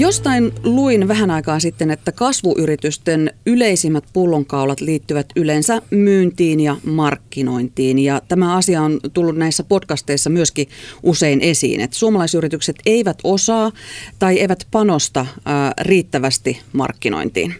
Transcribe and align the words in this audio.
Jostain 0.00 0.52
luin 0.64 1.08
vähän 1.08 1.30
aikaa 1.30 1.60
sitten, 1.60 1.90
että 1.90 2.12
kasvuyritysten 2.12 3.34
yleisimmät 3.46 4.04
pullonkaulat 4.12 4.80
liittyvät 4.80 5.26
yleensä 5.36 5.82
myyntiin 5.90 6.60
ja 6.60 6.76
markkinointiin. 6.84 7.98
Ja 7.98 8.22
tämä 8.28 8.56
asia 8.56 8.82
on 8.82 9.00
tullut 9.12 9.36
näissä 9.36 9.62
podcasteissa 9.62 10.30
myöskin 10.30 10.68
usein 11.02 11.40
esiin, 11.40 11.80
että 11.80 11.96
suomalaisyritykset 11.96 12.76
eivät 12.86 13.18
osaa 13.24 13.72
tai 14.18 14.38
eivät 14.40 14.66
panosta 14.70 15.26
riittävästi 15.80 16.60
markkinointiin. 16.72 17.54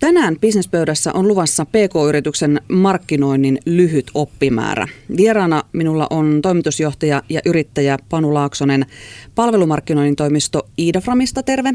Tänään 0.00 0.36
bisnespöydässä 0.40 1.12
on 1.12 1.28
luvassa 1.28 1.64
PK-yrityksen 1.64 2.60
markkinoinnin 2.68 3.58
lyhyt 3.66 4.10
oppimäärä. 4.14 4.88
Vieraana 5.16 5.62
minulla 5.72 6.06
on 6.10 6.38
toimitusjohtaja 6.42 7.22
ja 7.28 7.40
yrittäjä 7.44 7.98
Panu 8.08 8.34
Laaksonen 8.34 8.86
palvelumarkkinoinnin 9.34 10.16
toimisto 10.16 10.68
Iidaframista. 10.78 11.42
Terve. 11.42 11.74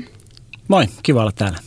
Moi, 0.67 0.85
kiva 1.03 1.21
olla 1.21 1.31
täällä. 1.31 1.57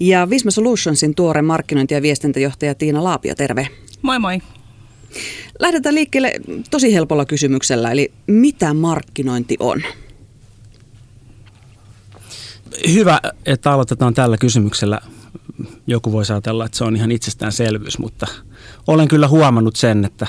Ja 0.00 0.30
Visma 0.30 0.50
Solutionsin 0.50 1.14
tuore 1.14 1.42
markkinointi- 1.42 1.94
ja 1.94 2.02
viestintäjohtaja 2.02 2.74
Tiina 2.74 3.04
Laapio, 3.04 3.34
terve. 3.34 3.68
Moi 4.02 4.18
moi. 4.18 4.38
Lähdetään 5.58 5.94
liikkeelle 5.94 6.32
tosi 6.70 6.94
helpolla 6.94 7.24
kysymyksellä, 7.24 7.92
eli 7.92 8.12
mitä 8.26 8.74
markkinointi 8.74 9.56
on? 9.60 9.82
Hyvä, 12.92 13.20
että 13.46 13.72
aloitetaan 13.72 14.14
tällä 14.14 14.36
kysymyksellä 14.36 15.00
joku 15.86 16.12
voisi 16.12 16.32
ajatella, 16.32 16.64
että 16.64 16.78
se 16.78 16.84
on 16.84 16.96
ihan 16.96 17.10
itsestäänselvyys, 17.10 17.98
mutta 17.98 18.26
olen 18.86 19.08
kyllä 19.08 19.28
huomannut 19.28 19.76
sen, 19.76 20.04
että, 20.04 20.26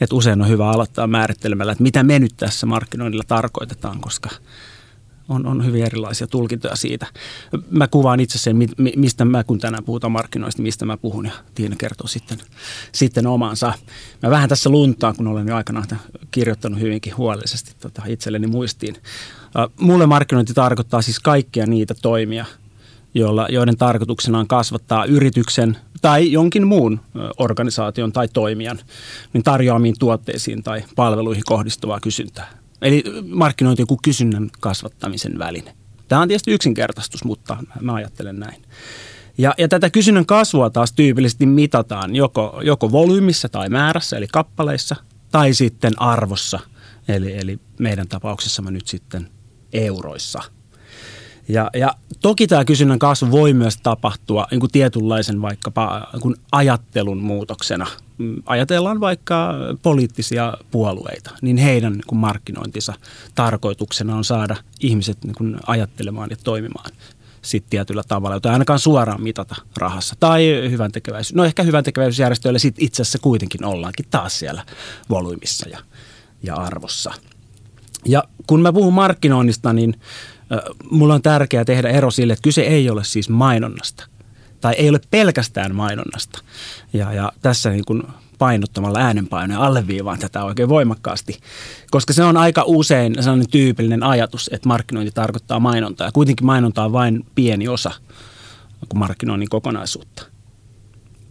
että 0.00 0.14
usein 0.14 0.42
on 0.42 0.48
hyvä 0.48 0.70
aloittaa 0.70 1.06
määrittelemällä, 1.06 1.72
että 1.72 1.82
mitä 1.82 2.02
me 2.02 2.18
nyt 2.18 2.32
tässä 2.36 2.66
markkinoinnilla 2.66 3.24
tarkoitetaan, 3.28 4.00
koska 4.00 4.30
on, 5.28 5.46
on 5.46 5.64
hyvin 5.64 5.86
erilaisia 5.86 6.26
tulkintoja 6.26 6.76
siitä. 6.76 7.06
Mä 7.70 7.88
kuvaan 7.88 8.20
itse 8.20 8.38
sen, 8.38 8.56
mistä 8.96 9.24
mä, 9.24 9.44
kun 9.44 9.58
tänään 9.58 9.84
puhutaan 9.84 10.12
markkinoista, 10.12 10.62
mistä 10.62 10.84
mä 10.84 10.96
puhun, 10.96 11.26
ja 11.26 11.32
Tiina 11.54 11.76
kertoo 11.76 12.06
sitten, 12.06 12.38
sitten 12.92 13.26
omansa. 13.26 13.72
Mä 14.22 14.30
vähän 14.30 14.48
tässä 14.48 14.70
luntaan, 14.70 15.16
kun 15.16 15.26
olen 15.26 15.48
jo 15.48 15.56
aikanaan 15.56 15.86
kirjoittanut 16.30 16.80
hyvinkin 16.80 17.16
huolellisesti 17.16 17.72
tota, 17.80 18.02
itselleni 18.06 18.46
muistiin. 18.46 18.96
Mulle 19.80 20.06
markkinointi 20.06 20.54
tarkoittaa 20.54 21.02
siis 21.02 21.20
kaikkia 21.20 21.66
niitä 21.66 21.94
toimia– 22.02 22.44
joilla, 23.14 23.46
joiden 23.50 23.76
tarkoituksena 23.76 24.38
on 24.38 24.46
kasvattaa 24.46 25.04
yrityksen 25.04 25.76
tai 26.02 26.32
jonkin 26.32 26.66
muun 26.66 27.00
organisaation 27.38 28.12
tai 28.12 28.28
toimijan 28.28 28.78
niin 29.32 29.42
tarjoamiin 29.42 29.94
tuotteisiin 29.98 30.62
tai 30.62 30.84
palveluihin 30.96 31.42
kohdistuvaa 31.46 32.00
kysyntää. 32.00 32.50
Eli 32.82 33.04
markkinointi 33.28 33.82
joku 33.82 33.98
kysynnän 34.02 34.50
kasvattamisen 34.60 35.38
väline. 35.38 35.74
Tämä 36.08 36.22
on 36.22 36.28
tietysti 36.28 36.50
yksinkertaistus, 36.50 37.24
mutta 37.24 37.56
mä 37.80 37.94
ajattelen 37.94 38.40
näin. 38.40 38.62
Ja, 39.38 39.54
ja 39.58 39.68
tätä 39.68 39.90
kysynnän 39.90 40.26
kasvua 40.26 40.70
taas 40.70 40.92
tyypillisesti 40.92 41.46
mitataan 41.46 42.16
joko, 42.16 42.60
joko 42.64 42.92
volyymissa 42.92 43.48
tai 43.48 43.68
määrässä, 43.68 44.16
eli 44.16 44.26
kappaleissa, 44.32 44.96
tai 45.30 45.54
sitten 45.54 46.02
arvossa, 46.02 46.60
eli, 47.08 47.38
eli 47.38 47.58
meidän 47.78 48.08
tapauksessamme 48.08 48.70
nyt 48.70 48.86
sitten 48.86 49.28
euroissa– 49.72 50.42
ja, 51.48 51.70
ja 51.74 51.94
toki 52.20 52.46
tämä 52.46 52.64
kysynnän 52.64 52.98
kasvu 52.98 53.30
voi 53.30 53.52
myös 53.52 53.76
tapahtua 53.76 54.46
niin 54.50 54.60
kuin 54.60 54.72
tietynlaisen 54.72 55.42
vaikkapa 55.42 56.08
niin 56.12 56.20
kuin 56.20 56.36
ajattelun 56.52 57.18
muutoksena. 57.18 57.86
Ajatellaan 58.46 59.00
vaikka 59.00 59.54
poliittisia 59.82 60.54
puolueita, 60.70 61.30
niin 61.42 61.56
heidän 61.56 61.92
niin 61.92 62.04
kuin 62.06 62.18
markkinointinsa 62.18 62.94
tarkoituksena 63.34 64.16
on 64.16 64.24
saada 64.24 64.56
ihmiset 64.80 65.24
niin 65.24 65.34
kuin 65.34 65.56
ajattelemaan 65.66 66.30
ja 66.30 66.36
toimimaan 66.44 66.90
sitten 67.42 67.70
tietyllä 67.70 68.02
tavalla, 68.08 68.36
jota 68.36 68.52
ainakaan 68.52 68.78
suoraan 68.78 69.22
mitata 69.22 69.56
rahassa. 69.76 70.14
Tai 70.20 70.46
hyvän 70.70 70.92
tekeväisyys. 70.92 71.34
No 71.34 71.44
ehkä 71.44 71.62
hyvän 71.62 71.84
tekeväisyysjärjestöillä 71.84 72.58
sitten 72.58 72.84
itse 72.84 73.02
asiassa 73.02 73.18
kuitenkin 73.18 73.64
ollaankin 73.64 74.06
taas 74.10 74.38
siellä 74.38 74.64
volyymissa 75.10 75.68
ja, 75.68 75.78
ja 76.42 76.54
arvossa. 76.54 77.12
Ja 78.04 78.24
kun 78.46 78.60
mä 78.60 78.72
puhun 78.72 78.92
markkinoinnista, 78.92 79.72
niin 79.72 79.94
mulla 80.90 81.14
on 81.14 81.22
tärkeää 81.22 81.64
tehdä 81.64 81.88
ero 81.88 82.10
sille, 82.10 82.32
että 82.32 82.42
kyse 82.42 82.60
ei 82.60 82.90
ole 82.90 83.04
siis 83.04 83.28
mainonnasta. 83.28 84.06
Tai 84.60 84.74
ei 84.76 84.88
ole 84.88 85.00
pelkästään 85.10 85.74
mainonnasta. 85.74 86.42
Ja, 86.92 87.12
ja 87.12 87.32
tässä 87.42 87.70
niin 87.70 87.84
kuin 87.84 88.02
painottamalla 88.38 88.98
äänenpainoja 88.98 89.60
alleviivaan 89.60 90.18
tätä 90.18 90.44
oikein 90.44 90.68
voimakkaasti. 90.68 91.40
Koska 91.90 92.12
se 92.12 92.24
on 92.24 92.36
aika 92.36 92.64
usein 92.66 93.14
sellainen 93.20 93.50
tyypillinen 93.50 94.02
ajatus, 94.02 94.50
että 94.52 94.68
markkinointi 94.68 95.12
tarkoittaa 95.14 95.60
mainontaa. 95.60 96.06
Ja 96.06 96.12
kuitenkin 96.12 96.46
mainonta 96.46 96.84
on 96.84 96.92
vain 96.92 97.26
pieni 97.34 97.68
osa 97.68 97.90
markkinoinnin 98.94 99.48
kokonaisuutta 99.48 100.32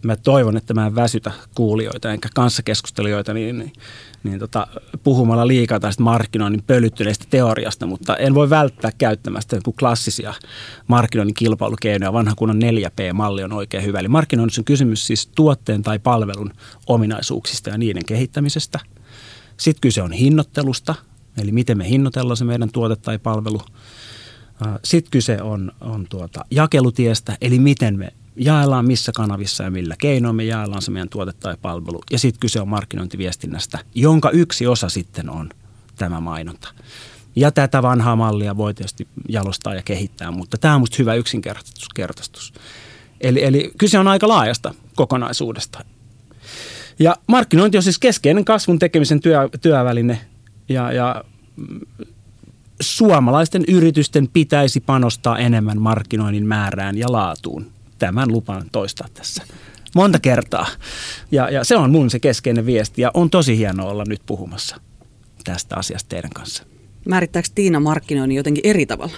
mä 0.04 0.16
toivon, 0.16 0.56
että 0.56 0.74
mä 0.74 0.86
en 0.86 0.94
väsytä 0.94 1.30
kuulijoita 1.54 2.12
enkä 2.12 2.28
kanssakeskustelijoita 2.34 3.34
niin, 3.34 3.72
niin, 4.24 4.38
tota, 4.38 4.66
puhumalla 5.02 5.46
liikaa 5.46 5.80
tästä 5.80 6.02
markkinoinnin 6.02 6.62
pölyttyneestä 6.66 7.24
teoriasta, 7.30 7.86
mutta 7.86 8.16
en 8.16 8.34
voi 8.34 8.50
välttää 8.50 8.90
käyttämästä 8.98 9.56
klassisia 9.78 10.34
markkinoinnin 10.86 11.34
kilpailukeinoja. 11.34 12.12
Vanha 12.12 12.34
kunnon 12.34 12.60
4P-malli 12.62 13.44
on 13.44 13.52
oikein 13.52 13.84
hyvä. 13.84 13.98
Eli 13.98 14.08
markkinoinnissa 14.08 14.60
on 14.60 14.64
kysymys 14.64 15.06
siis 15.06 15.26
tuotteen 15.26 15.82
tai 15.82 15.98
palvelun 15.98 16.52
ominaisuuksista 16.86 17.70
ja 17.70 17.78
niiden 17.78 18.04
kehittämisestä. 18.04 18.80
Sitten 19.56 19.80
kyse 19.80 20.02
on 20.02 20.12
hinnoittelusta, 20.12 20.94
eli 21.38 21.52
miten 21.52 21.78
me 21.78 21.88
hinnoitellaan 21.88 22.36
se 22.36 22.44
meidän 22.44 22.72
tuote 22.72 22.96
tai 22.96 23.18
palvelu. 23.18 23.60
Sitten 24.84 25.10
kyse 25.10 25.42
on, 25.42 25.72
on 25.80 26.06
tuota 26.10 26.44
jakelutiestä, 26.50 27.36
eli 27.40 27.58
miten 27.58 27.98
me 27.98 28.12
jaellaan 28.36 28.86
missä 28.86 29.12
kanavissa 29.12 29.64
ja 29.64 29.70
millä 29.70 29.94
keinoin 29.98 30.36
me 30.36 30.44
jaellaan 30.44 30.82
se 30.82 30.90
meidän 30.90 31.08
tuote 31.08 31.32
tai 31.32 31.56
palvelu. 31.62 32.00
Ja 32.10 32.18
sitten 32.18 32.40
kyse 32.40 32.60
on 32.60 32.68
markkinointiviestinnästä, 32.68 33.78
jonka 33.94 34.30
yksi 34.30 34.66
osa 34.66 34.88
sitten 34.88 35.30
on 35.30 35.50
tämä 35.96 36.20
mainonta. 36.20 36.68
Ja 37.36 37.50
tätä 37.50 37.82
vanhaa 37.82 38.16
mallia 38.16 38.56
voi 38.56 38.74
tietysti 38.74 39.08
jalostaa 39.28 39.74
ja 39.74 39.82
kehittää, 39.82 40.30
mutta 40.30 40.58
tämä 40.58 40.74
on 40.74 40.80
minusta 40.80 40.96
hyvä 40.98 41.14
yksinkertaistus. 41.14 42.52
Eli, 43.20 43.44
eli 43.44 43.72
kyse 43.78 43.98
on 43.98 44.08
aika 44.08 44.28
laajasta 44.28 44.74
kokonaisuudesta. 44.94 45.84
Ja 46.98 47.16
markkinointi 47.26 47.76
on 47.76 47.82
siis 47.82 47.98
keskeinen 47.98 48.44
kasvun 48.44 48.78
tekemisen 48.78 49.20
työ, 49.20 49.48
työväline 49.60 50.20
ja, 50.68 50.92
ja 50.92 51.24
suomalaisten 52.80 53.64
yritysten 53.68 54.28
pitäisi 54.28 54.80
panostaa 54.80 55.38
enemmän 55.38 55.80
markkinoinnin 55.80 56.46
määrään 56.46 56.98
ja 56.98 57.12
laatuun 57.12 57.71
tämän 58.02 58.32
lupaan 58.32 58.66
toistaa 58.72 59.08
tässä 59.14 59.42
monta 59.94 60.18
kertaa. 60.18 60.66
Ja, 61.30 61.50
ja 61.50 61.64
se 61.64 61.76
on 61.76 61.90
mun 61.90 62.10
se 62.10 62.20
keskeinen 62.20 62.66
viesti 62.66 63.02
ja 63.02 63.10
on 63.14 63.30
tosi 63.30 63.56
hienoa 63.56 63.90
olla 63.90 64.04
nyt 64.08 64.22
puhumassa 64.26 64.76
tästä 65.44 65.76
asiasta 65.76 66.08
teidän 66.08 66.30
kanssa. 66.30 66.62
Määrittääkö 67.08 67.48
Tiina 67.54 67.80
markkinoinnin 67.80 68.36
jotenkin 68.36 68.66
eri 68.66 68.86
tavalla? 68.86 69.12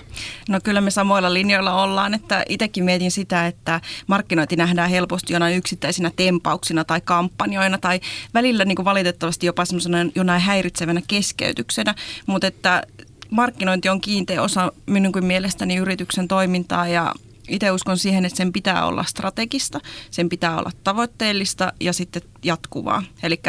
No 0.48 0.60
kyllä 0.64 0.80
me 0.80 0.90
samoilla 0.90 1.34
linjoilla 1.34 1.82
ollaan, 1.82 2.14
että 2.14 2.44
itsekin 2.48 2.84
mietin 2.84 3.10
sitä, 3.10 3.46
että 3.46 3.80
markkinointi 4.06 4.56
nähdään 4.56 4.90
helposti 4.90 5.32
jonain 5.32 5.56
yksittäisinä 5.56 6.10
tempauksina 6.16 6.84
tai 6.84 7.00
kampanjoina 7.00 7.78
tai 7.78 8.00
välillä 8.34 8.64
niin 8.64 8.76
kuin 8.76 8.84
valitettavasti 8.84 9.46
jopa 9.46 9.64
semmoisena 9.64 9.98
jonain 10.14 10.40
häiritsevänä 10.40 11.02
keskeytyksenä, 11.08 11.94
mutta 12.26 12.46
että 12.46 12.82
markkinointi 13.30 13.88
on 13.88 14.00
kiinteä 14.00 14.42
osa 14.42 14.72
minun 14.86 15.12
mielestäni 15.20 15.76
yrityksen 15.76 16.28
toimintaa 16.28 16.88
ja 16.88 17.14
itse 17.48 17.70
uskon 17.70 17.98
siihen, 17.98 18.24
että 18.24 18.36
sen 18.36 18.52
pitää 18.52 18.86
olla 18.86 19.04
strategista, 19.04 19.80
sen 20.10 20.28
pitää 20.28 20.58
olla 20.58 20.70
tavoitteellista 20.84 21.72
ja 21.80 21.92
sitten 21.92 22.22
jatkuvaa. 22.42 23.02
Eli 23.22 23.40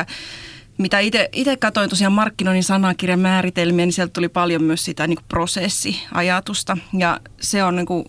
mitä 0.77 0.99
itse 1.31 1.57
katsoin 1.59 1.89
tosiaan 1.89 2.13
markkinoinnin 2.13 2.63
sanakirjan 2.63 3.19
määritelmiä, 3.19 3.85
niin 3.85 3.93
sieltä 3.93 4.13
tuli 4.13 4.29
paljon 4.29 4.63
myös 4.63 4.85
sitä 4.85 5.07
niin 5.07 5.17
kuin 5.17 5.25
prosessiajatusta. 5.27 6.77
Ja 6.97 7.19
se 7.41 7.63
on 7.63 7.75
niin 7.75 7.85
kuin, 7.85 8.05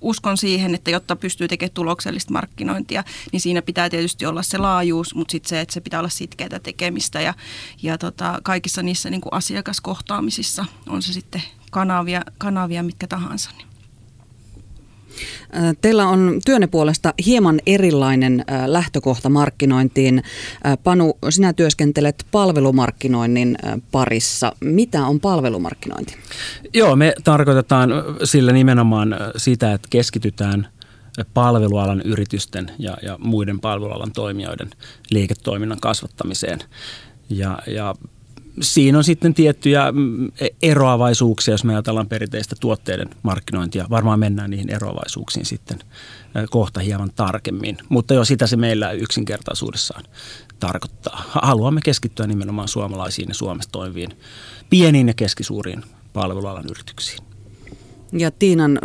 uskon 0.00 0.36
siihen, 0.36 0.74
että 0.74 0.90
jotta 0.90 1.16
pystyy 1.16 1.48
tekemään 1.48 1.74
tuloksellista 1.74 2.32
markkinointia, 2.32 3.04
niin 3.32 3.40
siinä 3.40 3.62
pitää 3.62 3.90
tietysti 3.90 4.26
olla 4.26 4.42
se 4.42 4.58
laajuus, 4.58 5.14
mutta 5.14 5.32
sitten 5.32 5.48
se, 5.48 5.60
että 5.60 5.74
se 5.74 5.80
pitää 5.80 6.00
olla 6.00 6.08
sitkeää 6.08 6.58
tekemistä. 6.62 7.20
Ja, 7.20 7.34
ja 7.82 7.98
tota, 7.98 8.38
kaikissa 8.42 8.82
niissä 8.82 9.10
niin 9.10 9.20
kuin 9.20 9.34
asiakaskohtaamisissa 9.34 10.64
on 10.88 11.02
se 11.02 11.12
sitten 11.12 11.42
kanavia, 11.70 12.22
kanavia 12.38 12.82
mitkä 12.82 13.06
tahansa. 13.06 13.50
Niin 13.56 13.69
Teillä 15.80 16.08
on 16.08 16.40
työnne 16.46 16.66
puolesta 16.66 17.14
hieman 17.26 17.60
erilainen 17.66 18.44
lähtökohta 18.66 19.28
markkinointiin. 19.28 20.22
Panu, 20.84 21.18
sinä 21.30 21.52
työskentelet 21.52 22.26
palvelumarkkinoinnin 22.30 23.58
parissa. 23.92 24.52
Mitä 24.60 25.06
on 25.06 25.20
palvelumarkkinointi? 25.20 26.16
Joo, 26.74 26.96
me 26.96 27.14
tarkoitetaan 27.24 27.90
sillä 28.24 28.52
nimenomaan 28.52 29.16
sitä, 29.36 29.72
että 29.72 29.88
keskitytään 29.90 30.68
palvelualan 31.34 32.00
yritysten 32.00 32.70
ja, 32.78 32.96
ja 33.02 33.16
muiden 33.18 33.60
palvelualan 33.60 34.12
toimijoiden 34.12 34.70
liiketoiminnan 35.10 35.80
kasvattamiseen. 35.80 36.58
Ja, 37.30 37.58
ja 37.66 37.94
siinä 38.62 38.98
on 38.98 39.04
sitten 39.04 39.34
tiettyjä 39.34 39.92
mm, 39.92 40.28
eroavaisuuksia, 40.62 41.54
jos 41.54 41.64
me 41.64 41.72
ajatellaan 41.72 42.08
perinteistä 42.08 42.56
tuotteiden 42.60 43.08
markkinointia. 43.22 43.86
Varmaan 43.90 44.18
mennään 44.18 44.50
niihin 44.50 44.70
eroavaisuuksiin 44.70 45.46
sitten 45.46 45.78
kohta 46.50 46.80
hieman 46.80 47.10
tarkemmin, 47.16 47.78
mutta 47.88 48.14
jo 48.14 48.24
sitä 48.24 48.46
se 48.46 48.56
meillä 48.56 48.92
yksinkertaisuudessaan 48.92 50.04
tarkoittaa. 50.58 51.24
Haluamme 51.28 51.80
keskittyä 51.84 52.26
nimenomaan 52.26 52.68
suomalaisiin 52.68 53.28
ja 53.28 53.34
Suomessa 53.34 53.70
toimiviin 53.70 54.10
pieniin 54.70 55.08
ja 55.08 55.14
keskisuuriin 55.14 55.82
palvelualan 56.12 56.64
yrityksiin. 56.70 57.24
Ja 58.12 58.30
Tiinan 58.30 58.78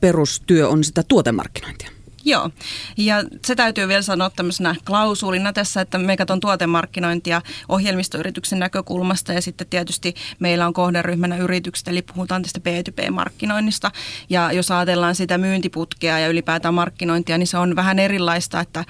perustyö 0.00 0.68
on 0.68 0.84
sitä 0.84 1.02
tuotemarkkinointia. 1.08 1.97
Joo, 2.28 2.50
ja 2.96 3.16
se 3.46 3.54
täytyy 3.54 3.88
vielä 3.88 4.02
sanoa 4.02 4.30
tämmöisenä 4.30 4.74
klausuulina 4.84 5.52
tässä, 5.52 5.80
että 5.80 5.98
me 5.98 6.16
katson 6.16 6.40
tuotemarkkinointia 6.40 7.42
ohjelmistoyrityksen 7.68 8.58
näkökulmasta 8.58 9.32
ja 9.32 9.42
sitten 9.42 9.66
tietysti 9.66 10.14
meillä 10.38 10.66
on 10.66 10.72
kohderyhmänä 10.72 11.36
yritykset, 11.36 11.88
eli 11.88 12.02
puhutaan 12.02 12.42
tästä 12.42 12.60
B2B-markkinoinnista. 12.60 13.90
Ja 14.30 14.52
jos 14.52 14.70
ajatellaan 14.70 15.14
sitä 15.14 15.38
myyntiputkea 15.38 16.18
ja 16.18 16.28
ylipäätään 16.28 16.74
markkinointia, 16.74 17.38
niin 17.38 17.46
se 17.46 17.58
on 17.58 17.76
vähän 17.76 17.98
erilaista, 17.98 18.60
että 18.60 18.84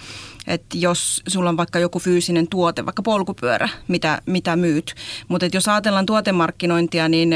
että 0.48 0.78
jos 0.78 1.22
sulla 1.28 1.50
on 1.50 1.56
vaikka 1.56 1.78
joku 1.78 1.98
fyysinen 1.98 2.48
tuote, 2.48 2.86
vaikka 2.86 3.02
polkupyörä, 3.02 3.68
mitä, 3.88 4.22
mitä 4.26 4.56
myyt. 4.56 4.94
Mutta 5.28 5.46
jos 5.52 5.68
ajatellaan 5.68 6.06
tuotemarkkinointia, 6.06 7.08
niin 7.08 7.34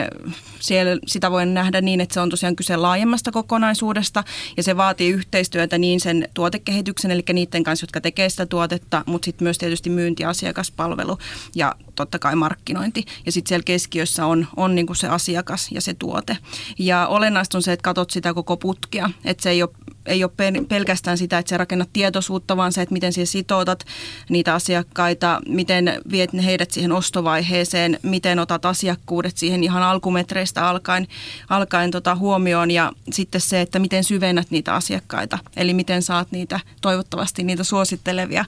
siellä 0.61 0.99
sitä 1.07 1.31
voi 1.31 1.47
nähdä 1.47 1.81
niin, 1.81 2.01
että 2.01 2.15
se 2.15 2.21
on 2.21 2.31
tosiaan 2.31 2.57
kyse 2.57 2.77
laajemmasta 2.77 3.33
kokonaisuudesta 3.33 4.25
ja 4.57 4.63
se 4.63 4.77
vaatii 4.77 5.11
yhteistyötä 5.11 5.79
niin 5.79 6.01
sen 6.01 6.29
tuotekehityksen, 6.35 7.11
eli 7.11 7.23
niiden 7.33 7.65
kanssa, 7.65 7.85
jotka 7.85 8.01
tekee 8.01 8.29
sitä 8.29 8.47
tuotetta, 8.47 9.03
mutta 9.07 9.25
sitten 9.25 9.45
myös 9.45 9.59
tietysti 9.59 9.91
myynti, 9.91 10.25
asiakaspalvelu 10.25 11.19
ja 11.55 11.75
totta 11.95 12.19
kai 12.19 12.37
markkinointi. 12.37 13.05
Ja 13.27 13.33
sitten 13.33 13.49
siellä 13.49 13.65
keskiössä 13.65 14.27
on, 14.27 14.47
on 14.57 14.75
niinku 14.75 14.95
se 14.95 15.09
asiakas 15.09 15.69
ja 15.73 15.81
se 15.81 15.95
tuote. 15.95 16.37
Ja 16.79 17.07
olennaista 17.07 17.59
on 17.59 17.63
se, 17.63 17.73
että 17.73 17.83
katsot 17.85 18.11
sitä 18.11 18.35
koko 18.35 18.57
putkia, 18.57 19.11
että 19.25 19.43
se 19.43 19.51
ei 19.51 19.63
ole 19.63 19.71
ei 20.07 20.25
ole 20.25 20.65
pelkästään 20.69 21.19
sitä, 21.19 21.39
että 21.39 21.51
sä 21.51 21.59
rakennat 21.59 21.89
tietoisuutta, 21.93 22.57
vaan 22.57 22.73
se, 22.73 22.83
että 22.83 22.93
miten 22.93 23.13
siellä 23.13 23.27
sitoutat 23.27 23.85
niitä 24.29 24.55
asiakkaita, 24.55 25.41
miten 25.49 26.01
viet 26.11 26.31
heidät 26.45 26.71
siihen 26.71 26.93
ostovaiheeseen, 26.93 27.99
miten 28.03 28.39
otat 28.39 28.65
asiakkuudet 28.65 29.37
siihen 29.37 29.65
ihan 29.65 29.83
alkumetreistä 29.83 30.69
alkaen, 30.69 31.07
alkaen 31.49 31.91
tota 31.91 32.15
huomioon 32.15 32.71
ja 32.71 32.93
sitten 33.13 33.41
se, 33.41 33.61
että 33.61 33.79
miten 33.79 34.05
syvennät 34.05 34.51
niitä 34.51 34.75
asiakkaita, 34.75 35.39
eli 35.57 35.75
miten 35.75 36.03
saat 36.03 36.33
niitä 36.33 36.61
toivottavasti 36.81 37.43
niitä 37.43 37.65
suosittelevia 37.65 38.45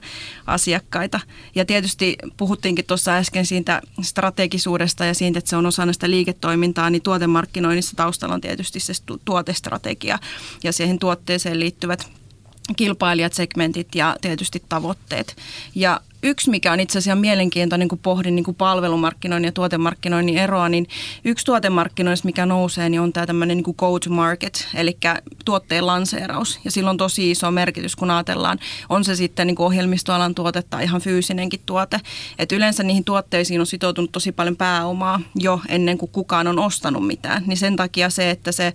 asiakkaita. 0.47 1.19
Ja 1.55 1.65
tietysti 1.65 2.15
puhuttiinkin 2.37 2.85
tuossa 2.85 3.15
äsken 3.15 3.45
siitä 3.45 3.81
strategisuudesta 4.01 5.05
ja 5.05 5.13
siitä, 5.13 5.39
että 5.39 5.49
se 5.49 5.57
on 5.57 5.65
osa 5.65 5.85
näistä 5.85 6.09
liiketoimintaa, 6.09 6.89
niin 6.89 7.01
tuotemarkkinoinnissa 7.01 7.95
taustalla 7.95 8.35
on 8.35 8.41
tietysti 8.41 8.79
se 8.79 8.93
tuotestrategia 9.25 10.19
ja 10.63 10.71
siihen 10.71 10.99
tuotteeseen 10.99 11.44
liittyvät 11.53 12.09
kilpailijat, 12.75 13.33
segmentit 13.33 13.95
ja 13.95 14.15
tietysti 14.21 14.63
tavoitteet. 14.69 15.37
Ja 15.75 16.01
yksi, 16.25 16.49
mikä 16.49 16.71
on 16.71 16.79
itse 16.79 16.97
asiassa 16.97 17.21
mielenkiintoinen, 17.21 17.87
kun 17.87 17.99
pohdin 17.99 18.35
niin 18.35 18.43
kuin 18.43 18.55
palvelumarkkinoinnin 18.55 19.47
ja 19.47 19.51
tuotemarkkinoinnin 19.51 20.37
eroa, 20.37 20.69
niin 20.69 20.87
yksi 21.25 21.45
tuotemarkkinoista, 21.45 22.25
mikä 22.25 22.45
nousee, 22.45 22.89
niin 22.89 23.01
on 23.01 23.13
tämä 23.13 23.25
tämmöinen 23.25 23.57
niin 23.57 23.75
go 23.77 23.99
to 23.99 24.09
market, 24.09 24.67
eli 24.73 24.97
tuotteen 25.45 25.87
lanseeraus. 25.87 26.59
Ja 26.65 26.71
sillä 26.71 26.89
on 26.89 26.97
tosi 26.97 27.31
iso 27.31 27.51
merkitys, 27.51 27.95
kun 27.95 28.11
ajatellaan, 28.11 28.59
on 28.89 29.03
se 29.03 29.15
sitten 29.15 29.47
niin 29.47 29.55
kuin 29.55 29.65
ohjelmistoalan 29.65 30.35
tuote 30.35 30.61
tai 30.61 30.83
ihan 30.83 31.01
fyysinenkin 31.01 31.59
tuote. 31.65 31.99
Et 32.39 32.51
yleensä 32.51 32.83
niihin 32.83 33.03
tuotteisiin 33.03 33.59
on 33.59 33.65
sitoutunut 33.65 34.11
tosi 34.11 34.31
paljon 34.31 34.55
pääomaa 34.55 35.19
jo 35.35 35.61
ennen 35.69 35.97
kuin 35.97 36.11
kukaan 36.11 36.47
on 36.47 36.59
ostanut 36.59 37.07
mitään. 37.07 37.43
Niin 37.47 37.57
sen 37.57 37.75
takia 37.75 38.09
se, 38.09 38.29
että 38.29 38.51
se 38.51 38.73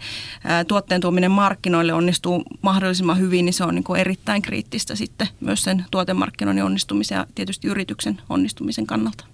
tuotteen 0.69 1.01
tuominen 1.01 1.31
markkinoille 1.31 1.93
onnistuu 1.93 2.43
mahdollisimman 2.63 3.19
hyvin, 3.19 3.45
niin 3.45 3.55
se 3.55 3.65
on 3.65 3.75
niin 3.75 3.85
kuin 3.85 4.01
erittäin 4.01 4.43
kriittistä 4.43 4.95
sitten 4.95 5.29
myös 5.41 5.63
sen 5.63 5.85
tuotemarkkinoinnin 5.91 6.65
onnistumisen 6.65 7.27
tietysti 7.41 7.69
yrityksen 7.69 8.21
onnistumisen 8.29 8.87
kannalta. 8.87 9.25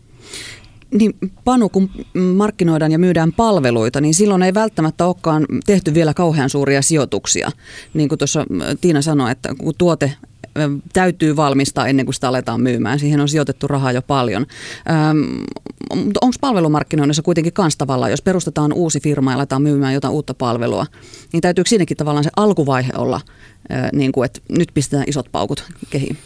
Niin 0.94 1.14
Panu, 1.44 1.68
kun 1.68 1.90
markkinoidaan 2.36 2.92
ja 2.92 2.98
myydään 2.98 3.32
palveluita, 3.32 4.00
niin 4.00 4.14
silloin 4.14 4.42
ei 4.42 4.54
välttämättä 4.54 5.06
olekaan 5.06 5.46
tehty 5.66 5.94
vielä 5.94 6.14
kauhean 6.14 6.50
suuria 6.50 6.82
sijoituksia. 6.82 7.50
Niin 7.94 8.08
kuin 8.08 8.18
tuossa 8.18 8.46
Tiina 8.80 9.02
sanoi, 9.02 9.30
että 9.30 9.54
kun 9.58 9.74
tuote 9.78 10.12
täytyy 10.92 11.36
valmistaa 11.36 11.86
ennen 11.86 12.06
kuin 12.06 12.14
sitä 12.14 12.28
aletaan 12.28 12.60
myymään. 12.60 12.98
Siihen 12.98 13.20
on 13.20 13.28
sijoitettu 13.28 13.68
rahaa 13.68 13.92
jo 13.92 14.02
paljon. 14.02 14.46
mutta 15.94 16.18
onko 16.20 16.36
palvelumarkkinoinnissa 16.40 17.22
kuitenkin 17.22 17.52
kans 17.52 17.76
tavallaan, 17.76 18.10
jos 18.10 18.22
perustetaan 18.22 18.72
uusi 18.72 19.00
firma 19.00 19.30
ja 19.30 19.36
aletaan 19.36 19.62
myymään 19.62 19.94
jotain 19.94 20.14
uutta 20.14 20.34
palvelua, 20.34 20.86
niin 21.32 21.40
täytyykö 21.40 21.68
siinäkin 21.68 21.96
tavallaan 21.96 22.24
se 22.24 22.30
alkuvaihe 22.36 22.92
olla, 22.96 23.20
niin 23.92 24.12
kuin, 24.12 24.26
että 24.26 24.40
nyt 24.48 24.68
pistetään 24.74 25.04
isot 25.06 25.26
paukut 25.32 25.64
kehiin? 25.90 26.16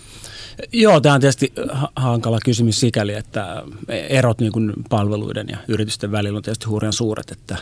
Joo, 0.72 1.00
tämä 1.00 1.14
on 1.14 1.20
tietysti 1.20 1.52
hankala 1.96 2.38
kysymys 2.44 2.80
sikäli, 2.80 3.14
että 3.14 3.62
erot 3.88 4.40
niin 4.40 4.52
kuin 4.52 4.72
palveluiden 4.88 5.48
ja 5.48 5.58
yritysten 5.68 6.12
välillä 6.12 6.36
on 6.36 6.42
tietysti 6.42 6.66
hurjan 6.66 6.92
suuret, 6.92 7.30
että 7.30 7.56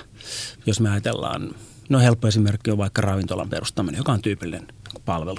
jos 0.66 0.80
me 0.80 0.90
ajatellaan, 0.90 1.54
no 1.88 1.98
helppo 1.98 2.28
esimerkki 2.28 2.70
on 2.70 2.78
vaikka 2.78 3.02
ravintolan 3.02 3.48
perustaminen, 3.48 3.98
joka 3.98 4.12
on 4.12 4.22
tyypillinen 4.22 4.66
palvelu, 5.04 5.38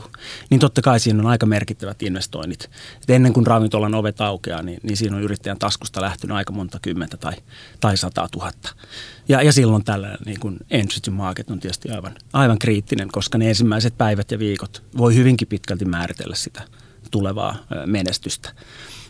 niin 0.49 0.59
totta 0.59 0.81
kai 0.81 0.99
siinä 0.99 1.19
on 1.19 1.27
aika 1.27 1.45
merkittävät 1.45 2.03
investoinnit. 2.03 2.69
Et 3.03 3.09
ennen 3.09 3.33
kuin 3.33 3.47
ravintolan 3.47 3.95
ovet 3.95 4.21
aukeaa, 4.21 4.61
niin, 4.61 4.79
niin 4.83 4.97
siinä 4.97 5.15
on 5.15 5.23
yrittäjän 5.23 5.59
taskusta 5.59 6.01
lähtenyt 6.01 6.37
aika 6.37 6.53
monta 6.53 6.79
kymmentä 6.81 7.17
tai, 7.17 7.33
tai 7.79 7.97
sataa 7.97 8.27
tuhatta. 8.31 8.69
Ja, 9.27 9.41
ja 9.41 9.53
silloin 9.53 9.83
tällainen 9.83 10.19
niin 10.25 10.39
kuin 10.39 10.57
entry 10.69 10.99
to 10.99 11.11
market 11.11 11.51
on 11.51 11.59
tietysti 11.59 11.89
aivan, 11.89 12.15
aivan 12.33 12.59
kriittinen, 12.59 13.07
koska 13.11 13.37
ne 13.37 13.49
ensimmäiset 13.49 13.97
päivät 13.97 14.31
ja 14.31 14.39
viikot 14.39 14.83
voi 14.97 15.15
hyvinkin 15.15 15.47
pitkälti 15.47 15.85
määritellä 15.85 16.35
sitä 16.35 16.61
tulevaa 17.11 17.55
menestystä. 17.85 18.51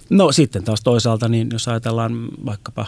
No 0.09 0.31
sitten 0.31 0.63
taas 0.63 0.81
toisaalta, 0.81 1.29
niin 1.29 1.49
jos 1.51 1.67
ajatellaan 1.67 2.27
vaikkapa 2.45 2.85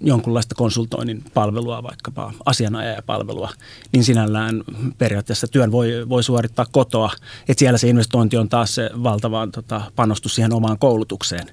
jonkunlaista 0.00 0.54
konsultoinnin 0.54 1.24
palvelua, 1.34 1.82
vaikkapa 1.82 2.32
asianajajapalvelua, 2.44 3.50
niin 3.92 4.04
sinällään 4.04 4.64
periaatteessa 4.98 5.48
työn 5.48 5.72
voi, 5.72 6.08
voi 6.08 6.22
suorittaa 6.22 6.66
kotoa. 6.72 7.10
Että 7.48 7.58
siellä 7.58 7.78
se 7.78 7.88
investointi 7.88 8.36
on 8.36 8.48
taas 8.48 8.74
se 8.74 8.90
valtava 9.02 9.48
tota, 9.52 9.80
panostus 9.96 10.34
siihen 10.34 10.52
omaan 10.52 10.78
koulutukseen 10.78 11.46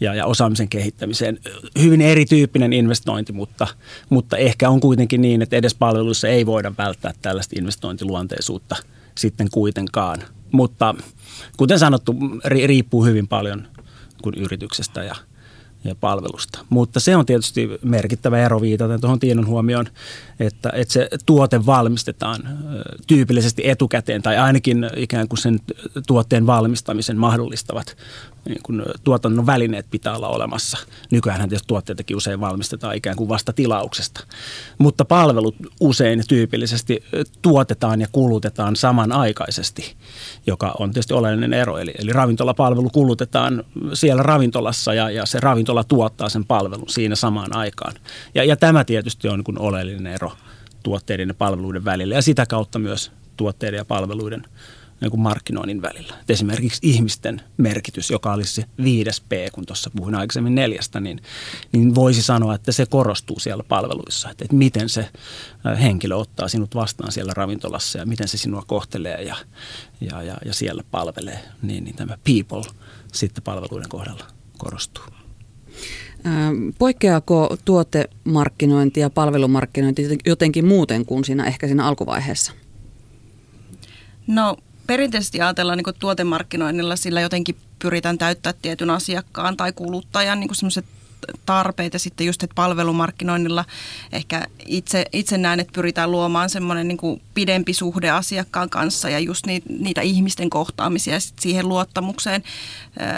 ja, 0.00 0.14
ja 0.14 0.26
osaamisen 0.26 0.68
kehittämiseen. 0.68 1.38
Hyvin 1.78 2.00
erityyppinen 2.00 2.72
investointi, 2.72 3.32
mutta, 3.32 3.66
mutta 4.08 4.36
ehkä 4.36 4.70
on 4.70 4.80
kuitenkin 4.80 5.22
niin, 5.22 5.42
että 5.42 5.56
edes 5.56 5.74
palveluissa 5.74 6.28
ei 6.28 6.46
voida 6.46 6.72
välttää 6.78 7.12
tällaista 7.22 7.56
investointiluonteisuutta 7.58 8.76
sitten 9.14 9.48
kuitenkaan. 9.50 10.22
Mutta 10.52 10.94
kuten 11.56 11.78
sanottu, 11.78 12.14
riippuu 12.44 13.04
hyvin 13.04 13.28
paljon 13.28 13.66
kuin 14.22 14.34
yrityksestä 14.34 15.02
ja, 15.02 15.14
ja 15.84 15.94
palvelusta. 15.94 16.58
Mutta 16.68 17.00
se 17.00 17.16
on 17.16 17.26
tietysti 17.26 17.68
merkittävä 17.82 18.38
ero 18.38 18.60
viitaten 18.60 19.00
tuohon 19.00 19.20
tiedon 19.20 19.46
huomioon, 19.46 19.86
että, 20.40 20.70
että 20.74 20.92
se 20.92 21.08
tuote 21.26 21.66
valmistetaan 21.66 22.42
tyypillisesti 23.06 23.68
etukäteen 23.68 24.22
tai 24.22 24.36
ainakin 24.36 24.90
ikään 24.96 25.28
kuin 25.28 25.38
sen 25.38 25.58
tuotteen 26.06 26.46
valmistamisen 26.46 27.18
mahdollistavat 27.18 27.96
niin 28.48 28.60
kuin 28.62 28.82
tuotannon 29.04 29.46
välineet 29.46 29.86
pitää 29.90 30.16
olla 30.16 30.28
olemassa. 30.28 30.78
Nykyään 31.10 31.48
tietysti 31.48 31.66
tuotteitakin 31.66 32.16
usein 32.16 32.40
valmistetaan 32.40 32.96
ikään 32.96 33.16
kuin 33.16 33.28
vasta 33.28 33.52
tilauksesta. 33.52 34.26
Mutta 34.78 35.04
palvelut 35.04 35.56
usein 35.80 36.22
tyypillisesti 36.28 37.04
tuotetaan 37.42 38.00
ja 38.00 38.06
kulutetaan 38.12 38.76
samanaikaisesti, 38.76 39.96
joka 40.46 40.74
on 40.78 40.90
tietysti 40.90 41.14
oleellinen 41.14 41.54
ero. 41.54 41.78
Eli, 41.78 41.94
eli 41.98 42.12
ravintolapalvelu 42.12 42.90
kulutetaan 42.90 43.64
siellä 43.92 44.22
ravintolassa 44.22 44.94
ja, 44.94 45.10
ja 45.10 45.26
se 45.26 45.40
ravintola 45.40 45.84
tuottaa 45.84 46.28
sen 46.28 46.44
palvelun 46.44 46.88
siinä 46.88 47.16
samaan 47.16 47.56
aikaan. 47.56 47.94
Ja, 48.34 48.44
ja 48.44 48.56
tämä 48.56 48.84
tietysti 48.84 49.28
on 49.28 49.42
niin 49.46 49.60
oleellinen 49.60 50.12
ero 50.12 50.32
tuotteiden 50.82 51.28
ja 51.28 51.34
palveluiden 51.34 51.84
välillä 51.84 52.14
ja 52.14 52.22
sitä 52.22 52.46
kautta 52.46 52.78
myös 52.78 53.12
tuotteiden 53.36 53.78
ja 53.78 53.84
palveluiden– 53.84 54.44
niin 55.00 55.10
kuin 55.10 55.20
markkinoinnin 55.20 55.82
välillä. 55.82 56.14
Et 56.20 56.30
esimerkiksi 56.30 56.80
ihmisten 56.82 57.40
merkitys, 57.56 58.10
joka 58.10 58.32
olisi 58.32 58.54
se 58.54 58.64
viides 58.82 59.20
P, 59.20 59.32
kun 59.52 59.66
tuossa 59.66 59.90
puhuin 59.96 60.14
aikaisemmin 60.14 60.54
neljästä, 60.54 61.00
niin, 61.00 61.20
niin 61.72 61.94
voisi 61.94 62.22
sanoa, 62.22 62.54
että 62.54 62.72
se 62.72 62.86
korostuu 62.86 63.38
siellä 63.38 63.64
palveluissa. 63.68 64.30
Että, 64.30 64.44
että 64.44 64.56
miten 64.56 64.88
se 64.88 65.08
henkilö 65.82 66.16
ottaa 66.16 66.48
sinut 66.48 66.74
vastaan 66.74 67.12
siellä 67.12 67.32
ravintolassa 67.36 67.98
ja 67.98 68.06
miten 68.06 68.28
se 68.28 68.38
sinua 68.38 68.62
kohtelee 68.66 69.22
ja, 69.22 69.36
ja, 70.00 70.22
ja, 70.22 70.36
ja 70.44 70.54
siellä 70.54 70.82
palvelee. 70.90 71.40
Niin, 71.62 71.84
niin 71.84 71.96
tämä 71.96 72.18
people 72.24 72.72
sitten 73.12 73.44
palveluiden 73.44 73.88
kohdalla 73.88 74.26
korostuu. 74.58 75.04
Poikkeako 76.78 77.56
tuotemarkkinointi 77.64 79.00
ja 79.00 79.10
palvelumarkkinointi 79.10 80.18
jotenkin 80.26 80.66
muuten 80.66 81.06
kuin 81.06 81.24
siinä 81.24 81.44
ehkä 81.44 81.66
siinä 81.66 81.86
alkuvaiheessa? 81.86 82.52
No 84.26 84.56
perinteisesti 84.86 85.40
ajatellaan 85.40 85.78
niin 85.78 85.94
tuotemarkkinoinnilla 85.98 86.96
sillä 86.96 87.20
jotenkin 87.20 87.56
pyritään 87.78 88.18
täyttää 88.18 88.52
tietyn 88.62 88.90
asiakkaan 88.90 89.56
tai 89.56 89.72
kuluttajan 89.72 90.40
niin 90.40 90.54
semmoiset 90.54 90.84
tarpeet 91.46 91.92
ja 91.92 91.98
sitten 91.98 92.26
just, 92.26 92.42
että 92.42 92.54
palvelumarkkinoinnilla 92.54 93.64
ehkä 94.12 94.46
itse, 94.66 95.04
itse 95.12 95.38
näen, 95.38 95.60
että 95.60 95.72
pyritään 95.72 96.10
luomaan 96.10 96.50
semmoinen 96.50 96.88
niin 96.88 97.22
pidempi 97.34 97.72
suhde 97.72 98.10
asiakkaan 98.10 98.70
kanssa 98.70 99.10
ja 99.10 99.18
just 99.18 99.46
niitä, 99.46 99.66
niitä 99.78 100.00
ihmisten 100.00 100.50
kohtaamisia 100.50 101.14
ja 101.14 101.20
siihen 101.40 101.68
luottamukseen, 101.68 102.42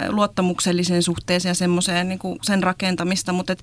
luottamukselliseen 0.09 1.03
suhteeseen 1.03 1.49
ja 1.49 1.55
semmoiseen 1.55 2.09
niin 2.09 2.19
sen 2.41 2.63
rakentamista, 2.63 3.33
mutta 3.33 3.55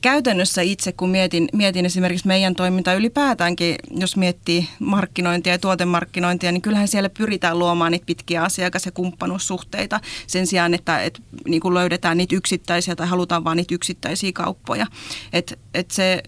käytännössä 0.00 0.62
itse, 0.62 0.92
kun 0.92 1.10
mietin, 1.10 1.48
mietin 1.52 1.86
esimerkiksi 1.86 2.26
meidän 2.26 2.54
toimintaa 2.54 2.94
ylipäätäänkin, 2.94 3.76
jos 3.90 4.16
miettii 4.16 4.68
markkinointia 4.78 5.52
ja 5.52 5.58
tuotemarkkinointia, 5.58 6.52
niin 6.52 6.62
kyllähän 6.62 6.88
siellä 6.88 7.08
pyritään 7.08 7.58
luomaan 7.58 7.92
niitä 7.92 8.06
pitkiä 8.06 8.42
asiakas- 8.42 8.86
ja 8.86 8.92
kumppanuussuhteita 8.92 10.00
sen 10.26 10.46
sijaan, 10.46 10.74
että, 10.74 11.02
että 11.02 11.20
niin 11.48 11.60
kuin 11.60 11.74
löydetään 11.74 12.16
niitä 12.16 12.36
yksittäisiä 12.36 12.96
tai 12.96 13.06
halutaan 13.06 13.44
vain 13.44 13.56
niitä 13.56 13.74
yksittäisiä 13.74 14.30
kauppoja. 14.34 14.86
Et, 15.32 15.58
et 15.74 15.90
se 15.90 16.22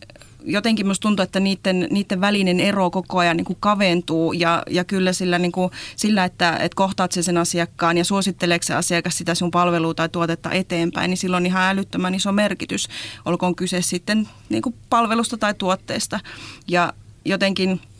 jotenkin 0.44 0.86
musta 0.86 1.02
tuntuu, 1.02 1.22
että 1.22 1.40
niiden, 1.40 1.86
niiden 1.90 2.20
välinen 2.20 2.60
ero 2.60 2.90
koko 2.90 3.18
ajan 3.18 3.36
niin 3.36 3.44
kuin 3.44 3.56
kaventuu 3.60 4.32
ja, 4.32 4.62
ja 4.70 4.84
kyllä 4.84 5.12
sillä, 5.12 5.38
niin 5.38 5.52
kuin, 5.52 5.70
sillä 5.96 6.24
että, 6.24 6.56
että 6.56 6.76
kohtaat 6.76 7.12
sen 7.12 7.38
asiakkaan 7.38 7.98
ja 7.98 8.04
suositteleeko 8.04 8.62
se 8.62 8.74
asiakas 8.74 9.18
sitä 9.18 9.34
sun 9.34 9.50
palvelua 9.50 9.94
tai 9.94 10.08
tuotetta 10.08 10.50
eteenpäin, 10.50 11.08
niin 11.08 11.18
sillä 11.18 11.36
on 11.36 11.46
ihan 11.46 11.62
älyttömän 11.62 12.14
iso 12.14 12.32
merkitys, 12.32 12.88
olkoon 13.24 13.54
kyse 13.54 13.82
sitten 13.82 14.28
niin 14.48 14.62
kuin 14.62 14.74
palvelusta 14.90 15.38
tai 15.38 15.54
tuotteesta. 15.54 16.20
Ja 16.68 16.92
jotenkin– 17.24 17.80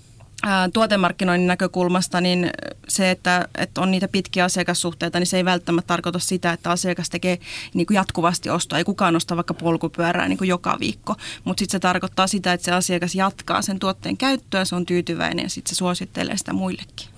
tuotemarkkinoinnin 0.72 1.46
näkökulmasta, 1.46 2.20
niin 2.20 2.50
se, 2.88 3.10
että, 3.10 3.48
että 3.58 3.80
on 3.80 3.90
niitä 3.90 4.08
pitkiä 4.08 4.44
asiakassuhteita, 4.44 5.18
niin 5.18 5.26
se 5.26 5.36
ei 5.36 5.44
välttämättä 5.44 5.86
tarkoita 5.86 6.18
sitä, 6.18 6.52
että 6.52 6.70
asiakas 6.70 7.10
tekee 7.10 7.38
niin 7.74 7.86
kuin 7.86 7.94
jatkuvasti 7.94 8.50
ostoa. 8.50 8.78
Ei 8.78 8.84
kukaan 8.84 9.16
osta 9.16 9.36
vaikka 9.36 9.54
polkupyörää 9.54 10.28
niin 10.28 10.38
kuin 10.38 10.48
joka 10.48 10.76
viikko, 10.80 11.14
mutta 11.44 11.60
sitten 11.60 11.72
se 11.72 11.80
tarkoittaa 11.80 12.26
sitä, 12.26 12.52
että 12.52 12.64
se 12.64 12.72
asiakas 12.72 13.14
jatkaa 13.14 13.62
sen 13.62 13.78
tuotteen 13.78 14.16
käyttöä, 14.16 14.64
se 14.64 14.74
on 14.74 14.86
tyytyväinen 14.86 15.42
ja 15.42 15.50
sitten 15.50 15.74
se 15.74 15.78
suosittelee 15.78 16.36
sitä 16.36 16.52
muillekin. 16.52 17.08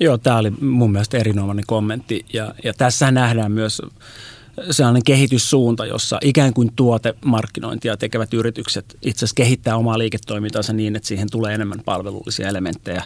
Joo, 0.00 0.18
tämä 0.18 0.38
oli 0.38 0.50
mun 0.50 0.92
mielestä 0.92 1.18
erinomainen 1.18 1.64
kommentti 1.66 2.26
ja, 2.32 2.54
ja 2.64 2.74
tässä 2.74 3.10
nähdään 3.10 3.52
myös 3.52 3.82
sellainen 4.70 5.02
kehityssuunta, 5.04 5.86
jossa 5.86 6.18
ikään 6.22 6.54
kuin 6.54 6.72
tuotemarkkinointia 6.76 7.96
tekevät 7.96 8.34
yritykset 8.34 8.96
itse 9.02 9.18
asiassa 9.18 9.34
kehittää 9.34 9.76
omaa 9.76 9.98
liiketoimintaansa 9.98 10.72
niin, 10.72 10.96
että 10.96 11.08
siihen 11.08 11.30
tulee 11.30 11.54
enemmän 11.54 11.80
palvelullisia 11.84 12.48
elementtejä. 12.48 13.02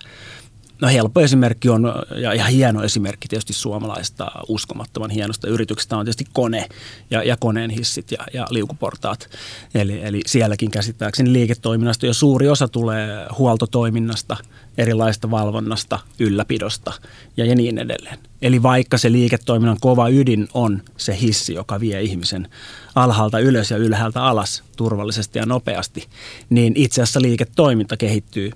No 0.81 0.89
helppo 0.89 1.21
esimerkki 1.21 1.69
on, 1.69 1.93
ja 2.17 2.33
ihan 2.33 2.53
hieno 2.53 2.83
esimerkki 2.83 3.29
tietysti 3.29 3.53
suomalaista 3.53 4.31
uskomattoman 4.49 5.11
hienosta 5.11 5.49
yrityksestä 5.49 5.97
on 5.97 6.05
tietysti 6.05 6.25
kone 6.33 6.69
ja, 7.11 7.23
ja 7.23 7.37
koneen 7.37 7.71
hissit 7.71 8.13
ja, 8.13 8.19
ja 8.33 8.47
liukuportaat. 8.51 9.31
Eli, 9.75 10.01
eli 10.03 10.21
sielläkin 10.27 10.71
käsittääkseni 10.71 11.33
liiketoiminnasta 11.33 12.07
jo 12.07 12.15
suuri 12.15 12.49
osa 12.49 12.69
tulee 12.69 13.27
huoltotoiminnasta– 13.39 14.37
erilaista 14.79 15.31
valvonnasta, 15.31 15.99
ylläpidosta 16.19 16.93
ja, 17.37 17.45
ja 17.45 17.55
niin 17.55 17.79
edelleen. 17.79 18.19
Eli 18.43 18.63
vaikka 18.63 18.99
se 18.99 19.13
liiketoiminnan 19.13 19.77
kova 19.81 20.09
ydin 20.09 20.49
on 20.55 20.83
se 20.97 21.19
hissi, 21.21 21.55
joka 21.55 21.81
vie 21.81 22.03
ihmisen 22.03 22.49
alhaalta 22.95 23.39
ylös 23.39 23.71
ja 23.71 23.77
ylhäältä 23.77 24.23
alas 24.23 24.63
turvallisesti 24.77 25.39
ja 25.39 25.47
nopeasti, 25.47 26.07
niin 26.51 26.73
itse 26.77 27.03
asiassa 27.03 27.23
liiketoiminta 27.23 27.97
kehittyy 27.97 28.51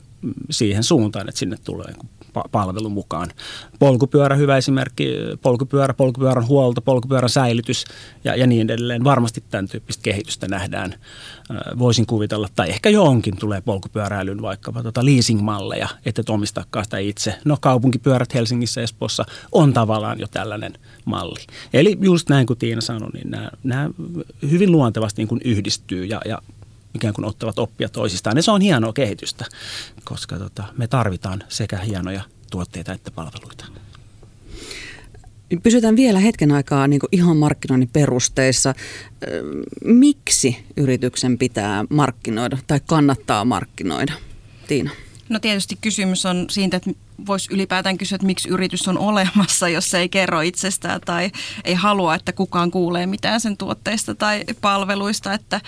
siihen 0.50 0.82
suuntaan, 0.82 1.28
että 1.28 1.38
sinne 1.38 1.56
tulee 1.64 1.94
palvelu 2.52 2.88
mukaan. 2.88 3.30
Polkupyörä, 3.78 4.36
hyvä 4.36 4.56
esimerkki, 4.56 5.08
polkupyörä, 5.42 5.94
polkupyörän 5.94 6.48
huolto, 6.48 6.80
polkupyörän 6.80 7.30
säilytys 7.30 7.84
ja, 8.24 8.36
ja 8.36 8.46
niin 8.46 8.70
edelleen. 8.70 9.04
Varmasti 9.04 9.44
tämän 9.50 9.68
tyyppistä 9.68 10.02
kehitystä 10.02 10.48
nähdään. 10.48 10.94
Voisin 11.78 12.06
kuvitella, 12.06 12.48
tai 12.56 12.68
ehkä 12.70 12.90
jo 12.90 13.04
onkin, 13.04 13.36
tulee 13.36 13.60
polkupyöräilyn 13.60 14.42
vaikkapa 14.42 14.82
tota 14.82 15.04
leasing-malleja, 15.04 15.88
että 16.06 16.20
et 16.20 16.30
omistakaan 16.30 16.84
sitä 16.84 16.98
itse. 16.98 17.34
No 17.44 17.56
kaupunkipyörät 17.60 18.34
Helsingissä 18.34 18.80
ja 18.80 18.84
Espoossa 18.84 19.24
on 19.52 19.72
tavallaan 19.72 20.20
jo 20.20 20.26
tällainen 20.26 20.72
malli. 21.04 21.40
Eli 21.72 21.98
just 22.00 22.28
näin 22.28 22.46
kuin 22.46 22.58
Tiina 22.58 22.80
sanoi, 22.80 23.10
niin 23.10 23.30
nämä, 23.30 23.50
nämä 23.64 23.90
hyvin 24.50 24.72
luontevasti 24.72 25.22
niin 25.22 25.28
kuin 25.28 25.40
yhdistyy 25.44 26.04
ja, 26.04 26.20
ja 26.24 26.38
ikään 26.94 27.14
kuin 27.14 27.24
ottavat 27.24 27.58
oppia 27.58 27.88
toisistaan. 27.88 28.36
Ja 28.36 28.42
se 28.42 28.50
on 28.50 28.60
hienoa 28.60 28.92
kehitystä, 28.92 29.44
koska 30.04 30.38
tota, 30.38 30.64
me 30.78 30.86
tarvitaan 30.86 31.42
sekä 31.48 31.78
hienoja 31.78 32.22
tuotteita 32.50 32.92
että 32.92 33.10
palveluita. 33.10 33.64
Pysytään 35.62 35.96
vielä 35.96 36.18
hetken 36.18 36.52
aikaa 36.52 36.86
niin 36.88 37.00
ihan 37.12 37.36
markkinoinnin 37.36 37.88
perusteissa. 37.92 38.74
Miksi 39.84 40.64
yrityksen 40.76 41.38
pitää 41.38 41.84
markkinoida 41.90 42.58
tai 42.66 42.80
kannattaa 42.86 43.44
markkinoida? 43.44 44.12
Tiina. 44.68 44.90
No 45.28 45.38
tietysti 45.38 45.78
kysymys 45.80 46.26
on 46.26 46.46
siitä, 46.50 46.76
että 46.76 46.90
voisi 47.26 47.54
ylipäätään 47.54 47.98
kysyä, 47.98 48.16
että 48.16 48.26
miksi 48.26 48.48
yritys 48.48 48.88
on 48.88 48.98
olemassa, 48.98 49.68
jos 49.68 49.90
se 49.90 49.98
ei 49.98 50.08
kerro 50.08 50.40
itsestään 50.40 51.00
tai 51.00 51.30
ei 51.64 51.74
halua, 51.74 52.14
että 52.14 52.32
kukaan 52.32 52.70
kuulee 52.70 53.06
mitään 53.06 53.40
sen 53.40 53.56
tuotteista 53.56 54.14
tai 54.14 54.44
palveluista. 54.60 55.32
Että, 55.32 55.60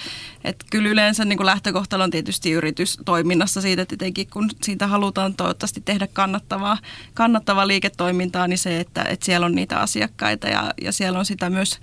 että 0.44 0.66
kyllä 0.70 0.88
yleensä 0.88 1.24
niin 1.24 1.36
kuin 1.36 1.46
lähtökohtalo 1.46 2.04
on 2.04 2.10
tietysti 2.10 2.50
yritystoiminnassa 2.50 3.60
siitä, 3.60 3.82
että 3.82 3.96
tietenkin 3.96 4.26
kun 4.32 4.50
siitä 4.62 4.86
halutaan 4.86 5.34
toivottavasti 5.34 5.82
tehdä 5.84 6.06
kannattavaa, 6.06 6.78
kannattavaa 7.14 7.66
liiketoimintaa, 7.66 8.48
niin 8.48 8.58
se, 8.58 8.80
että, 8.80 9.02
että 9.02 9.26
siellä 9.26 9.46
on 9.46 9.54
niitä 9.54 9.80
asiakkaita 9.80 10.48
ja, 10.48 10.74
ja 10.82 10.92
siellä 10.92 11.18
on 11.18 11.26
sitä 11.26 11.50
myös 11.50 11.78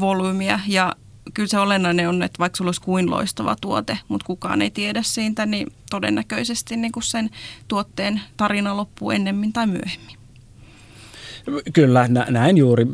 volyymiä 0.00 0.60
ja 0.66 0.96
kyllä 1.34 1.48
se 1.48 1.58
olennainen 1.58 2.08
on, 2.08 2.22
että 2.22 2.38
vaikka 2.38 2.56
sulla 2.56 2.68
olisi 2.68 2.80
kuin 2.80 3.10
loistava 3.10 3.56
tuote, 3.60 3.98
mutta 4.08 4.26
kukaan 4.26 4.62
ei 4.62 4.70
tiedä 4.70 5.02
siitä, 5.02 5.46
niin 5.46 5.72
todennäköisesti 5.90 6.76
niin 6.76 6.92
kuin 6.92 7.02
sen 7.02 7.30
tuotteen 7.68 8.20
tarina 8.36 8.76
loppuu 8.76 9.10
ennemmin 9.10 9.52
tai 9.52 9.66
myöhemmin. 9.66 10.16
Kyllä, 11.72 12.08
näin 12.08 12.58
juuri. 12.58 12.86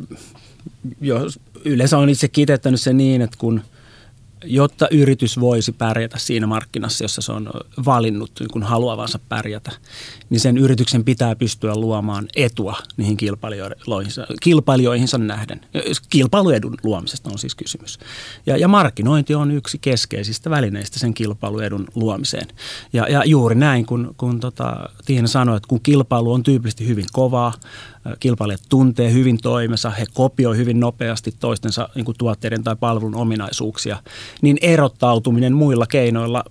Jos 1.00 1.40
yleensä 1.64 1.98
on 1.98 2.08
itse 2.08 2.28
kiteyttänyt 2.28 2.80
sen 2.80 2.96
niin, 2.96 3.22
että 3.22 3.36
kun– 3.38 3.62
jotta 4.44 4.88
yritys 4.90 5.40
voisi 5.40 5.72
pärjätä 5.72 6.18
siinä 6.18 6.46
markkinassa, 6.46 7.04
jossa 7.04 7.22
se 7.22 7.32
on 7.32 7.50
valinnut 7.84 8.30
niin 8.40 8.50
kun 8.52 8.62
haluavansa 8.62 9.18
pärjätä, 9.28 9.72
niin 10.30 10.40
sen 10.40 10.58
yrityksen 10.58 11.04
pitää 11.04 11.36
pystyä 11.36 11.74
luomaan 11.74 12.28
etua 12.36 12.76
niihin 12.96 13.16
kilpailijoihinsa, 13.16 14.26
kilpailijoihinsa 14.42 15.18
nähden. 15.18 15.60
Kilpailuedun 16.10 16.74
luomisesta 16.82 17.30
on 17.30 17.38
siis 17.38 17.54
kysymys. 17.54 17.98
Ja, 18.46 18.56
ja 18.56 18.68
markkinointi 18.68 19.34
on 19.34 19.50
yksi 19.50 19.78
keskeisistä 19.78 20.50
välineistä 20.50 20.98
sen 20.98 21.14
kilpailuedun 21.14 21.86
luomiseen. 21.94 22.46
Ja, 22.92 23.08
ja 23.08 23.24
juuri 23.24 23.54
näin, 23.54 23.86
kun, 23.86 24.14
kun 24.16 24.40
tota, 24.40 24.88
Tiina 25.04 25.28
sanoi, 25.28 25.56
että 25.56 25.68
kun 25.68 25.80
kilpailu 25.82 26.32
on 26.32 26.42
tyypillisesti 26.42 26.86
hyvin 26.86 27.06
kovaa, 27.12 27.52
kilpailijat 28.20 28.62
tuntee 28.68 29.12
hyvin 29.12 29.38
toimensa, 29.42 29.90
he 29.90 30.04
kopioivat 30.14 30.58
hyvin 30.58 30.80
nopeasti 30.80 31.34
toistensa 31.40 31.88
niin 31.94 32.06
tuotteiden 32.18 32.64
tai 32.64 32.76
palvelun 32.76 33.14
ominaisuuksia, 33.14 33.96
niin 34.42 34.58
erottautuminen 34.60 35.52
muilla 35.52 35.86
keinoilla 35.86 36.44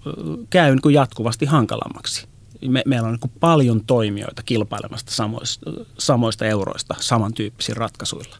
käy 0.49 0.71
niin 0.71 0.81
kuin 0.81 0.95
jatkuvasti 0.95 1.45
hankalammaksi. 1.45 2.27
Me, 2.67 2.83
meillä 2.85 3.05
on 3.05 3.13
niin 3.13 3.19
kuin 3.19 3.33
paljon 3.39 3.85
toimijoita 3.85 4.43
kilpailemasta 4.43 5.11
samoista, 5.11 5.71
samoista 5.97 6.45
euroista 6.45 6.95
samantyyppisillä 6.99 7.79
ratkaisuilla. 7.79 8.35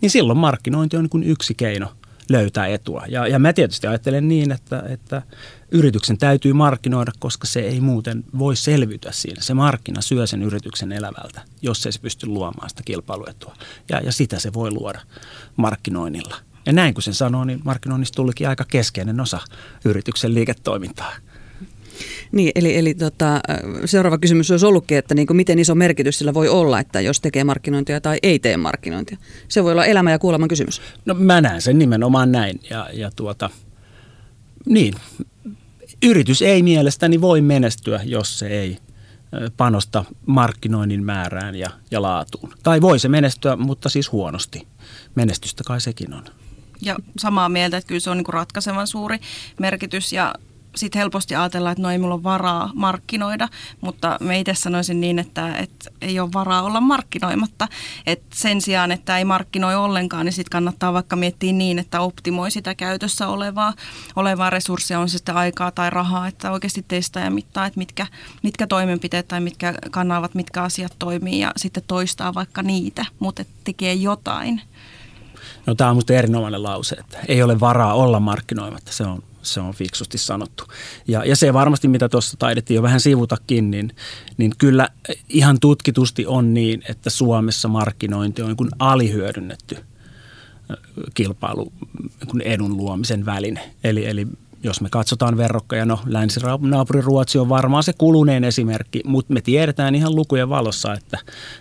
Niin 0.00 0.10
silloin 0.10 0.38
markkinointi 0.38 0.96
on 0.96 1.02
niin 1.02 1.10
kuin 1.10 1.24
yksi 1.24 1.54
keino– 1.54 1.88
löytää 2.28 2.66
etua. 2.66 3.04
Ja, 3.08 3.26
ja 3.26 3.38
mä 3.38 3.52
tietysti 3.52 3.86
ajattelen 3.86 4.28
niin, 4.28 4.52
että, 4.52 4.82
että 4.88 5.22
yrityksen 5.70 6.18
täytyy 6.18 6.52
markkinoida, 6.52 7.12
koska 7.18 7.46
se 7.46 7.60
ei 7.60 7.80
muuten 7.80 8.24
voi 8.38 8.56
selviytyä 8.56 9.12
siinä. 9.12 9.42
Se 9.42 9.54
markkina 9.54 10.00
syö 10.00 10.26
sen 10.26 10.42
yrityksen 10.42 10.92
elävältä, 10.92 11.42
jos 11.62 11.86
ei 11.86 11.92
se 11.92 12.00
pysty 12.00 12.26
luomaan 12.26 12.68
sitä 12.68 12.82
kilpailuetua. 12.84 13.56
Ja, 13.88 14.00
ja 14.00 14.12
sitä 14.12 14.38
se 14.38 14.52
voi 14.52 14.70
luoda 14.70 15.00
markkinoinnilla. 15.56 16.36
Ja 16.66 16.72
näin 16.72 16.94
kuin 16.94 17.04
sen 17.04 17.14
sanoo, 17.14 17.44
niin 17.44 17.60
markkinoinnista 17.64 18.16
tulikin 18.16 18.48
aika 18.48 18.64
keskeinen 18.68 19.20
osa 19.20 19.40
yrityksen 19.84 20.34
liiketoimintaa. 20.34 21.12
Niin, 22.32 22.52
eli, 22.54 22.76
eli 22.76 22.94
tota, 22.94 23.40
seuraava 23.84 24.18
kysymys 24.18 24.50
olisi 24.50 24.66
ollutkin, 24.66 24.98
että 24.98 25.14
niin 25.14 25.26
kuin 25.26 25.36
miten 25.36 25.58
iso 25.58 25.74
merkitys 25.74 26.18
sillä 26.18 26.34
voi 26.34 26.48
olla, 26.48 26.80
että 26.80 27.00
jos 27.00 27.20
tekee 27.20 27.44
markkinointia 27.44 28.00
tai 28.00 28.18
ei 28.22 28.38
tee 28.38 28.56
markkinointia. 28.56 29.18
Se 29.48 29.64
voi 29.64 29.72
olla 29.72 29.84
elämä 29.84 30.10
ja 30.10 30.18
kuolema 30.18 30.48
kysymys. 30.48 30.82
No 31.04 31.14
mä 31.14 31.40
näen 31.40 31.62
sen 31.62 31.78
nimenomaan 31.78 32.32
näin 32.32 32.60
ja, 32.70 32.88
ja 32.92 33.10
tuota, 33.16 33.50
niin, 34.66 34.94
yritys 36.02 36.42
ei 36.42 36.62
mielestäni 36.62 37.20
voi 37.20 37.40
menestyä, 37.40 38.00
jos 38.04 38.38
se 38.38 38.46
ei 38.46 38.78
panosta 39.56 40.04
markkinoinnin 40.26 41.04
määrään 41.04 41.54
ja, 41.54 41.70
ja 41.90 42.02
laatuun. 42.02 42.52
Tai 42.62 42.80
voi 42.80 42.98
se 42.98 43.08
menestyä, 43.08 43.56
mutta 43.56 43.88
siis 43.88 44.12
huonosti. 44.12 44.66
Menestystä 45.14 45.64
kai 45.66 45.80
sekin 45.80 46.14
on. 46.14 46.24
Ja 46.82 46.96
samaa 47.18 47.48
mieltä, 47.48 47.76
että 47.76 47.88
kyllä 47.88 48.00
se 48.00 48.10
on 48.10 48.16
niin 48.16 48.24
kuin 48.24 48.34
ratkaisevan 48.34 48.86
suuri 48.86 49.18
merkitys 49.58 50.12
ja 50.12 50.34
sitten 50.76 50.98
helposti 50.98 51.34
ajatellaan, 51.34 51.72
että 51.72 51.82
no 51.82 51.90
ei 51.90 51.98
mulla 51.98 52.14
ole 52.14 52.22
varaa 52.22 52.70
markkinoida, 52.74 53.48
mutta 53.80 54.16
me 54.20 54.40
itse 54.40 54.54
sanoisin 54.54 55.00
niin, 55.00 55.18
että, 55.18 55.56
että 55.56 55.90
ei 56.00 56.20
ole 56.20 56.32
varaa 56.32 56.62
olla 56.62 56.80
markkinoimatta. 56.80 57.68
Et 58.06 58.22
sen 58.34 58.60
sijaan, 58.60 58.92
että 58.92 59.18
ei 59.18 59.24
markkinoi 59.24 59.74
ollenkaan, 59.74 60.26
niin 60.26 60.32
sitten 60.32 60.50
kannattaa 60.50 60.92
vaikka 60.92 61.16
miettiä 61.16 61.52
niin, 61.52 61.78
että 61.78 62.00
optimoi 62.00 62.50
sitä 62.50 62.74
käytössä 62.74 63.28
olevaa, 63.28 63.72
olevaa 64.16 64.50
resurssia, 64.50 65.00
on 65.00 65.08
se 65.08 65.12
sitten 65.12 65.36
aikaa 65.36 65.70
tai 65.70 65.90
rahaa, 65.90 66.28
että 66.28 66.50
oikeasti 66.50 66.84
testaa 66.88 67.22
ja 67.22 67.30
mittaa, 67.30 67.66
että 67.66 67.78
mitkä, 67.78 68.06
mitkä 68.42 68.66
toimenpiteet 68.66 69.28
tai 69.28 69.40
mitkä 69.40 69.74
kanavat, 69.90 70.34
mitkä 70.34 70.62
asiat 70.62 70.92
toimii 70.98 71.40
ja 71.40 71.52
sitten 71.56 71.82
toistaa 71.86 72.34
vaikka 72.34 72.62
niitä, 72.62 73.06
mutta 73.18 73.44
tekee 73.64 73.94
jotain. 73.94 74.62
No 75.66 75.74
tämä 75.74 75.90
on 75.90 75.96
minusta 75.96 76.12
erinomainen 76.12 76.62
lause, 76.62 76.94
että 76.94 77.18
ei 77.28 77.42
ole 77.42 77.60
varaa 77.60 77.94
olla 77.94 78.20
markkinoimatta. 78.20 78.92
Se 78.92 79.04
on, 79.04 79.22
se 79.42 79.60
on 79.60 79.74
fiksusti 79.74 80.18
sanottu. 80.18 80.64
Ja, 81.08 81.24
ja 81.24 81.36
se 81.36 81.52
varmasti, 81.52 81.88
mitä 81.88 82.08
tuossa 82.08 82.36
taidettiin 82.36 82.74
jo 82.76 82.82
vähän 82.82 83.00
sivutakin, 83.00 83.70
niin, 83.70 83.96
niin 84.36 84.52
kyllä 84.58 84.88
ihan 85.28 85.60
tutkitusti 85.60 86.26
on 86.26 86.54
niin, 86.54 86.82
että 86.88 87.10
Suomessa 87.10 87.68
markkinointi 87.68 88.42
on 88.42 88.48
niin 88.48 88.56
kuin 88.56 88.70
alihyödynnetty 88.78 89.76
kilpailu 91.14 91.72
niin 92.32 92.42
edun 92.42 92.76
luomisen 92.76 93.26
väline. 93.26 93.70
Eli, 93.84 94.06
eli 94.06 94.26
jos 94.64 94.80
me 94.80 94.88
katsotaan 94.90 95.36
verrokkeja, 95.36 95.84
no 95.84 96.00
länsinaapuri 96.06 97.00
Ruotsi 97.00 97.38
on 97.38 97.48
varmaan 97.48 97.82
se 97.82 97.92
kuluneen 97.92 98.44
esimerkki, 98.44 99.00
mutta 99.04 99.32
me 99.32 99.40
tiedetään 99.40 99.94
ihan 99.94 100.16
lukujen 100.16 100.48
valossa, 100.48 100.94
että, 100.94 101.18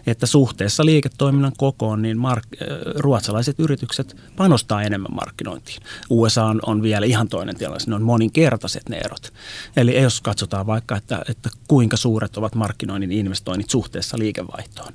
että 0.08 0.26
suhteessa 0.26 0.86
liiketoiminnan 0.86 1.52
kokoon, 1.58 2.02
niin 2.02 2.18
mark, 2.18 2.44
äh, 2.62 2.68
ruotsalaiset 2.96 3.60
yritykset 3.60 4.18
panostaa 4.36 4.84
enemmän 4.84 5.16
markkinointiin. 5.16 5.82
USA 6.10 6.46
on, 6.46 6.60
on 6.66 6.82
vielä 6.82 7.06
ihan 7.06 7.28
toinen 7.28 7.56
tilanne, 7.56 7.84
ne 7.88 7.96
on 7.96 8.04
moninkertaiset 8.04 8.90
ne 8.90 8.98
erot. 8.98 9.34
Eli 9.78 10.02
jos 10.02 10.22
katsotaan 10.22 10.68
vaikka, 10.68 10.98
että, 10.98 11.22
että 11.30 11.50
kuinka 11.68 11.98
suuret 11.98 12.38
ovat 12.38 12.56
markkinoinnin 12.56 13.12
investoinnit 13.12 13.70
suhteessa 13.70 14.20
liikevaihtoon, 14.20 14.94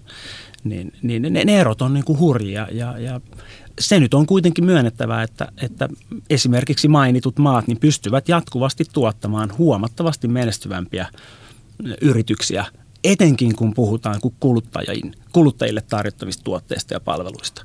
niin, 0.64 0.92
niin 1.02 1.22
ne, 1.22 1.44
ne 1.44 1.60
erot 1.60 1.82
on 1.82 1.94
niin 1.94 2.04
kuin 2.04 2.18
hurjia 2.18 2.68
ja, 2.72 2.98
ja 2.98 3.20
se 3.78 4.00
nyt 4.00 4.14
on 4.14 4.26
kuitenkin 4.26 4.64
myönnettävää, 4.64 5.22
että, 5.22 5.48
että 5.62 5.88
esimerkiksi 6.30 6.88
mainitut 6.88 7.38
maat 7.38 7.66
niin 7.66 7.80
pystyvät 7.80 8.28
jatkuvasti 8.28 8.84
tuottamaan 8.92 9.52
huomattavasti 9.58 10.28
menestyvämpiä 10.28 11.06
yrityksiä, 12.00 12.64
etenkin 13.04 13.56
kun 13.56 13.74
puhutaan 13.74 14.20
kuluttajien, 14.40 15.14
kuluttajille 15.32 15.80
tarjottavista 15.80 16.44
tuotteista 16.44 16.94
ja 16.94 17.00
palveluista. 17.00 17.64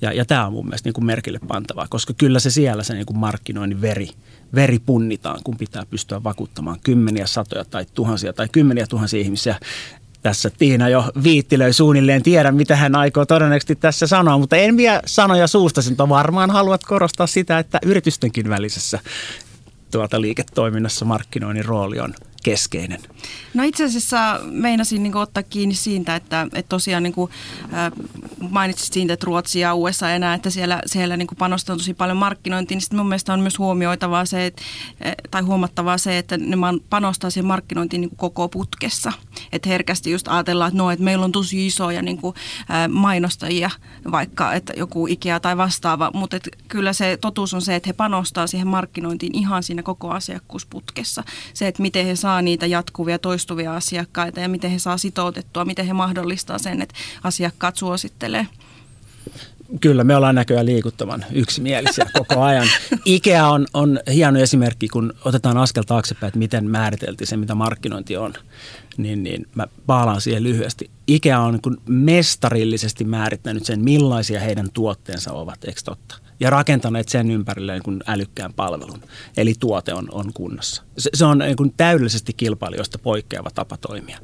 Ja, 0.00 0.12
ja 0.12 0.24
tämä 0.24 0.46
on 0.46 0.52
mun 0.52 0.64
mielestä 0.66 0.86
niin 0.86 0.94
kuin 0.94 1.06
merkille 1.06 1.40
pantavaa, 1.48 1.86
koska 1.90 2.14
kyllä 2.14 2.38
se 2.38 2.50
siellä 2.50 2.82
se 2.82 2.94
niin 2.94 3.06
kuin 3.06 3.18
markkinoinnin 3.18 3.80
veri, 3.80 4.08
veri 4.54 4.78
punnitaan, 4.78 5.40
kun 5.44 5.56
pitää 5.56 5.86
pystyä 5.86 6.24
vakuuttamaan 6.24 6.80
kymmeniä, 6.84 7.26
satoja 7.26 7.64
tai 7.64 7.86
tuhansia 7.94 8.32
tai 8.32 8.48
kymmeniä 8.52 8.86
tuhansia 8.86 9.20
ihmisiä 9.20 9.60
tässä 10.26 10.50
Tiina 10.58 10.88
jo 10.88 11.04
viittilöi 11.22 11.72
suunnilleen. 11.72 12.22
Tiedän, 12.22 12.54
mitä 12.54 12.76
hän 12.76 12.94
aikoo 12.94 13.26
todennäköisesti 13.26 13.76
tässä 13.76 14.06
sanoa, 14.06 14.38
mutta 14.38 14.56
en 14.56 14.76
vie 14.76 15.00
sanoja 15.06 15.46
suusta, 15.46 15.80
mutta 15.88 16.08
varmaan 16.08 16.50
haluat 16.50 16.84
korostaa 16.84 17.26
sitä, 17.26 17.58
että 17.58 17.78
yritystenkin 17.82 18.48
välisessä 18.48 18.98
tuota 19.90 20.20
liiketoiminnassa 20.20 21.04
markkinoinnin 21.04 21.64
rooli 21.64 22.00
on 22.00 22.14
keskeinen? 22.44 23.00
No 23.54 23.62
itse 23.62 23.84
asiassa 23.84 24.40
meinasin 24.44 25.02
niin 25.02 25.16
ottaa 25.16 25.42
kiinni 25.42 25.74
siitä, 25.74 26.16
että, 26.16 26.42
että 26.42 26.68
tosiaan 26.68 27.02
niin 27.02 27.12
kuin, 27.12 27.30
äh, 27.74 27.92
mainitsit 28.50 28.92
siitä, 28.92 29.12
että 29.12 29.24
Ruotsi 29.26 29.60
ja 29.60 29.74
USA 29.74 30.10
enää, 30.10 30.34
että 30.34 30.50
siellä, 30.50 30.80
siellä 30.86 31.16
niin 31.16 31.28
panostaa 31.38 31.76
tosi 31.76 31.94
paljon 31.94 32.16
markkinointiin, 32.16 32.76
niin 32.76 32.82
sitten 32.82 32.98
mun 32.98 33.08
mielestä 33.08 33.32
on 33.32 33.40
myös 33.40 33.58
huomioitavaa 33.58 34.24
se, 34.24 34.46
että, 34.46 34.62
tai 35.30 35.42
huomattavaa 35.42 35.98
se, 35.98 36.18
että 36.18 36.36
ne 36.36 36.56
panostaa 36.90 37.30
siihen 37.30 37.46
markkinointiin 37.46 38.00
niin 38.00 38.16
koko 38.16 38.48
putkessa. 38.48 39.12
Että 39.52 39.68
herkästi 39.68 40.10
just 40.10 40.28
ajatellaan, 40.28 40.68
että 40.68 40.78
no, 40.78 40.90
että 40.90 41.04
meillä 41.04 41.24
on 41.24 41.32
tosi 41.32 41.66
isoja 41.66 42.02
niin 42.02 42.18
kuin, 42.18 42.34
äh, 42.60 42.88
mainostajia, 42.88 43.70
vaikka 44.12 44.52
että 44.52 44.72
joku 44.76 45.06
Ikea 45.06 45.40
tai 45.40 45.56
vastaava, 45.56 46.10
mutta 46.14 46.36
että 46.36 46.50
kyllä 46.68 46.92
se 46.92 47.18
totuus 47.20 47.54
on 47.54 47.62
se, 47.62 47.76
että 47.76 47.88
he 47.88 47.92
panostaa 47.92 48.46
siihen 48.46 48.68
markkinointiin 48.68 49.34
ihan 49.34 49.62
siinä 49.62 49.82
koko 49.82 50.10
asiakkuusputkessa. 50.10 51.24
Se, 51.54 51.68
että 51.68 51.82
miten 51.82 52.06
he 52.06 52.16
saa 52.26 52.42
niitä 52.42 52.66
jatkuvia, 52.66 53.18
toistuvia 53.18 53.74
asiakkaita 53.74 54.40
ja 54.40 54.48
miten 54.48 54.70
he 54.70 54.78
saa 54.78 54.98
sitoutettua, 54.98 55.64
miten 55.64 55.86
he 55.86 55.92
mahdollistaa 55.92 56.58
sen, 56.58 56.82
että 56.82 56.94
asiakkaat 57.24 57.76
suosittelee. 57.76 58.46
Kyllä, 59.80 60.04
me 60.04 60.16
ollaan 60.16 60.34
näköjään 60.34 60.66
liikuttavan 60.66 61.24
yksimielisiä 61.32 62.06
koko 62.12 62.42
ajan. 62.42 62.66
IKEA 63.04 63.48
on, 63.48 63.66
on 63.74 64.00
hieno 64.14 64.38
esimerkki, 64.38 64.88
kun 64.88 65.12
otetaan 65.24 65.56
askel 65.56 65.82
taaksepäin, 65.82 66.28
että 66.28 66.38
miten 66.38 66.70
määriteltiin 66.70 67.28
se, 67.28 67.36
mitä 67.36 67.54
markkinointi 67.54 68.16
on. 68.16 68.34
Niin, 68.96 69.22
niin 69.22 69.46
mä 69.54 69.66
paalaan 69.86 70.20
siihen 70.20 70.42
lyhyesti. 70.42 70.90
IKEA 71.06 71.40
on 71.40 71.58
niin 71.64 71.76
mestarillisesti 71.88 73.04
määrittänyt 73.04 73.64
sen, 73.64 73.84
millaisia 73.84 74.40
heidän 74.40 74.68
tuotteensa 74.72 75.32
ovat, 75.32 75.64
eikö 75.64 75.80
totta? 75.84 76.25
Ja 76.40 76.50
rakentaneet 76.50 77.08
sen 77.08 77.30
ympärille 77.30 77.72
niin 77.72 77.82
kuin 77.82 78.00
älykkään 78.06 78.52
palvelun. 78.52 79.02
Eli 79.36 79.54
tuote 79.60 79.94
on, 79.94 80.08
on 80.12 80.32
kunnossa. 80.32 80.82
Se, 80.98 81.10
se 81.14 81.24
on 81.24 81.38
niin 81.38 81.56
kuin 81.56 81.74
täydellisesti 81.76 82.32
kilpailijoista 82.32 82.98
poikkeava 82.98 83.50
tapa 83.50 83.76
toimia. 83.76 84.18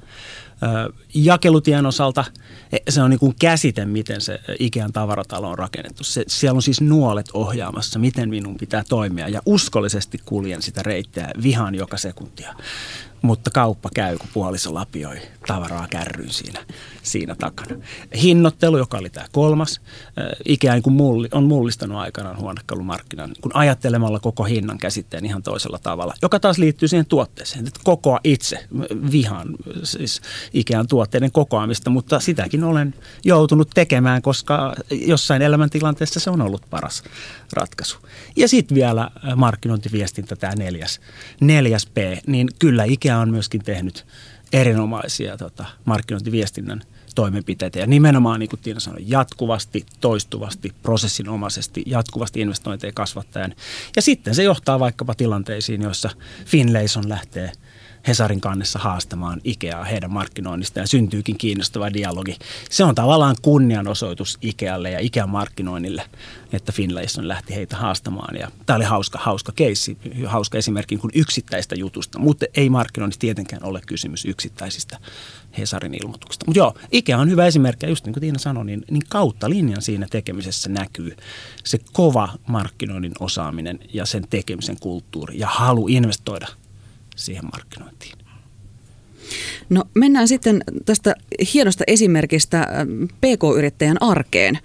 Jakelutien 1.15 1.87
osalta 1.87 2.25
e, 2.73 2.77
se 2.89 3.03
on 3.03 3.11
niin 3.11 3.21
kuin 3.21 3.35
käsite, 3.41 3.85
miten 3.85 4.21
se 4.21 4.41
Ikean 4.59 4.93
tavaratalo 4.93 5.49
on 5.49 5.59
rakennettu. 5.59 6.05
Se, 6.05 6.25
siellä 6.29 6.57
on 6.57 6.63
siis 6.63 6.81
nuolet 6.81 7.31
ohjaamassa, 7.35 7.99
miten 7.99 8.29
minun 8.29 8.57
pitää 8.57 8.85
toimia 8.89 9.29
ja 9.29 9.43
uskollisesti 9.47 10.19
kuljen 10.25 10.63
sitä 10.63 10.83
reittiä 10.83 11.31
vihan 11.43 11.75
joka 11.75 11.97
sekuntia 11.97 12.55
mutta 13.23 13.51
kauppa 13.51 13.89
käy, 13.95 14.19
kun 14.19 14.29
puoliso 14.35 14.75
lapioi 14.75 15.17
tavaraa 15.47 15.87
kärryyn 15.91 16.31
siinä, 16.31 16.61
siinä 17.03 17.35
takana. 17.35 17.77
Hinnoittelu, 18.23 18.79
joka 18.79 18.99
oli 18.99 19.11
tämä 19.11 19.27
kolmas, 19.33 19.81
ikään 20.45 20.83
kuin 20.83 20.95
mulli, 20.95 21.29
on 21.33 21.45
mullistanut 21.45 21.99
aikanaan 21.99 22.39
huonekalumarkkinan, 22.39 23.35
kun 23.41 23.57
ajattelemalla 23.57 24.21
koko 24.21 24.45
hinnan 24.45 24.79
käsitteen 24.79 25.25
ihan 25.25 25.43
toisella 25.43 25.79
tavalla, 25.79 26.15
joka 26.23 26.41
taas 26.41 26.59
liittyy 26.59 26.89
siihen 26.89 27.07
tuotteeseen, 27.07 27.67
että 27.67 27.81
kokoa 27.85 28.21
itse, 28.25 28.67
vihan 29.13 29.49
siis 29.83 30.21
ikään 30.53 30.87
tuotteiden 30.87 31.33
kokoamista, 31.33 31.91
mutta 31.91 32.21
sitäkin 32.21 32.65
olen 32.65 32.95
joutunut 33.25 33.71
tekemään, 33.75 34.23
koska 34.23 34.75
jossain 34.91 35.43
elämäntilanteessa 35.43 36.21
se 36.21 36.31
on 36.31 36.43
ollut 36.43 36.63
paras 36.71 37.03
ratkaisu. 37.53 37.99
Ja 38.37 38.49
sitten 38.49 38.75
vielä 38.75 39.11
markkinointiviestintä, 39.37 40.37
tämä 40.37 40.55
neljäs, 40.55 41.01
neljäs 41.41 41.87
P, 41.87 41.97
niin 42.27 42.49
kyllä 42.59 42.85
Ikea 42.85 43.19
on 43.19 43.31
myöskin 43.31 43.65
tehnyt 43.65 44.07
erinomaisia 44.53 45.37
tota, 45.37 45.65
markkinointiviestinnän 45.85 46.81
toimenpiteitä 47.15 47.79
ja 47.79 47.87
nimenomaan, 47.87 48.41
niin 48.41 48.51
kuin 48.51 48.61
Tiina 48.61 48.81
sanoi, 48.81 49.03
jatkuvasti, 49.07 49.87
toistuvasti, 50.01 50.73
prosessinomaisesti, 50.83 51.83
jatkuvasti 51.87 52.41
investointeja 52.41 52.93
kasvattajan. 52.93 53.55
Ja 53.97 54.03
sitten 54.03 54.35
se 54.35 54.43
johtaa 54.43 54.81
vaikkapa 54.81 55.15
tilanteisiin, 55.15 55.83
joissa 55.83 56.11
Finlayson 56.47 57.09
lähtee– 57.09 57.53
Hesarin 58.07 58.41
kannessa 58.41 58.79
haastamaan 58.79 59.41
Ikeaa 59.45 59.85
heidän 59.85 60.13
markkinoinnista 60.13 60.81
ja 60.81 60.87
syntyykin 60.87 61.39
kiinnostava 61.39 61.93
dialogi. 61.93 62.37
Se 62.71 62.85
on 62.85 62.95
tavallaan 62.95 63.37
kunnianosoitus 63.43 64.39
Ikealle 64.41 64.91
ja 64.91 64.99
Ikean 65.01 65.31
markkinoinnille, 65.31 66.03
että 66.53 66.73
Finlayson 66.73 67.29
lähti 67.29 67.55
heitä 67.55 67.77
haastamaan. 67.77 68.37
Ja 68.37 68.51
tämä 68.67 68.77
oli 68.77 68.85
hauska, 68.85 69.19
hauska 69.19 69.53
keissi, 69.57 69.99
hauska 70.27 70.59
esimerkki 70.59 70.97
kuin 70.97 71.11
yksittäistä 71.15 71.75
jutusta, 71.75 72.19
mutta 72.19 72.47
ei 72.57 72.71
markkinoinnissa 72.71 73.21
tietenkään 73.21 73.65
ole 73.65 73.81
kysymys 73.87 74.25
yksittäisistä 74.25 74.99
Hesarin 75.59 75.95
ilmoituksista. 75.95 76.47
Mutta 76.47 76.59
joo, 76.59 76.75
Ikea 76.93 77.19
on 77.19 77.31
hyvä 77.31 77.47
esimerkki, 77.47 77.87
ja 77.87 77.91
just 77.91 78.05
niin 78.05 78.13
kuin 78.13 78.21
Tiina 78.21 78.39
sanoi, 78.39 78.65
niin, 78.65 78.85
niin 78.91 79.03
kautta 79.09 79.51
linjan 79.51 79.83
siinä 79.83 80.07
tekemisessä 80.11 80.69
näkyy 80.69 81.17
se 81.65 81.79
kova 81.93 82.29
markkinoinnin 82.47 83.13
osaaminen 83.21 83.79
ja 83.93 84.07
sen 84.07 84.25
tekemisen 84.31 84.77
kulttuuri 84.81 85.39
ja 85.39 85.47
halu 85.47 85.89
investoida– 85.89 86.47
siihen 87.17 87.45
markkinointiin. 87.45 88.23
No 89.71 89.85
mennään 89.95 90.29
sitten 90.29 90.63
tästä 90.85 91.15
hienosta 91.55 91.85
esimerkistä 91.87 92.61
äh, 92.61 92.69
PK-yrittäjän 93.21 93.97
arkeen. 94.01 94.59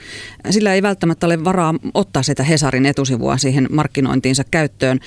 Sillä 0.49 0.73
ei 0.73 0.81
välttämättä 0.81 1.25
ole 1.25 1.43
varaa 1.43 1.75
ottaa 1.93 2.23
sitä 2.23 2.43
Hesarin 2.43 2.85
etusivua 2.85 3.37
siihen 3.37 3.67
markkinointiinsa 3.71 4.43
käyttöön. 4.51 4.99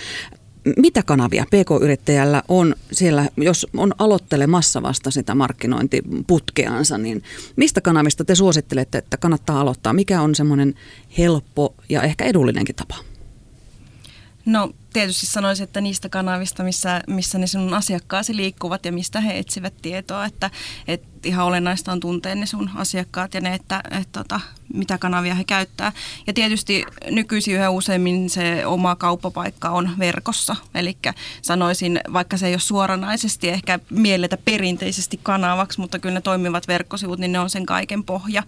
Mitä 0.76 1.02
kanavia 1.02 1.44
PK-yrittäjällä 1.44 2.42
on 2.48 2.74
siellä, 2.92 3.28
jos 3.36 3.66
on 3.76 3.92
aloittelemassa 3.98 4.82
vasta 4.82 5.10
sitä 5.10 5.34
markkinointiputkeansa, 5.34 6.98
niin 6.98 7.22
mistä 7.56 7.80
kanavista 7.80 8.24
te 8.24 8.34
suosittelette, 8.34 8.98
että 8.98 9.16
kannattaa 9.16 9.60
aloittaa? 9.60 9.92
Mikä 9.92 10.22
on 10.22 10.34
semmoinen 10.34 10.74
helppo 11.18 11.74
ja 11.88 12.02
ehkä 12.02 12.24
edullinenkin 12.24 12.74
tapa? 12.74 12.94
No 14.46 14.72
tietysti 14.92 15.26
sanoisin, 15.26 15.64
että 15.64 15.80
niistä 15.80 16.08
kanavista, 16.08 16.62
missä, 16.62 17.02
missä 17.06 17.38
ne 17.38 17.46
sinun 17.46 17.74
asiakkaasi 17.74 18.36
liikkuvat 18.36 18.84
ja 18.84 18.92
mistä 18.92 19.20
he 19.20 19.38
etsivät 19.38 19.74
tietoa. 19.82 20.24
Että, 20.24 20.50
et 20.88 21.02
ihan 21.24 21.46
olennaista 21.46 21.92
on 21.92 22.00
tuntea 22.00 22.34
ne 22.34 22.46
sun 22.46 22.70
asiakkaat 22.74 23.34
ja 23.34 23.40
ne, 23.40 23.54
että, 23.54 23.80
että, 23.84 23.98
että 23.98 24.18
tota, 24.18 24.40
mitä 24.74 24.98
kanavia 24.98 25.34
he 25.34 25.44
käyttää. 25.44 25.92
Ja 26.26 26.32
tietysti 26.32 26.84
nykyisin 27.10 27.54
yhä 27.54 27.70
useimmin 27.70 28.30
se 28.30 28.66
oma 28.66 28.96
kauppapaikka 28.96 29.70
on 29.70 29.90
verkossa. 29.98 30.56
Eli 30.74 30.96
sanoisin, 31.42 32.00
vaikka 32.12 32.36
se 32.36 32.46
ei 32.46 32.52
ole 32.52 32.60
suoranaisesti 32.60 33.48
ehkä 33.48 33.78
mielletä 33.90 34.36
perinteisesti 34.36 35.20
kanavaksi, 35.22 35.80
mutta 35.80 35.98
kyllä 35.98 36.14
ne 36.14 36.20
toimivat 36.20 36.68
verkkosivut, 36.68 37.18
niin 37.18 37.32
ne 37.32 37.40
on 37.40 37.50
sen 37.50 37.66
kaiken 37.66 38.04
pohja. 38.04 38.42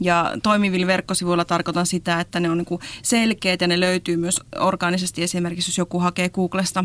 Ja 0.00 0.32
toimivilla 0.42 0.86
verkkosivuilla 0.86 1.44
tarkoitan 1.44 1.86
sitä, 1.86 2.20
että 2.20 2.40
ne 2.40 2.50
on 2.50 2.58
niin 2.58 2.80
selkeät 3.02 3.60
ja 3.60 3.66
ne 3.66 3.80
löytyy 3.80 4.16
myös 4.16 4.40
orgaanisesti. 4.58 5.22
Esimerkiksi 5.22 5.70
jos 5.70 5.78
joku 5.86 5.98
hakee 5.98 6.28
Googlesta 6.28 6.84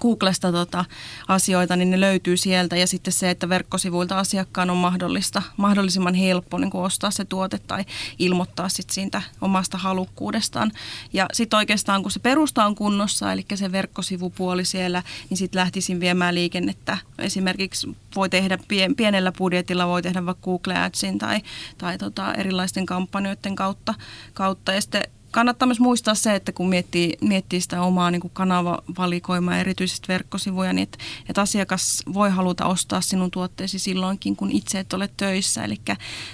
Googlesta 0.00 0.52
tota, 0.52 0.84
asioita, 1.28 1.76
niin 1.76 1.90
ne 1.90 2.00
löytyy 2.00 2.36
sieltä. 2.36 2.76
Ja 2.76 2.86
sitten 2.86 3.12
se, 3.12 3.30
että 3.30 3.48
verkkosivuilta 3.48 4.18
asiakkaan 4.18 4.70
on 4.70 4.76
mahdollista, 4.76 5.42
mahdollisimman 5.56 6.14
helppo 6.14 6.58
niin 6.58 6.70
kuin 6.70 6.84
ostaa 6.84 7.10
se 7.10 7.24
tuote 7.24 7.58
tai 7.58 7.84
ilmoittaa 8.18 8.68
sit 8.68 8.90
siitä 8.90 9.22
omasta 9.40 9.78
halukkuudestaan. 9.78 10.72
Ja 11.12 11.26
sitten 11.32 11.56
oikeastaan, 11.56 12.02
kun 12.02 12.10
se 12.10 12.20
perusta 12.20 12.64
on 12.64 12.74
kunnossa, 12.74 13.32
eli 13.32 13.44
se 13.54 13.72
verkkosivupuoli 13.72 14.64
siellä, 14.64 15.02
niin 15.30 15.38
sitten 15.38 15.60
lähtisin 15.60 16.00
viemään 16.00 16.34
liikennettä. 16.34 16.98
Esimerkiksi 17.18 17.96
voi 18.16 18.28
tehdä 18.28 18.58
pien, 18.68 18.96
pienellä 18.96 19.32
budjetilla, 19.38 19.88
voi 19.88 20.02
tehdä 20.02 20.26
vaikka 20.26 20.44
Google 20.44 20.78
Adsin 20.78 21.18
tai, 21.18 21.40
tai 21.78 21.98
tota, 21.98 22.34
erilaisten 22.34 22.86
kampanjoiden 22.86 23.56
kautta. 23.56 23.94
kautta. 24.34 24.72
Ja 24.72 24.80
sitten 24.80 25.02
kannattaa 25.38 25.66
myös 25.66 25.80
muistaa 25.80 26.14
se, 26.14 26.34
että 26.34 26.52
kun 26.52 26.68
miettii, 26.68 27.16
miettii 27.20 27.60
sitä 27.60 27.82
omaa 27.82 28.10
niin 28.10 28.20
kuin 28.20 28.30
kanavavalikoimaa, 28.34 29.58
erityisesti 29.58 30.08
verkkosivuja, 30.08 30.72
niin 30.72 30.82
että, 30.82 30.98
että 31.28 31.40
asiakas 31.40 32.02
voi 32.14 32.30
haluta 32.30 32.66
ostaa 32.66 33.00
sinun 33.00 33.30
tuotteesi 33.30 33.78
silloinkin, 33.78 34.36
kun 34.36 34.50
itse 34.50 34.78
et 34.78 34.92
ole 34.92 35.10
töissä. 35.16 35.64
Eli 35.64 35.80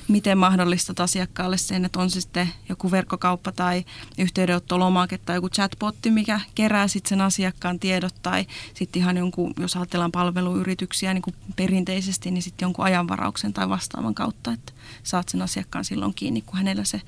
miten 0.09 0.38
mahdollistat 0.38 1.01
asiakkaalle 1.01 1.57
sen, 1.57 1.85
että 1.85 1.99
on 1.99 2.11
se 2.11 2.21
sitten 2.21 2.49
joku 2.69 2.90
verkkokauppa 2.90 3.53
tai 3.53 3.85
yhteydenottolomake 4.19 5.19
tai 5.19 5.37
joku 5.37 5.49
chatbotti, 5.49 6.11
mikä 6.11 6.40
kerää 6.55 6.88
sitten 6.88 7.09
sen 7.09 7.21
asiakkaan 7.21 7.81
tiedot 7.81 8.14
tai 8.23 8.47
sitten 8.75 9.03
ihan 9.03 9.17
jonkun, 9.17 9.55
jos 9.61 9.77
ajatellaan 9.77 10.12
palveluyrityksiä 10.12 11.14
niin 11.14 11.23
kuin 11.23 11.37
perinteisesti, 11.57 12.31
niin 12.31 12.43
sitten 12.43 12.67
jonkun 12.67 12.85
ajanvarauksen 12.85 13.53
tai 13.53 13.69
vastaavan 13.69 14.14
kautta, 14.14 14.53
että 14.53 14.73
saat 15.03 15.29
sen 15.29 15.43
asiakkaan 15.43 15.85
silloin 15.85 16.14
kiinni, 16.14 16.43
kun 16.43 16.57
hänellä 16.57 16.85
se 16.85 17.01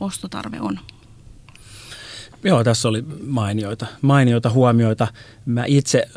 ostotarve 0.00 0.60
on. 0.60 0.80
Joo, 2.44 2.64
tässä 2.64 2.88
oli 2.88 3.04
mainioita, 3.26 3.86
mainioita 4.02 4.50
huomioita. 4.50 5.08
Mä 5.46 5.64
itse 5.66 6.08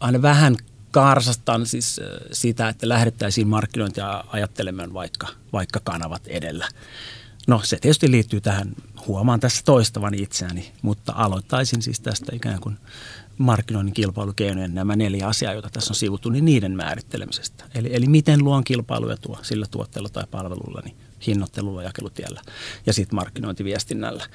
aina 0.00 0.22
vähän 0.22 0.56
karsastan 0.90 1.66
siis 1.66 2.00
sitä, 2.32 2.68
että 2.68 2.88
lähdettäisiin 2.88 3.48
markkinointia 3.48 4.24
ajattelemaan 4.28 4.94
vaikka, 4.94 5.26
vaikka 5.52 5.80
kanavat 5.84 6.26
edellä. 6.26 6.68
No 7.46 7.60
se 7.64 7.78
tietysti 7.80 8.10
liittyy 8.10 8.40
tähän, 8.40 8.72
huomaan 9.06 9.40
tässä 9.40 9.62
toistavani 9.64 10.22
itseäni, 10.22 10.72
mutta 10.82 11.12
aloittaisin 11.16 11.82
siis 11.82 12.00
tästä 12.00 12.36
ikään 12.36 12.60
kuin 12.60 12.78
markkinoinnin 13.38 13.94
kilpailukeinojen 13.94 14.74
nämä 14.74 14.96
neljä 14.96 15.26
asiaa, 15.26 15.52
joita 15.52 15.70
tässä 15.72 15.90
on 15.90 15.96
sivuttu, 15.96 16.30
niin 16.30 16.44
niiden 16.44 16.76
määrittelemisestä. 16.76 17.64
Eli, 17.74 17.88
eli 17.92 18.06
miten 18.06 18.44
luon 18.44 18.64
kilpailuetua 18.64 19.38
sillä 19.42 19.66
tuotteella 19.70 20.08
tai 20.08 20.24
palvelulla, 20.30 20.80
niin 20.84 20.96
hinnoittelulla, 21.26 21.82
jakelutiellä 21.82 22.40
ja 22.86 22.92
sitten 22.92 23.16
markkinointiviestinnällä. 23.16 24.26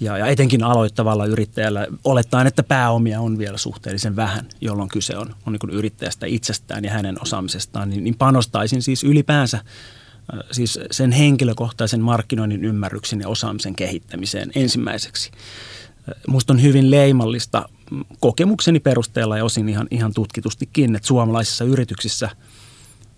Ja, 0.00 0.18
ja 0.18 0.26
etenkin 0.26 0.64
aloittavalla 0.64 1.26
yrittäjällä 1.26 1.86
olettaen, 2.04 2.46
että 2.46 2.62
pääomia 2.62 3.20
on 3.20 3.38
vielä 3.38 3.58
suhteellisen 3.58 4.16
vähän, 4.16 4.48
jolloin 4.60 4.88
kyse 4.88 5.16
on, 5.16 5.34
on 5.46 5.52
niin 5.52 5.74
yrittäjästä 5.74 6.26
itsestään 6.26 6.84
ja 6.84 6.90
hänen 6.90 7.22
osaamisestaan, 7.22 7.90
niin, 7.90 8.04
niin 8.04 8.16
panostaisin 8.16 8.82
siis 8.82 9.04
ylipäänsä 9.04 9.56
äh, 9.56 10.40
siis 10.50 10.78
sen 10.90 11.12
henkilökohtaisen 11.12 12.00
markkinoinnin 12.00 12.64
ymmärryksen 12.64 13.20
ja 13.20 13.28
osaamisen 13.28 13.76
kehittämiseen 13.76 14.50
ensimmäiseksi. 14.54 15.30
Äh, 16.08 16.14
musta 16.26 16.52
on 16.52 16.62
hyvin 16.62 16.90
leimallista 16.90 17.68
mm, 17.90 18.04
kokemukseni 18.20 18.80
perusteella 18.80 19.36
ja 19.36 19.44
osin 19.44 19.68
ihan, 19.68 19.86
ihan 19.90 20.14
tutkitustikin, 20.14 20.96
että 20.96 21.08
suomalaisissa 21.08 21.64
yrityksissä 21.64 22.30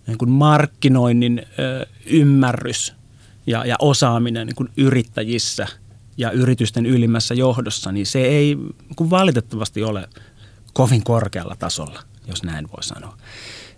niin 0.07 0.19
kuin 0.19 0.31
markkinoinnin 0.31 1.43
ö, 1.59 1.87
ymmärrys 2.07 2.95
ja, 3.47 3.65
ja 3.65 3.77
osaaminen 3.79 4.47
niin 4.47 4.57
kuin 4.57 4.69
yrittäjissä 4.77 5.67
ja 6.17 6.31
yritysten 6.31 6.87
ylimmässä 6.87 7.35
johdossa, 7.35 7.93
niin 7.93 8.07
se 8.07 8.21
ei 8.21 8.57
kun 8.97 9.11
valitettavasti 9.11 9.83
ole 9.83 10.09
kovin 10.73 11.05
korkealla 11.05 11.57
tasolla, 11.59 12.03
jos 12.27 12.43
näin 12.43 12.69
voi 12.71 12.83
sanoa. 12.83 13.17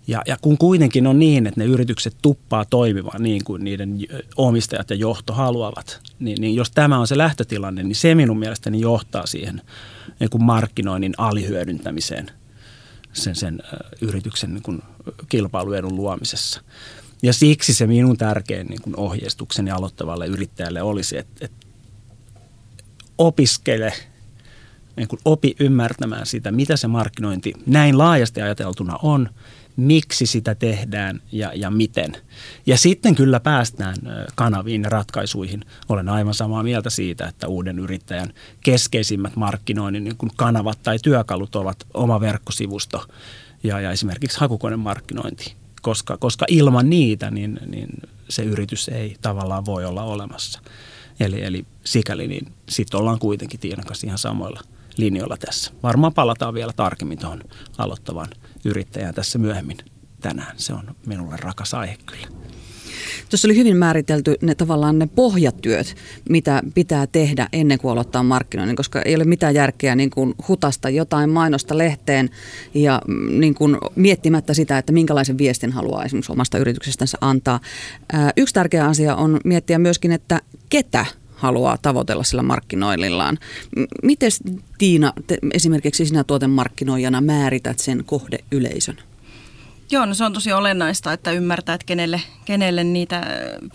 Ja, 0.07 0.21
ja 0.27 0.37
kun 0.41 0.57
kuitenkin 0.57 1.07
on 1.07 1.19
niin, 1.19 1.47
että 1.47 1.59
ne 1.59 1.65
yritykset 1.65 2.15
tuppaa 2.21 2.65
toimimaan 2.65 3.23
niin 3.23 3.43
kuin 3.43 3.63
niiden 3.63 3.97
omistajat 4.35 4.89
ja 4.89 4.95
johto 4.95 5.33
haluavat, 5.33 5.99
niin, 6.19 6.41
niin 6.41 6.55
jos 6.55 6.71
tämä 6.71 6.99
on 6.99 7.07
se 7.07 7.17
lähtötilanne, 7.17 7.83
niin 7.83 7.95
se 7.95 8.15
minun 8.15 8.39
mielestäni 8.39 8.81
johtaa 8.81 9.25
siihen 9.25 9.61
niin 10.19 10.29
kuin 10.29 10.43
markkinoinnin 10.43 11.13
alihyödyntämiseen 11.17 12.31
sen, 13.13 13.35
sen 13.35 13.59
yrityksen 14.01 14.53
niin 14.53 14.63
kuin 14.63 14.81
kilpailuedun 15.29 15.95
luomisessa. 15.95 16.61
Ja 17.23 17.33
siksi 17.33 17.73
se 17.73 17.87
minun 17.87 18.17
tärkein 18.17 18.67
niin 18.67 18.81
kuin 18.81 18.95
ohjeistukseni 18.97 19.71
aloittavalle 19.71 20.27
yrittäjälle 20.27 20.81
olisi, 20.81 21.17
että, 21.17 21.45
että 21.45 21.67
opiskele, 23.17 23.93
niin 24.95 25.07
kuin 25.07 25.19
opi 25.25 25.55
ymmärtämään 25.59 26.25
sitä, 26.25 26.51
mitä 26.51 26.77
se 26.77 26.87
markkinointi 26.87 27.53
näin 27.65 27.97
laajasti 27.97 28.41
ajateltuna 28.41 28.99
on, 29.01 29.29
miksi 29.75 30.25
sitä 30.25 30.55
tehdään 30.55 31.21
ja, 31.31 31.51
ja 31.55 31.71
miten. 31.71 32.17
Ja 32.65 32.77
sitten 32.77 33.15
kyllä 33.15 33.39
päästään 33.39 33.95
kanaviin 34.35 34.83
ja 34.83 34.89
ratkaisuihin. 34.89 35.65
Olen 35.89 36.09
aivan 36.09 36.33
samaa 36.33 36.63
mieltä 36.63 36.89
siitä, 36.89 37.27
että 37.27 37.47
uuden 37.47 37.79
yrittäjän 37.79 38.33
keskeisimmät 38.61 39.35
markkinoinnin 39.35 40.03
niin 40.03 40.17
kuin 40.17 40.31
kanavat 40.35 40.79
tai 40.83 40.97
työkalut 41.03 41.55
ovat 41.55 41.87
oma 41.93 42.21
verkkosivusto 42.21 43.05
ja, 43.63 43.79
ja 43.79 43.91
esimerkiksi 43.91 44.39
hakukonemarkkinointi 44.39 45.62
koska, 45.83 46.17
koska 46.17 46.45
ilman 46.49 46.89
niitä 46.89 47.31
niin, 47.31 47.59
niin 47.65 47.89
se 48.29 48.43
yritys 48.43 48.89
ei 48.89 49.15
tavallaan 49.21 49.65
voi 49.65 49.85
olla 49.85 50.03
olemassa. 50.03 50.61
Eli, 51.19 51.43
eli 51.43 51.65
sikäli 51.83 52.27
niin 52.27 52.53
sitten 52.69 52.99
ollaan 52.99 53.19
kuitenkin 53.19 53.59
Tiinan 53.59 53.85
kanssa 53.85 54.07
ihan 54.07 54.17
samoilla 54.17 54.61
linjoilla 54.97 55.37
tässä. 55.37 55.71
Varmaan 55.83 56.13
palataan 56.13 56.53
vielä 56.53 56.73
tarkemmin 56.73 57.19
tuohon 57.19 57.43
aloittavan 57.77 58.27
yrittäjään 58.65 59.13
tässä 59.13 59.39
myöhemmin 59.39 59.77
tänään. 60.21 60.55
Se 60.57 60.73
on 60.73 60.95
minulle 61.05 61.37
rakas 61.37 61.73
aihe 61.73 61.97
kyllä. 62.05 62.27
Tuossa 63.29 63.47
oli 63.47 63.57
hyvin 63.57 63.77
määritelty 63.77 64.35
ne 64.41 64.55
tavallaan 64.55 64.99
ne 64.99 65.07
pohjatyöt, 65.15 65.95
mitä 66.29 66.61
pitää 66.73 67.07
tehdä 67.07 67.49
ennen 67.53 67.79
kuin 67.79 67.91
aloittaa 67.91 68.23
markkinoinnin, 68.23 68.75
koska 68.75 69.01
ei 69.01 69.15
ole 69.15 69.23
mitään 69.23 69.55
järkeä 69.55 69.95
niin 69.95 70.09
kuin 70.09 70.33
hutasta 70.47 70.89
jotain 70.89 71.29
mainosta 71.29 71.77
lehteen 71.77 72.29
ja 72.73 73.01
mm, 73.07 73.39
niin 73.39 73.53
kuin 73.53 73.77
miettimättä 73.95 74.53
sitä, 74.53 74.77
että 74.77 74.91
minkälaisen 74.91 75.37
viestin 75.37 75.71
haluaa 75.71 76.03
esimerkiksi 76.03 76.31
omasta 76.31 76.57
yrityksestänsä 76.57 77.17
antaa. 77.21 77.59
Yksi 78.37 78.53
tärkeä 78.53 78.85
asia 78.85 79.15
on 79.15 79.39
miettiä 79.45 79.79
myöskin, 79.79 80.11
että 80.11 80.41
ketä 80.69 81.05
haluaa 81.35 81.77
tavoitella 81.77 82.23
sillä 82.23 82.43
markkinoillillaan. 82.43 83.37
Miten 84.03 84.31
Tiina, 84.77 85.13
te, 85.27 85.37
esimerkiksi 85.53 86.05
sinä 86.05 86.23
tuotemarkkinoijana 86.23 87.21
määrität 87.21 87.79
sen 87.79 88.03
kohdeyleisön? 88.05 88.97
Joo, 89.93 90.05
no 90.05 90.13
se 90.13 90.23
on 90.23 90.33
tosi 90.33 90.53
olennaista, 90.53 91.13
että 91.13 91.31
ymmärtää, 91.31 91.75
että 91.75 91.85
kenelle, 91.85 92.21
kenelle 92.45 92.83
niitä 92.83 93.21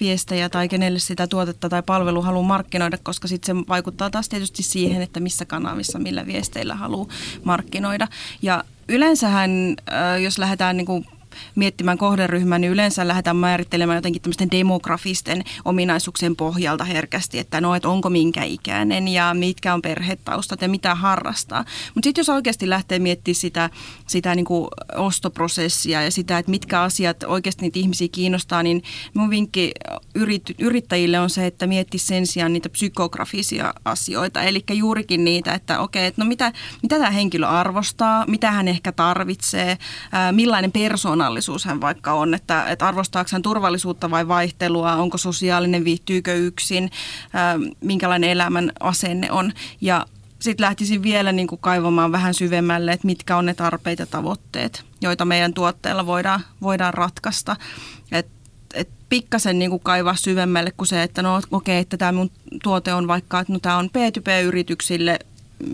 viestejä 0.01 0.49
tai 0.49 0.69
kenelle 0.69 0.99
sitä 0.99 1.27
tuotetta 1.27 1.69
tai 1.69 1.83
palvelua 1.83 2.25
haluaa 2.25 2.47
markkinoida, 2.47 2.99
koska 3.03 3.29
sitten 3.29 3.57
se 3.57 3.65
vaikuttaa 3.69 4.11
taas 4.11 4.29
tietysti 4.29 4.63
siihen, 4.63 5.03
että 5.03 5.21
missä 5.21 5.45
kanavissa, 5.45 5.99
millä 5.99 6.27
viesteillä 6.27 6.75
haluaa 6.75 7.09
markkinoida. 7.45 8.09
Ja 8.43 8.65
yleensähän, 8.89 9.77
jos 10.23 10.39
lähdetään 10.39 10.77
niin 10.77 10.87
kuin 10.87 11.07
miettimään 11.55 11.99
kohderyhmää, 11.99 12.59
niin 12.59 12.73
yleensä 12.73 13.09
lähdetään 13.09 13.37
määrittelemään 13.37 13.97
jotenkin 13.97 14.23
tämmöisten 14.23 14.51
demografisten 14.51 15.45
ominaisuuksien 15.65 16.37
pohjalta 16.37 16.85
herkästi, 16.85 17.39
että 17.39 17.61
no, 17.61 17.75
että 17.75 17.89
onko 17.89 18.11
minkä 18.11 18.45
ikäinen 18.45 19.09
ja 19.09 19.35
mitkä 19.35 19.75
on 19.75 19.83
perhetaustat 19.83 20.63
ja 20.63 20.69
mitä 20.69 20.95
harrastaa. 20.95 21.65
Mutta 21.95 22.07
sitten 22.07 22.21
jos 22.21 22.29
oikeasti 22.29 22.69
lähtee 22.69 22.99
miettimään 22.99 23.35
sitä, 23.35 23.71
sitä 24.07 24.35
niin 24.35 24.45
kuin 24.45 24.69
ostoprosessia 24.97 26.03
ja 26.03 26.11
sitä, 26.11 26.39
että 26.39 26.51
mitkä 26.51 26.83
asiat 26.83 27.23
oikeasti 27.23 27.63
niitä 27.63 27.79
ihmisiä 27.79 28.09
kiinnostaa, 28.13 28.63
niin 28.63 28.83
mun 29.15 29.31
vinkki 29.31 29.73
yrit, 30.15 30.43
yrittäjille 30.59 31.21
on 31.21 31.31
se, 31.31 31.47
että 31.47 31.67
mietti 31.67 31.99
sen 31.99 32.27
sijaan 32.27 32.53
niitä 32.53 32.69
psykografisia 32.69 33.75
asioita, 33.85 34.43
eli 34.43 34.65
juurikin 34.73 35.25
niitä, 35.25 35.55
että 35.55 35.81
okei, 35.81 36.07
että 36.07 36.23
no 36.25 36.29
mitä, 36.29 36.53
mitä 36.83 36.99
tämä 36.99 37.11
henkilö 37.11 37.47
arvostaa, 37.47 38.25
mitä 38.27 38.51
hän 38.51 38.69
ehkä 38.69 38.93
tarvitsee, 38.93 39.79
ää, 40.13 40.33
millainen 40.33 40.73
persoona 40.73 41.18
persoonallisuus 41.19 41.65
hän 41.65 41.81
vaikka 41.81 42.13
on, 42.13 42.35
että, 42.35 42.65
että 42.65 42.87
arvostaako 42.89 43.29
hän 43.33 43.43
turvallisuutta 43.43 44.11
vai 44.11 44.29
vaihtelua, 44.29 44.97
onko 44.97 45.19
sosiaalinen, 45.19 45.85
viihtyykö 45.85 46.35
yksin, 46.35 46.91
ää, 47.33 47.59
minkälainen 47.81 48.31
elämän 48.31 48.73
asenne 48.81 49.33
on. 49.33 49.53
Ja 49.81 50.07
sitten 50.41 50.65
lähtisin 50.65 51.03
vielä 51.03 51.33
niin 51.33 51.49
kuin 51.49 51.61
kaivamaan 51.61 52.13
vähän 52.13 52.35
syvemmälle, 52.35 52.93
että 52.93 53.07
mitkä 53.07 53.37
on 53.37 53.47
ne 53.47 53.55
tarpeet 53.55 53.99
ja 53.99 54.07
tavoitteet, 54.07 54.85
joita 55.01 55.25
meidän 55.25 55.55
tuotteella 55.55 56.07
voidaan, 56.07 56.41
voidaan 56.63 56.95
ratkaista. 56.95 57.57
Et 58.13 58.27
pikkasen 59.09 59.59
niin 59.59 59.71
kuin 59.71 59.83
kaivaa 59.83 60.17
syvemmälle 60.17 60.71
kuin 60.71 60.89
se, 60.89 61.03
että 61.03 61.23
no 61.23 61.37
okei, 61.37 61.51
okay, 61.51 61.77
että 61.77 61.97
tämä 61.97 62.13
mun 62.13 62.31
tuote 62.63 62.95
on 62.95 63.09
vaikka, 63.09 63.41
että 63.41 63.53
no 63.53 63.59
tämä 63.59 63.77
on 63.77 63.87
B2B-yrityksille 63.87 65.19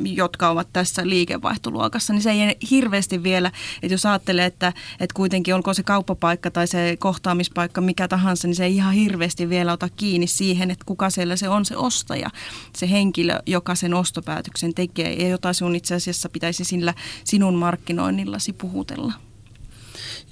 jotka 0.04 0.48
ovat 0.48 0.68
tässä 0.72 1.08
liikevaihtoluokassa, 1.08 2.12
niin 2.12 2.22
se 2.22 2.30
ei 2.30 2.56
hirveästi 2.70 3.22
vielä, 3.22 3.50
että 3.82 3.94
jos 3.94 4.06
ajattelee, 4.06 4.46
että, 4.46 4.72
että 5.00 5.14
kuitenkin 5.14 5.54
olkoon 5.54 5.74
se 5.74 5.82
kauppapaikka 5.82 6.50
tai 6.50 6.66
se 6.66 6.96
kohtaamispaikka 6.98 7.80
mikä 7.80 8.08
tahansa, 8.08 8.48
niin 8.48 8.54
se 8.54 8.64
ei 8.64 8.76
ihan 8.76 8.94
hirveästi 8.94 9.48
vielä 9.48 9.72
ota 9.72 9.88
kiinni 9.96 10.26
siihen, 10.26 10.70
että 10.70 10.84
kuka 10.84 11.10
siellä 11.10 11.36
se 11.36 11.48
on 11.48 11.64
se 11.64 11.76
ostaja, 11.76 12.30
se 12.76 12.90
henkilö, 12.90 13.38
joka 13.46 13.74
sen 13.74 13.94
ostopäätöksen 13.94 14.74
tekee 14.74 15.12
ja 15.12 15.28
jota 15.28 15.52
sinun 15.52 15.76
itse 15.76 15.94
asiassa 15.94 16.28
pitäisi 16.28 16.64
sillä 16.64 16.94
sinun 17.24 17.54
markkinoinnillasi 17.54 18.52
puhutella. 18.52 19.12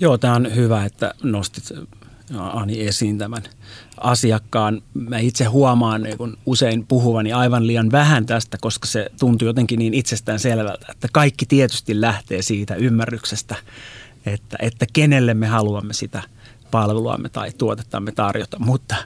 Joo, 0.01 0.19
tämä 0.19 0.35
on 0.35 0.55
hyvä, 0.55 0.85
että 0.85 1.15
nostit 1.23 1.65
Ani 2.39 2.81
esiin 2.81 3.19
tämän 3.19 3.43
asiakkaan. 4.03 4.83
Mä 4.95 5.19
itse 5.19 5.45
huomaan 5.45 6.03
niin 6.03 6.19
kun 6.19 6.39
usein 6.47 6.87
puhuvani 6.87 7.33
aivan 7.33 7.67
liian 7.67 7.93
vähän 7.93 8.27
tästä, 8.27 8.59
koska 8.61 8.87
se 8.87 9.11
tuntuu 9.21 9.49
jotenkin 9.49 9.79
niin 9.79 9.95
itsestään 9.95 10.39
selvältä, 10.39 10.87
että 10.91 11.09
kaikki 11.13 11.47
tietysti 11.47 12.01
lähtee 12.01 12.43
siitä 12.43 12.75
ymmärryksestä, 12.75 13.57
että, 14.27 14.57
että 14.61 14.87
kenelle 14.93 15.35
me 15.35 15.47
haluamme 15.47 15.93
sitä 15.93 16.23
palveluamme 16.71 17.29
tai 17.29 17.53
tuotettamme 17.59 18.13
tarjota, 18.13 18.59
mutta 18.59 18.97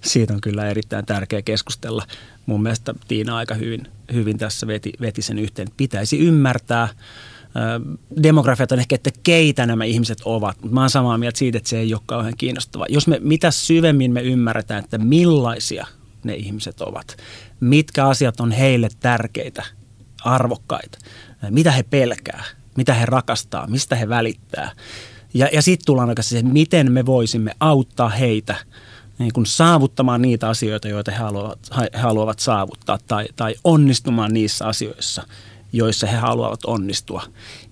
siitä 0.00 0.34
on 0.34 0.40
kyllä 0.40 0.66
erittäin 0.66 1.06
tärkeä 1.06 1.42
keskustella. 1.42 2.06
Mun 2.46 2.62
mielestä 2.62 2.94
Tiina 3.08 3.36
aika 3.36 3.54
hyvin, 3.54 3.86
hyvin 4.12 4.38
tässä 4.38 4.66
veti, 4.66 4.92
veti 5.00 5.22
sen 5.22 5.38
yhteen. 5.38 5.68
Pitäisi 5.76 6.18
ymmärtää– 6.18 6.88
demografiat 8.22 8.72
on 8.72 8.78
ehkä, 8.78 8.94
että 8.94 9.10
keitä 9.22 9.66
nämä 9.66 9.84
ihmiset 9.84 10.18
ovat, 10.24 10.56
mutta 10.60 10.74
mä 10.74 10.80
oon 10.80 10.90
samaa 10.90 11.18
mieltä 11.18 11.38
siitä, 11.38 11.58
että 11.58 11.70
se 11.70 11.78
ei 11.78 11.94
ole 11.94 12.02
kauhean 12.06 12.36
kiinnostavaa. 12.36 12.86
Jos 12.90 13.06
me 13.06 13.18
mitä 13.22 13.50
syvemmin 13.50 14.12
me 14.12 14.22
ymmärretään, 14.22 14.84
että 14.84 14.98
millaisia 14.98 15.86
ne 16.24 16.34
ihmiset 16.34 16.80
ovat, 16.80 17.16
mitkä 17.60 18.06
asiat 18.06 18.40
on 18.40 18.52
heille 18.52 18.88
tärkeitä, 19.00 19.64
arvokkaita, 20.24 20.98
mitä 21.50 21.70
he 21.70 21.82
pelkää, 21.82 22.44
mitä 22.76 22.94
he 22.94 23.06
rakastaa, 23.06 23.66
mistä 23.66 23.96
he 23.96 24.08
välittää. 24.08 24.70
Ja, 25.34 25.48
ja 25.52 25.62
sitten 25.62 25.86
tullaan 25.86 26.08
aika 26.08 26.22
siihen, 26.22 26.52
miten 26.52 26.92
me 26.92 27.06
voisimme 27.06 27.54
auttaa 27.60 28.08
heitä 28.08 28.56
niin 29.18 29.32
kuin 29.32 29.46
saavuttamaan 29.46 30.22
niitä 30.22 30.48
asioita, 30.48 30.88
joita 30.88 31.10
he 31.10 31.16
haluavat, 31.16 31.58
he 31.94 31.98
haluavat 31.98 32.38
saavuttaa 32.38 32.98
tai, 33.06 33.26
tai 33.36 33.54
onnistumaan 33.64 34.32
niissä 34.32 34.66
asioissa– 34.66 35.26
joissa 35.72 36.06
he 36.06 36.16
haluavat 36.16 36.64
onnistua, 36.64 37.22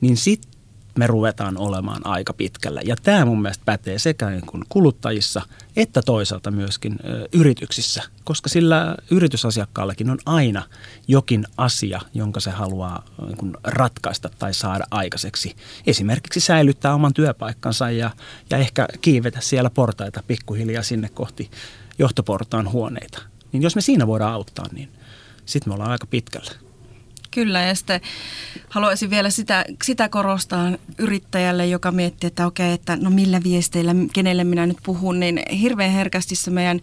niin 0.00 0.16
sitten 0.16 0.50
me 0.98 1.06
ruvetaan 1.06 1.58
olemaan 1.58 2.06
aika 2.06 2.32
pitkällä. 2.32 2.80
Ja 2.84 2.96
tämä 3.02 3.24
mun 3.24 3.42
mielestä 3.42 3.64
pätee 3.64 3.98
sekä 3.98 4.30
niin 4.30 4.46
kuin 4.46 4.64
kuluttajissa 4.68 5.42
että 5.76 6.02
toisaalta 6.02 6.50
myöskin 6.50 6.96
ö, 7.04 7.28
yrityksissä, 7.32 8.02
koska 8.24 8.48
sillä 8.48 8.96
yritysasiakkaallakin 9.10 10.10
on 10.10 10.18
aina 10.26 10.62
jokin 11.08 11.46
asia, 11.56 12.00
jonka 12.14 12.40
se 12.40 12.50
haluaa 12.50 13.04
niin 13.26 13.36
kuin 13.36 13.56
ratkaista 13.64 14.30
tai 14.38 14.54
saada 14.54 14.84
aikaiseksi. 14.90 15.56
Esimerkiksi 15.86 16.40
säilyttää 16.40 16.94
oman 16.94 17.14
työpaikkansa 17.14 17.90
ja, 17.90 18.10
ja 18.50 18.56
ehkä 18.58 18.88
kiivetä 19.00 19.40
siellä 19.40 19.70
portaita 19.70 20.22
pikkuhiljaa 20.26 20.82
sinne 20.82 21.08
kohti 21.08 21.50
johtoportaan 21.98 22.72
huoneita. 22.72 23.22
Niin 23.52 23.62
jos 23.62 23.74
me 23.74 23.80
siinä 23.80 24.06
voidaan 24.06 24.34
auttaa, 24.34 24.66
niin 24.72 24.88
sitten 25.46 25.70
me 25.70 25.74
ollaan 25.74 25.90
aika 25.90 26.06
pitkällä. 26.06 26.69
Kyllä, 27.30 27.60
ja 27.60 27.74
sitten 27.74 28.00
haluaisin 28.68 29.10
vielä 29.10 29.30
sitä, 29.30 29.64
sitä 29.82 30.08
korostaa 30.08 30.72
yrittäjälle, 30.98 31.66
joka 31.66 31.92
miettii, 31.92 32.26
että 32.26 32.46
okei, 32.46 32.72
että 32.72 32.96
no 32.96 33.10
millä 33.10 33.40
viesteillä, 33.44 33.94
kenelle 34.12 34.44
minä 34.44 34.66
nyt 34.66 34.76
puhun, 34.82 35.20
niin 35.20 35.42
hirveän 35.60 35.90
herkästi 35.90 36.34
se 36.34 36.50
meidän, 36.50 36.80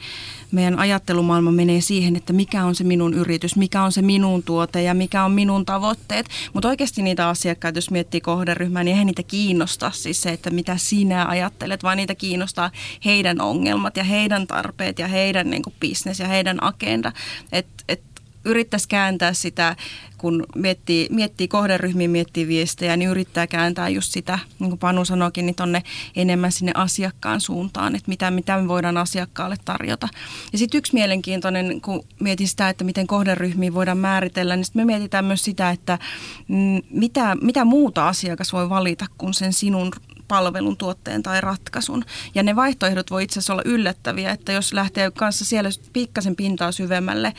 meidän 0.52 0.80
ajattelumaailma 0.80 1.52
menee 1.52 1.82
siihen, 1.82 2.16
että 2.16 2.34
mikä 2.34 2.66
on 2.66 2.76
se 2.76 2.84
minun 2.84 3.14
yritys, 3.14 3.56
mikä 3.56 3.84
on 3.84 3.92
se 3.92 4.02
minun 4.02 4.44
tuote 4.44 4.82
ja 4.82 4.94
mikä 4.94 5.24
on 5.24 5.32
minun 5.32 5.66
tavoitteet. 5.66 6.26
Mutta 6.54 6.68
oikeasti 6.68 7.02
niitä 7.02 7.30
asiakkaita, 7.30 7.78
jos 7.78 7.92
miettii 7.92 8.22
kohderyhmää, 8.22 8.84
niin 8.84 8.92
eihän 8.92 9.08
niitä 9.08 9.24
kiinnosta 9.24 9.92
siis 9.92 10.22
se, 10.22 10.30
että 10.30 10.50
mitä 10.50 10.78
sinä 10.78 11.28
ajattelet, 11.28 11.84
vaan 11.84 11.98
niitä 11.98 12.16
kiinnostaa 12.16 12.72
heidän 13.06 13.42
ongelmat 13.42 13.98
ja 13.98 14.04
heidän 14.04 14.48
tarpeet 14.48 15.00
ja 15.00 15.08
heidän 15.08 15.50
niin 15.50 15.64
bisnes 15.80 16.20
ja 16.20 16.28
heidän 16.28 16.64
agenda. 16.64 17.12
Että 17.52 17.84
et 17.88 18.02
yrittäisi 18.48 18.88
kääntää 18.88 19.34
sitä, 19.34 19.76
kun 20.18 20.46
miettii, 20.56 21.08
miettii 21.12 21.48
kohderyhmiä, 21.48 22.08
miettii 22.08 22.48
viestejä, 22.48 22.98
niin 22.98 23.10
yrittää 23.10 23.48
kääntää 23.48 23.90
just 23.90 24.14
sitä, 24.14 24.40
niin 24.60 24.70
kuin 24.70 24.80
Panu 24.80 25.06
sanoikin, 25.06 25.46
niin 25.46 25.56
tonne 25.56 25.84
enemmän 26.16 26.52
sinne 26.52 26.72
asiakkaan 26.76 27.42
suuntaan, 27.42 27.96
että 27.96 28.10
mitä, 28.10 28.32
mitä 28.32 28.58
me 28.58 28.68
voidaan 28.68 28.98
asiakkaalle 28.98 29.56
tarjota. 29.66 30.08
Ja 30.52 30.58
sitten 30.58 30.78
yksi 30.78 30.94
mielenkiintoinen, 30.94 31.82
kun 31.82 32.04
mietin 32.20 32.48
sitä, 32.48 32.70
että 32.70 32.84
miten 32.84 33.08
kohderyhmiä 33.08 33.74
voidaan 33.74 33.98
määritellä, 33.98 34.56
niin 34.56 34.66
sitten 34.66 34.82
me 34.82 34.86
mietitään 34.86 35.26
myös 35.26 35.44
sitä, 35.44 35.70
että 35.70 36.00
mm, 36.48 36.82
mitä, 36.90 37.38
mitä 37.42 37.66
muuta 37.66 38.08
asiakas 38.08 38.54
voi 38.54 38.70
valita 38.70 39.06
kuin 39.18 39.34
sen 39.34 39.54
sinun 39.54 39.92
palvelun, 40.28 40.78
tuotteen 40.78 41.24
tai 41.24 41.42
ratkaisun. 41.42 42.06
Ja 42.36 42.44
ne 42.44 42.56
vaihtoehdot 42.56 43.12
voi 43.12 43.24
itse 43.24 43.40
asiassa 43.40 43.54
olla 43.54 43.62
yllättäviä, 43.66 44.32
että 44.32 44.52
jos 44.52 44.74
lähtee 44.74 45.12
kanssa 45.12 45.46
siellä 45.46 45.70
pikkasen 45.94 46.36
pintaa 46.36 46.72
syvemmälle 46.72 47.34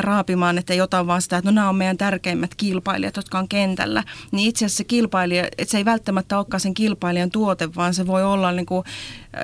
raapimaan, 0.00 0.58
että 0.58 0.72
ei 0.72 0.80
ota 0.80 1.06
vaan 1.06 1.22
sitä, 1.22 1.36
että 1.36 1.50
no 1.50 1.54
nämä 1.54 1.68
on 1.68 1.76
meidän 1.76 1.98
tärkeimmät 1.98 2.54
kilpailijat, 2.54 3.16
jotka 3.16 3.38
on 3.38 3.48
kentällä, 3.48 4.04
niin 4.30 4.48
itse 4.48 4.64
asiassa 4.64 4.76
se 4.76 4.84
kilpailija, 4.84 5.44
että 5.58 5.72
se 5.72 5.78
ei 5.78 5.84
välttämättä 5.84 6.38
olekaan 6.38 6.60
sen 6.60 6.74
kilpailijan 6.74 7.30
tuote, 7.30 7.74
vaan 7.74 7.94
se 7.94 8.06
voi 8.06 8.24
olla 8.24 8.52
niin 8.52 8.66
kuin, 8.66 8.84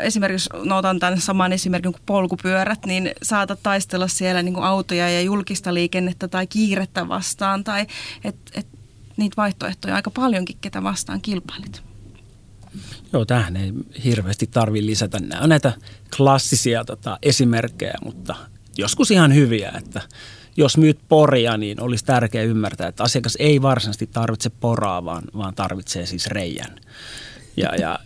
esimerkiksi, 0.02 0.50
no 0.64 0.76
otan 0.76 0.98
tämän 0.98 1.20
saman 1.20 1.52
esimerkin 1.52 1.92
kuin 1.92 2.02
polkupyörät, 2.06 2.86
niin 2.86 3.10
saata 3.22 3.56
taistella 3.56 4.08
siellä 4.08 4.42
niin 4.42 4.54
kuin 4.54 4.64
autoja 4.64 5.10
ja 5.10 5.20
julkista 5.20 5.74
liikennettä 5.74 6.28
tai 6.28 6.46
kiirettä 6.46 7.08
vastaan, 7.08 7.64
tai 7.64 7.86
että 8.24 8.50
et, 8.54 8.66
niitä 9.16 9.36
vaihtoehtoja 9.36 9.94
aika 9.94 10.10
paljonkin, 10.10 10.56
ketä 10.60 10.82
vastaan 10.82 11.20
kilpailit. 11.20 11.93
Joo, 13.12 13.24
tähän 13.24 13.56
ei 13.56 13.72
hirveästi 14.04 14.46
tarvi 14.46 14.86
lisätä. 14.86 15.18
Nämä 15.18 15.42
on 15.42 15.48
näitä 15.48 15.72
klassisia 16.16 16.84
tota, 16.84 17.18
esimerkkejä, 17.22 17.94
mutta 18.04 18.34
joskus 18.76 19.10
ihan 19.10 19.34
hyviä, 19.34 19.72
että 19.78 20.00
jos 20.56 20.76
myyt 20.76 20.98
poria, 21.08 21.56
niin 21.56 21.80
olisi 21.80 22.04
tärkeää 22.04 22.44
ymmärtää, 22.44 22.88
että 22.88 23.02
asiakas 23.02 23.36
ei 23.40 23.62
varsinaisesti 23.62 24.06
tarvitse 24.06 24.50
poraa, 24.50 25.04
vaan, 25.04 25.24
vaan 25.36 25.54
tarvitsee 25.54 26.06
siis 26.06 26.26
reijän. 26.26 26.80
Ja, 27.56 27.74
ja, 27.76 27.98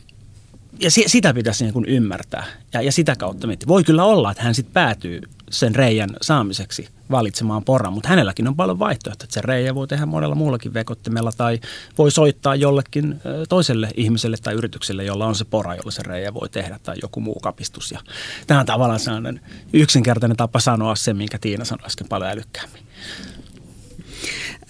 ja 0.81 0.91
sitä 0.91 1.35
pitäisi 1.35 1.65
niin 1.65 1.73
kuin 1.73 1.85
ymmärtää 1.85 2.45
ja, 2.73 2.83
ja 2.83 2.93
sitä 2.93 3.17
kautta 3.17 3.47
miettiä. 3.47 3.69
Voi 3.69 3.85
kyllä 3.85 4.05
olla, 4.05 4.31
että 4.31 4.43
hän 4.43 4.55
sitten 4.55 4.73
päätyy 4.73 5.21
sen 5.51 5.75
reijän 5.75 6.11
saamiseksi 6.23 6.89
valitsemaan 7.11 7.65
poran, 7.65 7.93
mutta 7.93 8.09
hänelläkin 8.09 8.49
on 8.49 8.57
paljon 8.57 8.79
vaihtoehtoja. 8.79 9.25
Että 9.25 9.35
se 9.35 9.41
reijä 9.41 9.75
voi 9.75 9.89
tehdä 9.89 10.07
monella 10.07 10.35
muullakin 10.35 10.75
vekottimella 10.75 11.33
tai 11.33 11.61
voi 11.99 12.11
soittaa 12.11 12.55
jollekin 12.55 13.21
toiselle 13.49 13.89
ihmiselle 13.97 14.37
tai 14.43 14.55
yritykselle, 14.55 15.05
jolla 15.05 15.27
on 15.27 15.35
se 15.35 15.45
pora, 15.45 15.75
jolla 15.75 15.91
se 15.91 16.03
reijä 16.03 16.35
voi 16.35 16.49
tehdä 16.49 16.79
tai 16.83 16.97
joku 17.03 17.21
muu 17.21 17.41
kapistus. 17.41 17.93
Ja 17.93 18.01
tämä 18.47 18.61
on 18.61 18.67
tavallaan 18.67 19.01
sellainen 19.01 19.41
yksinkertainen 19.73 20.37
tapa 20.37 20.61
sanoa 20.61 20.97
se, 20.97 21.15
minkä 21.15 21.39
Tiina 21.39 21.65
sanoi 21.65 21.87
äsken 21.87 22.09
paljon 22.09 22.31
älykkäämmin. 22.31 22.83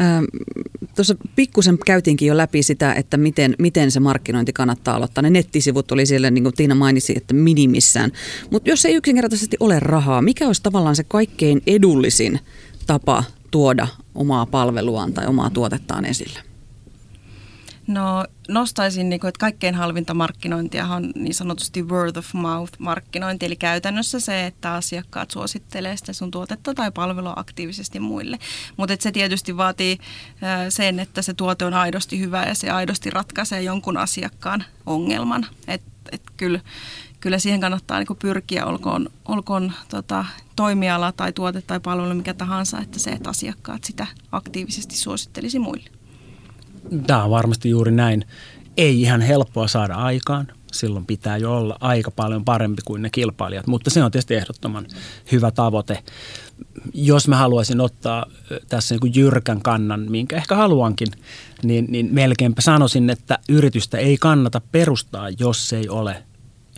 Ähm, 0.00 0.24
tuossa 0.96 1.16
pikkusen 1.36 1.78
käytiinkin 1.86 2.28
jo 2.28 2.36
läpi 2.36 2.62
sitä, 2.62 2.92
että 2.92 3.16
miten, 3.16 3.54
miten 3.58 3.90
se 3.90 4.00
markkinointi 4.00 4.52
kannattaa 4.52 4.96
aloittaa. 4.96 5.22
Ne 5.22 5.30
nettisivut 5.30 5.92
oli 5.92 6.06
siellä, 6.06 6.30
niin 6.30 6.44
kuin 6.44 6.54
Tiina 6.54 6.74
mainitsi, 6.74 7.14
että 7.16 7.34
minimissään. 7.34 8.12
Mutta 8.50 8.70
jos 8.70 8.84
ei 8.84 8.94
yksinkertaisesti 8.94 9.56
ole 9.60 9.80
rahaa, 9.80 10.22
mikä 10.22 10.46
olisi 10.46 10.62
tavallaan 10.62 10.96
se 10.96 11.04
kaikkein 11.04 11.62
edullisin 11.66 12.40
tapa 12.86 13.24
tuoda 13.50 13.88
omaa 14.14 14.46
palveluaan 14.46 15.12
tai 15.12 15.26
omaa 15.26 15.50
tuotettaan 15.50 16.04
esille? 16.04 16.47
No 17.88 18.24
nostaisin, 18.48 19.08
niin 19.08 19.20
kuin, 19.20 19.28
että 19.28 19.38
kaikkein 19.38 19.74
halvinta 19.74 20.14
markkinointia 20.14 20.86
on 20.86 21.12
niin 21.14 21.34
sanotusti 21.34 21.82
word 21.82 22.16
of 22.16 22.34
mouth 22.34 22.72
markkinointi, 22.78 23.46
eli 23.46 23.56
käytännössä 23.56 24.20
se, 24.20 24.46
että 24.46 24.72
asiakkaat 24.72 25.30
suosittelee 25.30 25.96
sitä 25.96 26.12
sun 26.12 26.30
tuotetta 26.30 26.74
tai 26.74 26.90
palvelua 26.90 27.32
aktiivisesti 27.36 28.00
muille. 28.00 28.38
Mutta 28.76 28.96
se 29.00 29.12
tietysti 29.12 29.56
vaatii 29.56 29.98
sen, 30.68 31.00
että 31.00 31.22
se 31.22 31.34
tuote 31.34 31.64
on 31.64 31.74
aidosti 31.74 32.18
hyvä 32.18 32.42
ja 32.42 32.54
se 32.54 32.70
aidosti 32.70 33.10
ratkaisee 33.10 33.62
jonkun 33.62 33.96
asiakkaan 33.96 34.64
ongelman. 34.86 35.46
Et, 35.68 35.82
et 36.12 36.22
kyllä, 36.36 36.60
kyllä 37.20 37.38
siihen 37.38 37.60
kannattaa 37.60 37.98
niin 37.98 38.18
pyrkiä, 38.18 38.66
olkoon, 38.66 39.08
olkoon 39.28 39.72
tota, 39.88 40.24
toimiala 40.56 41.12
tai 41.12 41.32
tuote 41.32 41.62
tai 41.62 41.80
palvelu 41.80 42.14
mikä 42.14 42.34
tahansa, 42.34 42.80
että 42.80 42.98
se, 42.98 43.10
että 43.10 43.30
asiakkaat 43.30 43.84
sitä 43.84 44.06
aktiivisesti 44.32 44.96
suosittelisi 44.96 45.58
muille. 45.58 45.97
Tämä 47.06 47.24
on 47.24 47.30
varmasti 47.30 47.70
juuri 47.70 47.92
näin. 47.92 48.24
Ei 48.76 49.00
ihan 49.02 49.20
helppoa 49.20 49.68
saada 49.68 49.94
aikaan. 49.94 50.46
Silloin 50.72 51.06
pitää 51.06 51.36
jo 51.36 51.56
olla 51.56 51.76
aika 51.80 52.10
paljon 52.10 52.44
parempi 52.44 52.82
kuin 52.84 53.02
ne 53.02 53.10
kilpailijat, 53.10 53.66
mutta 53.66 53.90
se 53.90 54.04
on 54.04 54.10
tietysti 54.10 54.34
ehdottoman 54.34 54.86
hyvä 55.32 55.50
tavoite. 55.50 56.02
Jos 56.94 57.28
mä 57.28 57.36
haluaisin 57.36 57.80
ottaa 57.80 58.26
tässä 58.68 58.94
niin 58.94 59.00
kuin 59.00 59.12
jyrkän 59.14 59.62
kannan, 59.62 60.06
minkä 60.10 60.36
ehkä 60.36 60.56
haluankin, 60.56 61.08
niin, 61.62 61.86
niin 61.88 62.08
melkeinpä 62.12 62.62
sanoisin, 62.62 63.10
että 63.10 63.38
yritystä 63.48 63.98
ei 63.98 64.16
kannata 64.18 64.60
perustaa, 64.72 65.28
jos 65.38 65.72
ei 65.72 65.88
ole 65.88 66.24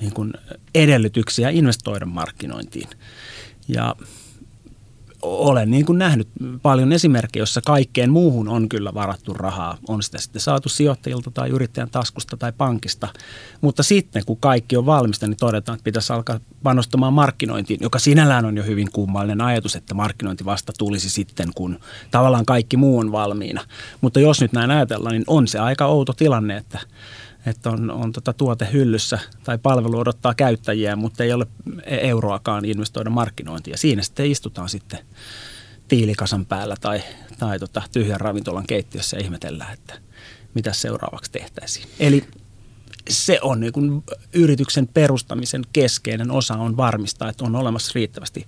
niin 0.01 0.12
kuin 0.12 0.33
edellytyksiä 0.75 1.51
investoida 1.51 2.07
markkinointiin. 2.07 2.88
Ja 3.68 3.96
olen 5.23 5.71
niin 5.71 5.87
kuin 5.87 5.99
nähnyt 5.99 6.29
paljon 6.63 6.93
esimerkkejä, 6.93 7.43
jossa 7.43 7.61
kaikkeen 7.61 8.11
muuhun 8.11 8.49
on 8.49 8.69
kyllä 8.69 8.95
varattu 8.95 9.35
rahaa. 9.35 9.79
On 9.89 10.03
sitä 10.03 10.19
sitten 10.19 10.43
saatu 10.43 10.69
sijoittajilta 10.69 11.31
tai 11.31 11.49
yrittäjän 11.49 11.91
taskusta 11.91 12.37
tai 12.37 12.53
pankista. 12.53 13.09
Mutta 13.61 13.83
sitten 13.83 14.23
kun 14.27 14.37
kaikki 14.37 14.77
on 14.77 14.87
valmista, 14.87 15.27
niin 15.27 15.37
todetaan, 15.37 15.77
että 15.77 15.85
pitäisi 15.85 16.13
alkaa 16.13 16.41
panostamaan 16.63 17.13
markkinointiin, 17.13 17.81
joka 17.83 17.99
sinällään 17.99 18.45
on 18.45 18.57
jo 18.57 18.63
hyvin 18.63 18.89
kummallinen 18.93 19.41
ajatus, 19.41 19.77
että 19.77 19.95
markkinointi 19.95 20.45
vasta 20.45 20.73
tulisi 20.79 21.11
sitten, 21.11 21.49
kun 21.55 21.79
tavallaan 22.11 22.47
kaikki 22.47 22.77
muu 22.77 22.99
on 22.99 23.13
valmiina. 23.13 23.65
Mutta 24.01 24.21
jos 24.21 24.41
nyt 24.41 24.53
näin 24.53 24.71
ajatellaan, 24.71 25.13
niin 25.13 25.25
on 25.27 25.49
se 25.49 25.59
aika 25.59 25.87
outo 25.87 26.13
tilanne, 26.13 26.57
että 26.57 26.79
että 27.46 27.70
on, 27.70 27.90
on 27.90 28.12
tota 28.12 28.33
tuote 28.33 28.68
hyllyssä 28.72 29.18
tai 29.44 29.59
palvelu 29.59 29.98
odottaa 29.98 30.35
käyttäjiä, 30.35 30.96
mutta 30.96 31.24
ei 31.24 31.33
ole 31.33 31.46
euroakaan 31.87 32.64
investoida 32.64 33.11
markkinointia. 33.11 33.76
Siinä 33.76 34.03
sitten 34.03 34.26
istutaan 34.26 34.68
sitten 34.68 34.98
tiilikasan 35.88 36.46
päällä 36.46 36.76
tai, 36.81 37.03
tai 37.38 37.59
tota 37.59 37.83
tyhjän 37.92 38.20
ravintolan 38.20 38.66
keittiössä 38.66 39.16
ja 39.16 39.22
ihmetellään, 39.22 39.72
että 39.72 39.94
mitä 40.55 40.72
seuraavaksi 40.72 41.33
tehtäisiin. 41.33 41.87
Eli 42.00 42.24
se 43.11 43.38
on 43.42 43.61
niin 43.61 43.72
kuin 43.72 44.05
yrityksen 44.33 44.88
perustamisen 44.88 45.62
keskeinen 45.72 46.31
osa 46.31 46.55
on 46.55 46.76
varmistaa, 46.76 47.29
että 47.29 47.44
on 47.44 47.57
olemassa 47.57 47.92
riittävästi 47.94 48.46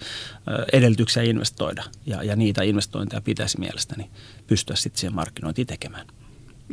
edellytyksiä 0.72 1.22
investoida 1.22 1.84
ja, 2.06 2.22
ja 2.22 2.36
niitä 2.36 2.62
investointeja 2.62 3.20
pitäisi 3.20 3.60
mielestäni 3.60 4.10
pystyä 4.46 4.76
sitten 4.76 5.00
siihen 5.00 5.14
markkinointiin 5.14 5.66
tekemään. 5.66 6.06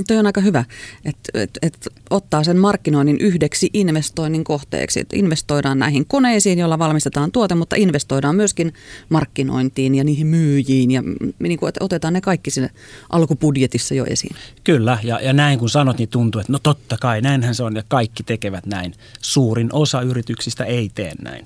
Tuo 0.08 0.18
on 0.18 0.26
aika 0.26 0.42
hyvä, 0.42 0.64
että 1.06 1.32
et, 1.34 1.50
et 1.62 1.88
ottaa 2.10 2.44
sen 2.44 2.58
markkinoinnin 2.58 3.18
yhdeksi 3.20 3.70
investoinnin 3.74 4.44
kohteeksi. 4.44 5.00
Et 5.00 5.14
investoidaan 5.14 5.80
näihin 5.80 6.06
koneisiin, 6.06 6.60
joilla 6.60 6.80
valmistetaan 6.80 7.32
tuote, 7.32 7.56
mutta 7.56 7.76
investoidaan 7.76 8.36
myöskin 8.36 8.74
markkinointiin 9.10 9.96
ja 9.96 10.04
niihin 10.04 10.28
myyjiin. 10.28 10.92
Ja 10.92 11.04
niin 11.40 11.60
kuin, 11.60 11.74
otetaan 11.80 12.14
ne 12.14 12.22
kaikki 12.22 12.52
sinne 12.52 12.70
alkupudjetissa 13.10 13.96
jo 13.96 14.06
esiin. 14.06 14.36
Kyllä, 14.64 14.98
ja, 15.04 15.20
ja 15.22 15.34
näin 15.34 15.60
kun 15.60 15.70
sanot, 15.70 15.98
niin 15.98 16.10
tuntuu, 16.10 16.42
että 16.42 16.52
no 16.52 16.60
totta 16.60 16.98
kai, 17.02 17.22
näinhän 17.22 17.56
se 17.56 17.64
on 17.64 17.76
ja 17.76 17.84
kaikki 17.88 18.24
tekevät 18.24 18.66
näin. 18.66 18.94
Suurin 19.22 19.70
osa 19.74 20.02
yrityksistä 20.02 20.64
ei 20.64 20.90
tee 20.96 21.12
näin. 21.22 21.46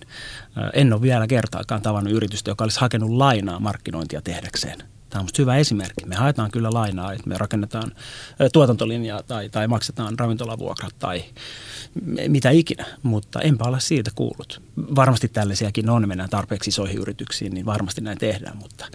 En 0.74 0.94
ole 0.94 1.02
vielä 1.02 1.28
kertaakaan 1.28 1.82
tavannut 1.82 2.14
yritystä, 2.14 2.52
joka 2.52 2.64
olisi 2.64 2.80
hakenut 2.80 3.10
lainaa 3.10 3.60
markkinointia 3.60 4.22
tehdäkseen. 4.22 4.93
Tämä 5.14 5.22
on 5.22 5.30
hyvä 5.38 5.58
esimerkki. 5.58 6.06
Me 6.06 6.16
haetaan 6.16 6.52
kyllä 6.52 6.70
lainaa, 6.74 7.14
että 7.14 7.30
me 7.30 7.38
rakennetaan 7.38 7.92
tuotantolinjaa 8.54 9.24
tai, 9.24 9.50
tai 9.50 9.68
maksetaan 9.68 10.20
ravintolavuokrat 10.20 10.96
tai 11.00 11.24
mitä 12.28 12.50
ikinä, 12.50 12.86
mutta 13.04 13.42
enpä 13.42 13.64
ole 13.64 13.80
siitä 13.80 14.12
kuullut. 14.16 14.62
Varmasti 14.96 15.28
tällaisiakin 15.28 15.90
on, 15.90 16.08
mennään 16.08 16.30
tarpeeksi 16.30 16.70
isoihin 16.70 16.98
yrityksiin, 16.98 17.54
niin 17.54 17.66
varmasti 17.66 18.02
näin 18.02 18.18
tehdään, 18.18 18.58
mutta, 18.58 18.86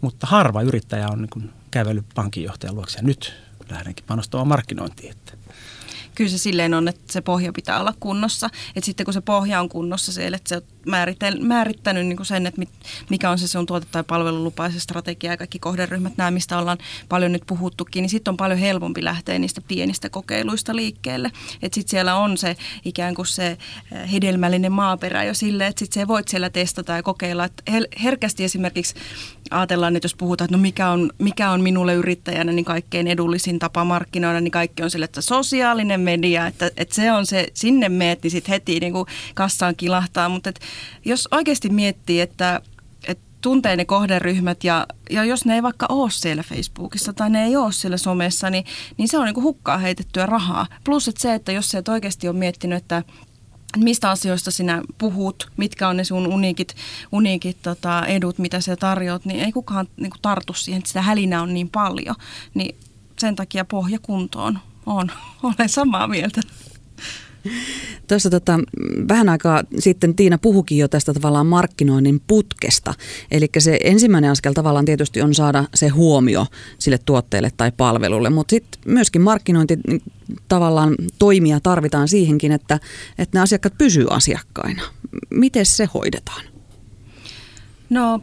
mutta 0.00 0.26
harva 0.26 0.62
yrittäjä 0.62 1.08
on 1.08 1.28
niin 1.34 1.50
kävellyt 1.70 2.06
pankinjohtajan 2.14 2.74
luokse 2.74 2.98
ja 2.98 3.02
nyt 3.02 3.34
lähdenkin 3.70 4.04
panostamaan 4.06 4.48
markkinointiin. 4.48 5.10
Että 5.10 5.32
kyllä 6.18 6.30
se 6.30 6.38
silleen 6.38 6.74
on, 6.74 6.88
että 6.88 7.12
se 7.12 7.20
pohja 7.20 7.52
pitää 7.52 7.80
olla 7.80 7.94
kunnossa. 8.00 8.46
Että 8.76 8.86
sitten 8.86 9.04
kun 9.04 9.14
se 9.14 9.20
pohja 9.20 9.60
on 9.60 9.68
kunnossa 9.68 10.12
siellä, 10.12 10.36
että 10.36 10.48
se 10.48 10.56
on 10.56 10.62
määrittänyt 11.40 12.06
niin 12.06 12.16
kuin 12.16 12.26
sen, 12.26 12.46
että 12.46 12.62
mikä 13.10 13.30
on 13.30 13.38
se 13.38 13.48
sun 13.48 13.66
tuote- 13.66 13.86
tai 13.92 14.04
palvelulupaisen 14.04 14.80
strategia 14.80 15.30
ja 15.30 15.36
kaikki 15.36 15.58
kohderyhmät, 15.58 16.16
nämä 16.16 16.30
mistä 16.30 16.58
ollaan 16.58 16.78
paljon 17.08 17.32
nyt 17.32 17.42
puhuttukin, 17.46 18.02
niin 18.02 18.10
sitten 18.10 18.32
on 18.32 18.36
paljon 18.36 18.58
helpompi 18.58 19.04
lähteä 19.04 19.38
niistä 19.38 19.60
pienistä 19.68 20.08
kokeiluista 20.08 20.76
liikkeelle. 20.76 21.30
Että 21.62 21.74
sitten 21.74 21.90
siellä 21.90 22.16
on 22.16 22.38
se 22.38 22.56
ikään 22.84 23.14
kuin 23.14 23.26
se 23.26 23.46
eh, 23.46 24.12
hedelmällinen 24.12 24.72
maaperä 24.72 25.24
jo 25.24 25.34
sille, 25.34 25.66
että 25.66 25.78
sitten 25.78 26.02
se 26.02 26.08
voit 26.08 26.28
siellä 26.28 26.50
testata 26.50 26.92
ja 26.92 27.02
kokeilla. 27.02 27.44
Että 27.44 27.62
herkästi 28.02 28.44
esimerkiksi 28.44 28.94
ajatellaan, 29.50 29.96
että 29.96 30.04
jos 30.04 30.14
puhutaan, 30.14 30.46
että 30.46 30.56
no 30.56 30.62
mikä 30.62 30.90
on, 30.90 31.10
mikä 31.18 31.50
on 31.50 31.60
minulle 31.60 31.94
yrittäjänä 31.94 32.52
niin 32.52 32.64
kaikkein 32.64 33.06
edullisin 33.06 33.58
tapa 33.58 33.84
markkinoida, 33.84 34.40
niin 34.40 34.52
kaikki 34.52 34.82
on 34.82 34.90
sille, 34.90 35.04
että 35.04 35.20
sosiaalinen 35.20 36.00
media, 36.00 36.46
että, 36.46 36.70
että 36.76 36.94
se 36.94 37.12
on 37.12 37.26
se, 37.26 37.48
sinne 37.54 37.88
meet, 37.88 38.22
niin 38.22 38.30
sitten 38.30 38.52
heti 38.52 38.80
niin 38.80 38.92
kuin 38.92 39.06
kassaan 39.34 39.76
kilahtaa. 39.76 40.28
Mutta 40.28 40.52
jos 41.04 41.28
oikeasti 41.30 41.68
miettii, 41.68 42.20
että, 42.20 42.60
tuntee 43.40 43.76
ne 43.76 43.84
kohderyhmät 43.84 44.64
ja, 44.64 44.86
ja 45.10 45.24
jos 45.24 45.44
ne 45.44 45.54
ei 45.54 45.62
vaikka 45.62 45.86
ole 45.88 46.10
siellä 46.10 46.42
Facebookissa 46.42 47.12
tai 47.12 47.30
ne 47.30 47.44
ei 47.44 47.56
ole 47.56 47.72
siellä 47.72 47.96
somessa, 47.96 48.50
niin, 48.50 48.64
niin 48.96 49.08
se 49.08 49.18
on 49.18 49.24
niin 49.24 49.34
kuin 49.34 49.44
hukkaa 49.44 49.78
heitettyä 49.78 50.26
rahaa. 50.26 50.66
Plus 50.84 51.08
että 51.08 51.22
se, 51.22 51.34
että 51.34 51.52
jos 51.52 51.68
sä 51.70 51.78
et 51.78 51.88
oikeasti 51.88 52.28
ole 52.28 52.36
miettinyt, 52.36 52.78
että 52.78 53.02
mistä 53.76 54.10
asioista 54.10 54.50
sinä 54.50 54.82
puhut, 54.98 55.50
mitkä 55.56 55.88
on 55.88 55.96
ne 55.96 56.04
sun 56.04 56.26
uniikit, 56.26 56.76
uniikit 57.12 57.62
tota, 57.62 58.06
edut, 58.06 58.38
mitä 58.38 58.60
sä 58.60 58.76
tarjoat, 58.76 59.24
niin 59.24 59.40
ei 59.40 59.52
kukaan 59.52 59.88
niin 59.96 60.10
kuin 60.10 60.22
tartu 60.22 60.54
siihen, 60.54 60.78
että 60.78 60.88
sitä 60.88 61.02
hälinää 61.02 61.42
on 61.42 61.54
niin 61.54 61.68
paljon. 61.68 62.16
Niin 62.54 62.76
sen 63.18 63.36
takia 63.36 63.64
pohja 63.64 63.98
kuntoon 63.98 64.58
on. 64.86 65.12
Olen 65.42 65.68
samaa 65.68 66.08
mieltä. 66.08 66.40
Tuossa 68.08 68.30
tota, 68.30 68.58
vähän 69.08 69.28
aikaa 69.28 69.62
sitten 69.78 70.14
Tiina 70.14 70.38
puhukin 70.38 70.78
jo 70.78 70.88
tästä 70.88 71.14
tavallaan 71.14 71.46
markkinoinnin 71.46 72.20
putkesta. 72.26 72.94
Eli 73.30 73.48
se 73.58 73.78
ensimmäinen 73.84 74.30
askel 74.30 74.52
tavallaan 74.52 74.84
tietysti 74.84 75.22
on 75.22 75.34
saada 75.34 75.64
se 75.74 75.88
huomio 75.88 76.46
sille 76.78 76.98
tuotteelle 76.98 77.52
tai 77.56 77.72
palvelulle, 77.76 78.30
mutta 78.30 78.50
sitten 78.50 78.80
myöskin 78.86 79.22
markkinointi 79.22 79.78
tavallaan 80.48 80.94
toimia 81.18 81.60
tarvitaan 81.60 82.08
siihenkin, 82.08 82.52
että, 82.52 82.80
että 83.18 83.38
ne 83.38 83.42
asiakkaat 83.42 83.78
pysyvät 83.78 84.08
asiakkaina. 84.10 84.82
Miten 85.30 85.66
se 85.66 85.88
hoidetaan? 85.94 86.44
No 87.90 88.22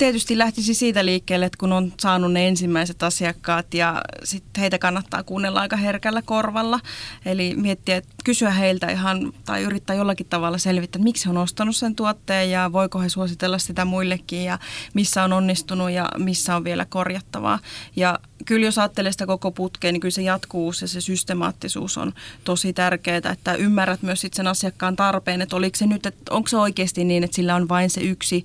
tietysti 0.00 0.38
lähtisi 0.38 0.74
siitä 0.74 1.04
liikkeelle, 1.04 1.46
että 1.46 1.58
kun 1.58 1.72
on 1.72 1.92
saanut 2.00 2.32
ne 2.32 2.48
ensimmäiset 2.48 3.02
asiakkaat 3.02 3.74
ja 3.74 4.02
sitten 4.24 4.60
heitä 4.60 4.78
kannattaa 4.78 5.22
kuunnella 5.22 5.60
aika 5.60 5.76
herkällä 5.76 6.22
korvalla. 6.22 6.80
Eli 7.26 7.54
miettiä, 7.56 7.96
että 7.96 8.10
kysyä 8.24 8.50
heiltä 8.50 8.86
ihan 8.86 9.32
tai 9.44 9.62
yrittää 9.62 9.96
jollakin 9.96 10.26
tavalla 10.26 10.58
selvittää, 10.58 10.98
että 10.98 11.04
miksi 11.04 11.24
he 11.24 11.30
on 11.30 11.36
ostanut 11.36 11.76
sen 11.76 11.94
tuotteen 11.94 12.50
ja 12.50 12.72
voiko 12.72 13.00
he 13.00 13.08
suositella 13.08 13.58
sitä 13.58 13.84
muillekin 13.84 14.44
ja 14.44 14.58
missä 14.94 15.24
on 15.24 15.32
onnistunut 15.32 15.90
ja 15.90 16.08
missä 16.18 16.56
on 16.56 16.64
vielä 16.64 16.84
korjattavaa. 16.84 17.58
Ja 17.96 18.18
kyllä 18.46 18.66
jos 18.66 18.78
ajattelee 18.78 19.12
sitä 19.12 19.26
koko 19.26 19.50
putkea, 19.50 19.92
niin 19.92 20.00
kyllä 20.00 20.12
se 20.12 20.22
jatkuvuus 20.22 20.82
ja 20.82 20.88
se 20.88 21.00
systemaattisuus 21.00 21.98
on 21.98 22.12
tosi 22.44 22.72
tärkeää, 22.72 23.20
että 23.32 23.54
ymmärrät 23.54 24.02
myös 24.02 24.20
sit 24.20 24.34
sen 24.34 24.46
asiakkaan 24.46 24.96
tarpeen, 24.96 25.42
että 25.42 25.56
oliko 25.56 25.76
se 25.76 25.86
nyt, 25.86 26.06
että 26.06 26.34
onko 26.34 26.48
se 26.48 26.56
oikeasti 26.56 27.04
niin, 27.04 27.24
että 27.24 27.34
sillä 27.34 27.54
on 27.54 27.68
vain 27.68 27.90
se 27.90 28.00
yksi, 28.00 28.44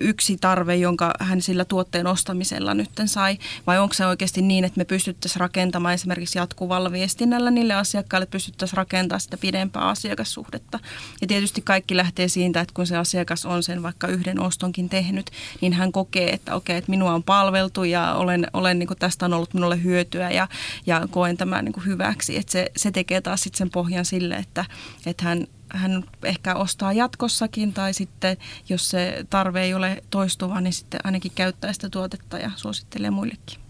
yksi 0.00 0.36
tarve, 0.40 0.76
jonka 0.76 1.12
hän 1.20 1.42
sillä 1.42 1.64
tuotteen 1.64 2.06
ostamisella 2.06 2.74
nyt 2.74 2.90
sai, 3.06 3.38
vai 3.66 3.78
onko 3.78 3.94
se 3.94 4.06
oikeasti 4.06 4.42
niin, 4.42 4.64
että 4.64 4.78
me 4.78 4.84
pystyttäisiin 4.84 5.40
rakentamaan 5.40 5.94
esimerkiksi 5.94 6.38
jatkuvalla 6.38 6.92
viestinnällä 6.92 7.50
niille 7.50 7.74
asiakkaille, 7.74 8.22
että 8.22 8.32
pystyttäisiin 8.32 8.76
rakentamaan 8.76 9.20
sitä 9.20 9.36
pidempää 9.36 9.88
asiakassuhdetta. 9.88 10.78
Ja 11.20 11.26
tietysti 11.26 11.62
kaikki 11.62 11.96
lähtee 11.96 12.28
siitä, 12.28 12.60
että 12.60 12.74
kun 12.74 12.86
se 12.86 12.96
asiakas 12.96 13.46
on 13.46 13.62
sen 13.62 13.82
vaikka 13.82 14.06
yhden 14.06 14.40
ostonkin 14.40 14.88
tehnyt, 14.88 15.30
niin 15.60 15.72
hän 15.72 15.92
kokee, 15.92 16.30
että 16.30 16.54
okei, 16.54 16.76
että 16.76 16.90
minua 16.90 17.14
on 17.14 17.22
palveltu 17.22 17.84
ja 17.84 18.14
olen, 18.14 18.46
olen 18.52 18.78
niin 18.78 18.86
kuin 18.86 18.98
tästä 18.98 19.24
on 19.26 19.34
ollut 19.34 19.54
minulle 19.54 19.82
hyötyä 19.82 20.30
ja, 20.30 20.48
ja 20.86 21.08
koen 21.10 21.36
tämän 21.36 21.64
niin 21.64 21.72
kuin 21.72 21.86
hyväksi. 21.86 22.36
Että 22.36 22.52
se, 22.52 22.70
se 22.76 22.90
tekee 22.90 23.20
taas 23.20 23.42
sitten 23.42 23.58
sen 23.58 23.70
pohjan 23.70 24.04
sille, 24.04 24.34
että, 24.34 24.64
että 25.06 25.24
hän 25.24 25.46
hän 25.70 26.04
ehkä 26.24 26.54
ostaa 26.54 26.92
jatkossakin 26.92 27.72
tai 27.72 27.94
sitten 27.94 28.36
jos 28.68 28.90
se 28.90 29.26
tarve 29.30 29.62
ei 29.62 29.74
ole 29.74 30.02
toistuva, 30.10 30.60
niin 30.60 30.72
sitten 30.72 31.00
ainakin 31.04 31.32
käyttää 31.34 31.72
sitä 31.72 31.90
tuotetta 31.90 32.38
ja 32.38 32.50
suosittelee 32.56 33.10
muillekin. 33.10 33.60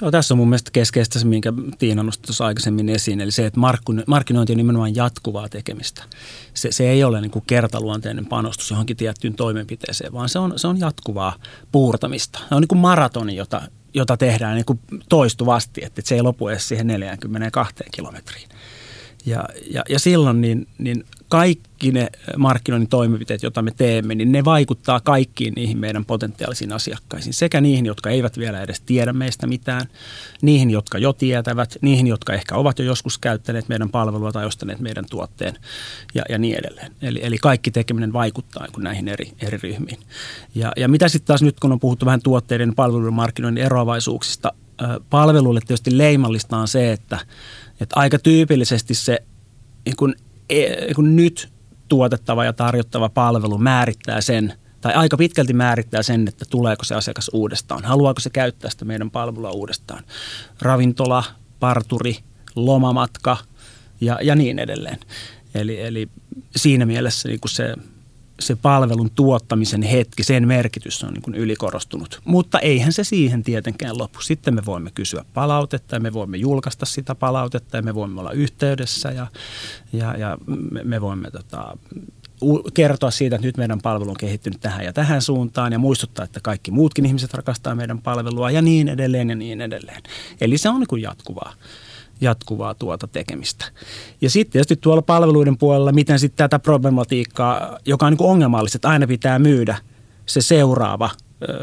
Joo, 0.00 0.10
tässä 0.10 0.34
on 0.34 0.38
mun 0.38 0.48
mielestä 0.48 0.70
keskeistä 0.70 1.18
se, 1.18 1.26
minkä 1.26 1.52
Tiina 1.78 2.02
nosti 2.02 2.22
tuossa 2.26 2.46
aikaisemmin 2.46 2.88
esiin, 2.88 3.20
eli 3.20 3.30
se, 3.30 3.46
että 3.46 3.60
markkinointi 4.06 4.52
on 4.52 4.56
nimenomaan 4.56 4.96
jatkuvaa 4.96 5.48
tekemistä. 5.48 6.02
Se, 6.54 6.72
se 6.72 6.90
ei 6.90 7.04
ole 7.04 7.20
niin 7.20 7.30
kuin 7.30 7.44
kertaluonteinen 7.46 8.26
panostus 8.26 8.70
johonkin 8.70 8.96
tiettyyn 8.96 9.34
toimenpiteeseen, 9.34 10.12
vaan 10.12 10.28
se 10.28 10.38
on, 10.38 10.52
se 10.56 10.66
on 10.66 10.80
jatkuvaa 10.80 11.36
puurtamista. 11.72 12.38
Se 12.48 12.54
on 12.54 12.60
niin 12.60 12.68
kuin 12.68 12.78
maratoni, 12.78 13.36
jota, 13.36 13.62
jota 13.94 14.16
tehdään 14.16 14.54
niin 14.54 14.64
kuin 14.64 14.80
toistuvasti, 15.08 15.84
että 15.84 16.02
se 16.04 16.14
ei 16.14 16.22
lopu 16.22 16.48
edes 16.48 16.68
siihen 16.68 16.86
42 16.86 17.74
kilometriin. 17.92 18.48
Ja, 19.26 19.44
ja, 19.70 19.82
ja 19.88 19.98
silloin 19.98 20.40
niin, 20.40 20.66
niin 20.78 21.04
kaikki 21.28 21.92
ne 21.92 22.08
markkinoinnin 22.36 22.88
toimenpiteet, 22.88 23.42
joita 23.42 23.62
me 23.62 23.70
teemme, 23.76 24.14
niin 24.14 24.32
ne 24.32 24.44
vaikuttaa 24.44 25.00
kaikkiin 25.00 25.52
niihin 25.56 25.78
meidän 25.78 26.04
potentiaalisiin 26.04 26.72
asiakkaisiin. 26.72 27.34
Sekä 27.34 27.60
niihin, 27.60 27.86
jotka 27.86 28.10
eivät 28.10 28.38
vielä 28.38 28.62
edes 28.62 28.80
tiedä 28.80 29.12
meistä 29.12 29.46
mitään, 29.46 29.86
niihin, 30.42 30.70
jotka 30.70 30.98
jo 30.98 31.12
tietävät, 31.12 31.76
niihin, 31.80 32.06
jotka 32.06 32.32
ehkä 32.32 32.54
ovat 32.54 32.78
jo 32.78 32.84
joskus 32.84 33.18
käyttäneet 33.18 33.68
meidän 33.68 33.90
palvelua 33.90 34.32
tai 34.32 34.46
ostaneet 34.46 34.80
meidän 34.80 35.04
tuotteen 35.10 35.54
ja, 36.14 36.22
ja 36.28 36.38
niin 36.38 36.58
edelleen. 36.58 36.92
Eli, 37.02 37.20
eli 37.22 37.38
kaikki 37.38 37.70
tekeminen 37.70 38.12
vaikuttaa 38.12 38.66
näihin 38.78 39.08
eri, 39.08 39.32
eri 39.42 39.58
ryhmiin. 39.62 39.98
Ja, 40.54 40.72
ja 40.76 40.88
mitä 40.88 41.08
sitten 41.08 41.26
taas 41.26 41.42
nyt, 41.42 41.60
kun 41.60 41.72
on 41.72 41.80
puhuttu 41.80 42.06
vähän 42.06 42.22
tuotteiden 42.22 42.68
ja 42.68 42.72
palveluiden 42.76 43.14
markkinoinnin 43.14 43.64
eroavaisuuksista, 43.64 44.52
palveluille 45.10 45.60
tietysti 45.60 45.98
leimallista 45.98 46.56
on 46.56 46.68
se, 46.68 46.92
että, 46.92 47.18
että 47.80 48.00
aika 48.00 48.18
tyypillisesti 48.18 48.94
se 48.94 49.22
niin 49.84 49.96
kun 49.96 50.14
e, 50.50 50.94
kun 50.94 51.16
nyt 51.16 51.52
tuotettava 51.88 52.44
ja 52.44 52.52
tarjottava 52.52 53.08
palvelu 53.08 53.58
määrittää 53.58 54.20
sen, 54.20 54.52
tai 54.80 54.94
aika 54.94 55.16
pitkälti 55.16 55.52
määrittää 55.52 56.02
sen, 56.02 56.28
että 56.28 56.44
tuleeko 56.50 56.84
se 56.84 56.94
asiakas 56.94 57.30
uudestaan, 57.32 57.84
haluaako 57.84 58.20
se 58.20 58.30
käyttää 58.30 58.70
sitä 58.70 58.84
meidän 58.84 59.10
palvelua 59.10 59.50
uudestaan. 59.50 60.04
Ravintola, 60.60 61.24
parturi, 61.60 62.16
lomamatka 62.56 63.36
ja, 64.00 64.18
ja 64.22 64.34
niin 64.34 64.58
edelleen. 64.58 64.98
Eli, 65.54 65.80
eli 65.80 66.08
siinä 66.56 66.86
mielessä 66.86 67.28
niin 67.28 67.40
se 67.48 67.74
se 68.40 68.56
palvelun 68.56 69.10
tuottamisen 69.10 69.82
hetki, 69.82 70.24
sen 70.24 70.48
merkitys 70.48 71.04
on 71.04 71.12
niin 71.12 71.22
kuin 71.22 71.34
ylikorostunut. 71.34 72.20
Mutta 72.24 72.58
eihän 72.58 72.92
se 72.92 73.04
siihen 73.04 73.42
tietenkään 73.42 73.98
lopu. 73.98 74.20
Sitten 74.20 74.54
me 74.54 74.62
voimme 74.66 74.90
kysyä 74.90 75.24
palautetta 75.34 75.96
ja 75.96 76.00
me 76.00 76.12
voimme 76.12 76.36
julkaista 76.36 76.86
sitä 76.86 77.14
palautetta 77.14 77.76
ja 77.76 77.82
me 77.82 77.94
voimme 77.94 78.20
olla 78.20 78.32
yhteydessä 78.32 79.08
ja, 79.08 79.26
ja, 79.92 80.16
ja 80.16 80.38
me, 80.46 80.84
me 80.84 81.00
voimme 81.00 81.30
tota, 81.30 81.76
kertoa 82.74 83.10
siitä, 83.10 83.36
että 83.36 83.46
nyt 83.46 83.56
meidän 83.56 83.80
palvelu 83.80 84.10
on 84.10 84.16
kehittynyt 84.16 84.60
tähän 84.60 84.84
ja 84.84 84.92
tähän 84.92 85.22
suuntaan 85.22 85.72
ja 85.72 85.78
muistuttaa, 85.78 86.24
että 86.24 86.40
kaikki 86.40 86.70
muutkin 86.70 87.06
ihmiset 87.06 87.34
rakastaa 87.34 87.74
meidän 87.74 87.98
palvelua 87.98 88.50
ja 88.50 88.62
niin 88.62 88.88
edelleen 88.88 89.30
ja 89.30 89.36
niin 89.36 89.60
edelleen. 89.60 90.02
Eli 90.40 90.58
se 90.58 90.68
on 90.68 90.80
niin 90.80 90.88
kuin 90.88 91.02
jatkuvaa 91.02 91.52
jatkuvaa 92.20 92.74
tuota 92.74 93.06
tekemistä. 93.06 93.64
Ja 94.20 94.30
sitten 94.30 94.52
tietysti 94.52 94.76
tuolla 94.76 95.02
palveluiden 95.02 95.58
puolella, 95.58 95.92
miten 95.92 96.18
sitten 96.18 96.36
tätä 96.36 96.58
problematiikkaa, 96.58 97.78
joka 97.84 98.06
on 98.06 98.12
niin 98.12 98.30
ongelmallista, 98.30 98.76
että 98.76 98.88
aina 98.88 99.06
pitää 99.06 99.38
myydä 99.38 99.76
se 100.26 100.40
seuraava 100.40 101.10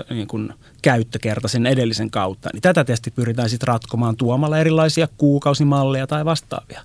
niin 0.10 0.28
kuin 0.28 0.54
käyttökerta 0.82 1.48
sen 1.48 1.66
edellisen 1.66 2.12
kautta, 2.12 2.50
niin 2.54 2.62
tätä 2.62 2.84
tietysti 2.84 3.12
pyritään 3.12 3.50
sitten 3.50 3.68
ratkomaan 3.68 4.16
tuomalla 4.16 4.58
erilaisia 4.58 5.08
kuukausimalleja 5.18 6.08
tai 6.08 6.26
vastaavia. 6.26 6.82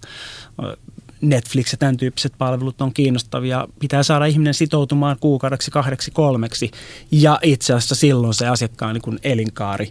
Netflix 1.20 1.72
ja 1.72 1.78
tämän 1.78 1.96
tyyppiset 1.96 2.32
palvelut 2.38 2.80
on 2.80 2.94
kiinnostavia. 2.94 3.68
Pitää 3.80 4.02
saada 4.02 4.26
ihminen 4.26 4.54
sitoutumaan 4.54 5.16
kuukaudeksi, 5.20 5.70
kahdeksi, 5.70 6.10
kolmeksi. 6.10 6.70
Ja 7.10 7.38
itse 7.42 7.74
asiassa 7.74 7.94
silloin 7.94 8.34
se 8.34 8.48
asiakkaan 8.48 8.94
niin 8.94 9.02
kuin 9.02 9.18
elinkaari 9.22 9.90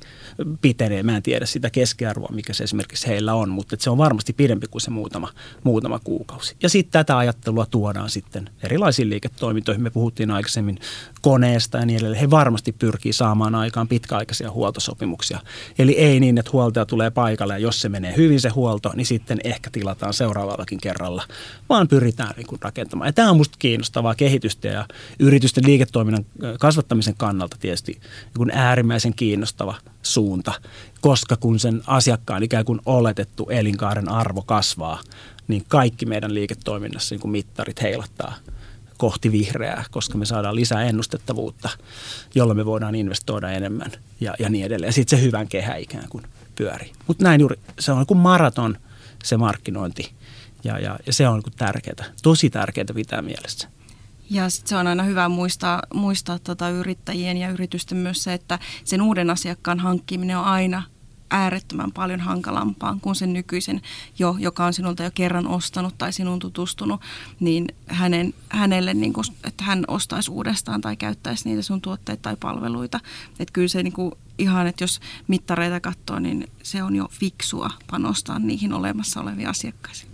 pitenee. 0.61 1.03
Mä 1.03 1.15
en 1.15 1.23
tiedä 1.23 1.45
sitä 1.45 1.69
keskiarvoa, 1.69 2.29
mikä 2.33 2.53
se 2.53 2.63
esimerkiksi 2.63 3.07
heillä 3.07 3.33
on, 3.33 3.49
mutta 3.49 3.75
se 3.79 3.89
on 3.89 3.97
varmasti 3.97 4.33
pidempi 4.33 4.67
kuin 4.67 4.81
se 4.81 4.89
muutama, 4.89 5.29
muutama 5.63 5.99
kuukausi. 5.99 6.55
Ja 6.63 6.69
sitten 6.69 6.91
tätä 6.91 7.17
ajattelua 7.17 7.65
tuodaan 7.65 8.09
sitten 8.09 8.49
erilaisiin 8.63 9.09
liiketoimintoihin. 9.09 9.83
Me 9.83 9.89
puhuttiin 9.89 10.31
aikaisemmin 10.31 10.79
koneesta 11.27 11.77
ja 11.77 11.85
niin 11.85 11.99
edelleen. 11.99 12.21
He 12.21 12.29
varmasti 12.29 12.71
pyrkii 12.71 13.13
saamaan 13.13 13.55
aikaan 13.55 13.87
pitkäaikaisia 13.87 14.51
huoltosopimuksia. 14.51 15.39
Eli 15.79 15.97
ei 15.97 16.19
niin, 16.19 16.37
että 16.37 16.51
huoltaja 16.53 16.85
tulee 16.85 17.09
paikalle 17.09 17.53
ja 17.53 17.57
jos 17.57 17.81
se 17.81 17.89
menee 17.89 18.13
hyvin 18.17 18.41
se 18.41 18.49
huolto, 18.49 18.91
niin 18.95 19.05
sitten 19.05 19.39
ehkä 19.43 19.69
tilataan 19.69 20.13
seuraavallakin 20.13 20.79
kerralla, 20.81 21.23
vaan 21.69 21.87
pyritään 21.87 22.33
niin 22.37 22.47
kuin 22.47 22.59
rakentamaan. 22.61 23.07
Ja 23.07 23.13
tämä 23.13 23.29
on 23.29 23.35
minusta 23.35 23.55
kiinnostavaa 23.59 24.15
kehitystä 24.15 24.67
ja 24.67 24.85
yritysten 25.19 25.65
liiketoiminnan 25.65 26.25
kasvattamisen 26.59 27.15
kannalta 27.17 27.57
tietysti 27.59 27.91
niin 27.91 28.33
kuin 28.37 28.51
äärimmäisen 28.51 29.13
kiinnostava 29.13 29.75
suunta, 30.03 30.53
koska 31.01 31.35
kun 31.35 31.59
sen 31.59 31.81
asiakkaan 31.87 32.43
ikään 32.43 32.65
kuin 32.65 32.79
oletettu 32.85 33.47
elinkaaren 33.49 34.09
arvo 34.09 34.41
kasvaa, 34.41 35.01
niin 35.47 35.63
kaikki 35.67 36.05
meidän 36.05 36.33
liiketoiminnassa 36.33 37.15
niin 37.15 37.21
kuin 37.21 37.31
mittarit 37.31 37.81
heilattaa 37.81 38.33
kohti 38.97 39.31
vihreää, 39.31 39.83
koska 39.91 40.17
me 40.17 40.25
saadaan 40.25 40.55
lisää 40.55 40.83
ennustettavuutta, 40.83 41.69
jolla 42.35 42.53
me 42.53 42.65
voidaan 42.65 42.95
investoida 42.95 43.51
enemmän 43.51 43.91
ja, 44.21 44.33
ja 44.39 44.49
niin 44.49 44.65
edelleen. 44.65 44.93
Sitten 44.93 45.19
se 45.19 45.25
hyvän 45.25 45.47
kehä 45.47 45.75
ikään 45.75 46.09
kuin 46.09 46.23
pyörii. 46.55 46.91
Mutta 47.07 47.23
näin 47.23 47.41
juuri, 47.41 47.59
se 47.79 47.91
on 47.91 48.05
kuin 48.05 48.17
maraton 48.17 48.77
se 49.23 49.37
markkinointi 49.37 50.11
ja, 50.63 50.79
ja, 50.79 50.99
ja 51.05 51.13
se 51.13 51.27
on 51.27 51.43
tärkeää, 51.57 52.05
tosi 52.23 52.49
tärkeää 52.49 52.85
pitää 52.95 53.21
mielessä. 53.21 53.67
Ja 54.29 54.49
sit 54.49 54.67
se 54.67 54.75
on 54.75 54.87
aina 54.87 55.03
hyvä 55.03 55.29
muistaa, 55.29 55.81
muistaa 55.93 56.39
tota 56.39 56.69
yrittäjien 56.69 57.37
ja 57.37 57.49
yritysten 57.49 57.97
myös 57.97 58.23
se, 58.23 58.33
että 58.33 58.59
sen 58.83 59.01
uuden 59.01 59.29
asiakkaan 59.29 59.79
hankkiminen 59.79 60.37
on 60.37 60.45
aina 60.45 60.83
äärettömän 61.29 61.91
paljon 61.91 62.19
hankalampaa 62.19 62.97
kuin 63.01 63.15
sen 63.15 63.33
nykyisen 63.33 63.81
jo, 64.19 64.35
joka 64.39 64.65
on 64.65 64.73
sinulta 64.73 65.03
jo 65.03 65.11
kerran 65.13 65.47
ostanut 65.47 65.97
tai 65.97 66.13
sinun 66.13 66.39
tutustunut, 66.39 67.01
niin 67.39 67.67
hänen, 67.87 68.33
hänelle, 68.49 68.93
niin 68.93 69.13
kuin, 69.13 69.25
että 69.43 69.63
hän 69.63 69.83
ostaisi 69.87 70.31
uudestaan 70.31 70.81
tai 70.81 70.95
käyttäisi 70.95 71.49
niitä 71.49 71.61
sun 71.61 71.81
tuotteita 71.81 72.21
tai 72.21 72.35
palveluita. 72.39 72.99
Että 73.39 73.53
kyllä 73.53 73.67
se 73.67 73.83
niin 73.83 73.93
kuin, 73.93 74.11
ihan, 74.37 74.67
että 74.67 74.83
jos 74.83 74.99
mittareita 75.27 75.79
katsoo, 75.79 76.19
niin 76.19 76.47
se 76.63 76.83
on 76.83 76.95
jo 76.95 77.07
fiksua 77.11 77.69
panostaa 77.91 78.39
niihin 78.39 78.73
olemassa 78.73 79.21
oleviin 79.21 79.49
asiakkaisiin 79.49 80.11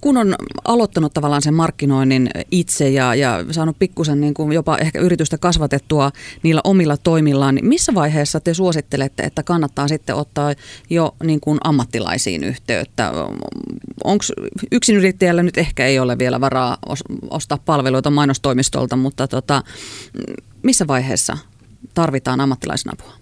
kun 0.00 0.16
on 0.16 0.34
aloittanut 0.64 1.14
tavallaan 1.14 1.42
sen 1.42 1.54
markkinoinnin 1.54 2.30
itse 2.50 2.88
ja, 2.88 3.14
ja 3.14 3.44
saanut 3.50 3.78
pikkusen 3.78 4.20
niin 4.20 4.34
kuin 4.34 4.52
jopa 4.52 4.78
ehkä 4.78 5.00
yritystä 5.00 5.38
kasvatettua 5.38 6.10
niillä 6.42 6.60
omilla 6.64 6.96
toimillaan, 6.96 7.54
niin 7.54 7.66
missä 7.66 7.94
vaiheessa 7.94 8.40
te 8.40 8.54
suosittelette, 8.54 9.22
että 9.22 9.42
kannattaa 9.42 9.88
sitten 9.88 10.16
ottaa 10.16 10.54
jo 10.90 11.16
niin 11.22 11.40
kuin 11.40 11.58
ammattilaisiin 11.64 12.44
yhteyttä? 12.44 13.12
Onko 14.04 14.24
yrittäjällä 14.92 15.42
nyt 15.42 15.58
ehkä 15.58 15.86
ei 15.86 15.98
ole 15.98 16.18
vielä 16.18 16.40
varaa 16.40 16.78
ostaa 17.30 17.58
palveluita 17.58 18.10
mainostoimistolta, 18.10 18.96
mutta 18.96 19.28
tota, 19.28 19.62
missä 20.62 20.86
vaiheessa 20.86 21.38
tarvitaan 21.94 22.40
ammattilaisen 22.40 22.92
apua? 22.92 23.19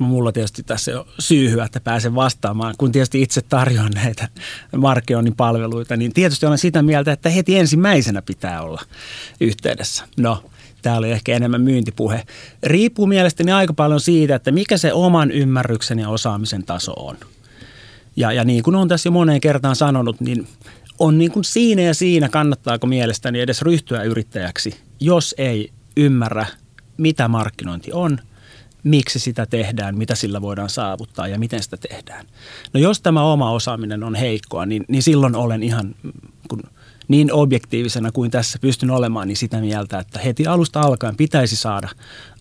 Mulla 0.00 0.32
tietysti 0.32 0.62
tässä 0.62 1.00
on 1.00 1.06
syyhyä, 1.18 1.64
että 1.64 1.80
pääsen 1.80 2.14
vastaamaan, 2.14 2.74
kun 2.78 2.92
tietysti 2.92 3.22
itse 3.22 3.42
tarjoan 3.42 3.92
näitä 3.94 4.28
markkinoinnin 4.76 5.36
palveluita, 5.36 5.96
niin 5.96 6.12
tietysti 6.12 6.46
olen 6.46 6.58
sitä 6.58 6.82
mieltä, 6.82 7.12
että 7.12 7.28
heti 7.28 7.58
ensimmäisenä 7.58 8.22
pitää 8.22 8.62
olla 8.62 8.82
yhteydessä. 9.40 10.04
No, 10.16 10.44
tämä 10.82 10.96
oli 10.96 11.10
ehkä 11.10 11.36
enemmän 11.36 11.60
myyntipuhe. 11.60 12.22
Riippuu 12.62 13.06
mielestäni 13.06 13.52
aika 13.52 13.72
paljon 13.72 14.00
siitä, 14.00 14.34
että 14.34 14.52
mikä 14.52 14.76
se 14.76 14.92
oman 14.92 15.30
ymmärryksen 15.30 15.98
ja 15.98 16.08
osaamisen 16.08 16.64
taso 16.64 16.92
on. 16.92 17.16
Ja, 18.16 18.32
ja 18.32 18.44
niin 18.44 18.62
kuin 18.62 18.76
olen 18.76 18.88
tässä 18.88 19.06
jo 19.06 19.12
moneen 19.12 19.40
kertaan 19.40 19.76
sanonut, 19.76 20.20
niin 20.20 20.46
on 20.98 21.18
niin 21.18 21.32
kuin 21.32 21.44
siinä 21.44 21.82
ja 21.82 21.94
siinä 21.94 22.28
kannattaako 22.28 22.86
mielestäni 22.86 23.40
edes 23.40 23.62
ryhtyä 23.62 24.02
yrittäjäksi, 24.02 24.80
jos 25.00 25.34
ei 25.38 25.70
ymmärrä, 25.96 26.46
mitä 26.96 27.28
markkinointi 27.28 27.92
on– 27.92 28.18
miksi 28.84 29.18
sitä 29.18 29.46
tehdään, 29.46 29.98
mitä 29.98 30.14
sillä 30.14 30.42
voidaan 30.42 30.70
saavuttaa 30.70 31.28
ja 31.28 31.38
miten 31.38 31.62
sitä 31.62 31.76
tehdään. 31.76 32.26
No 32.72 32.80
jos 32.80 33.00
tämä 33.00 33.22
oma 33.22 33.50
osaaminen 33.50 34.02
on 34.02 34.14
heikkoa, 34.14 34.66
niin, 34.66 34.84
niin 34.88 35.02
silloin 35.02 35.36
olen 35.36 35.62
ihan 35.62 35.94
kun, 36.48 36.62
niin 37.08 37.32
objektiivisena 37.32 38.12
kuin 38.12 38.30
tässä 38.30 38.58
pystyn 38.58 38.90
olemaan, 38.90 39.28
niin 39.28 39.36
sitä 39.36 39.60
mieltä, 39.60 39.98
että 39.98 40.18
heti 40.18 40.46
alusta 40.46 40.80
alkaen 40.80 41.16
pitäisi 41.16 41.56
saada 41.56 41.88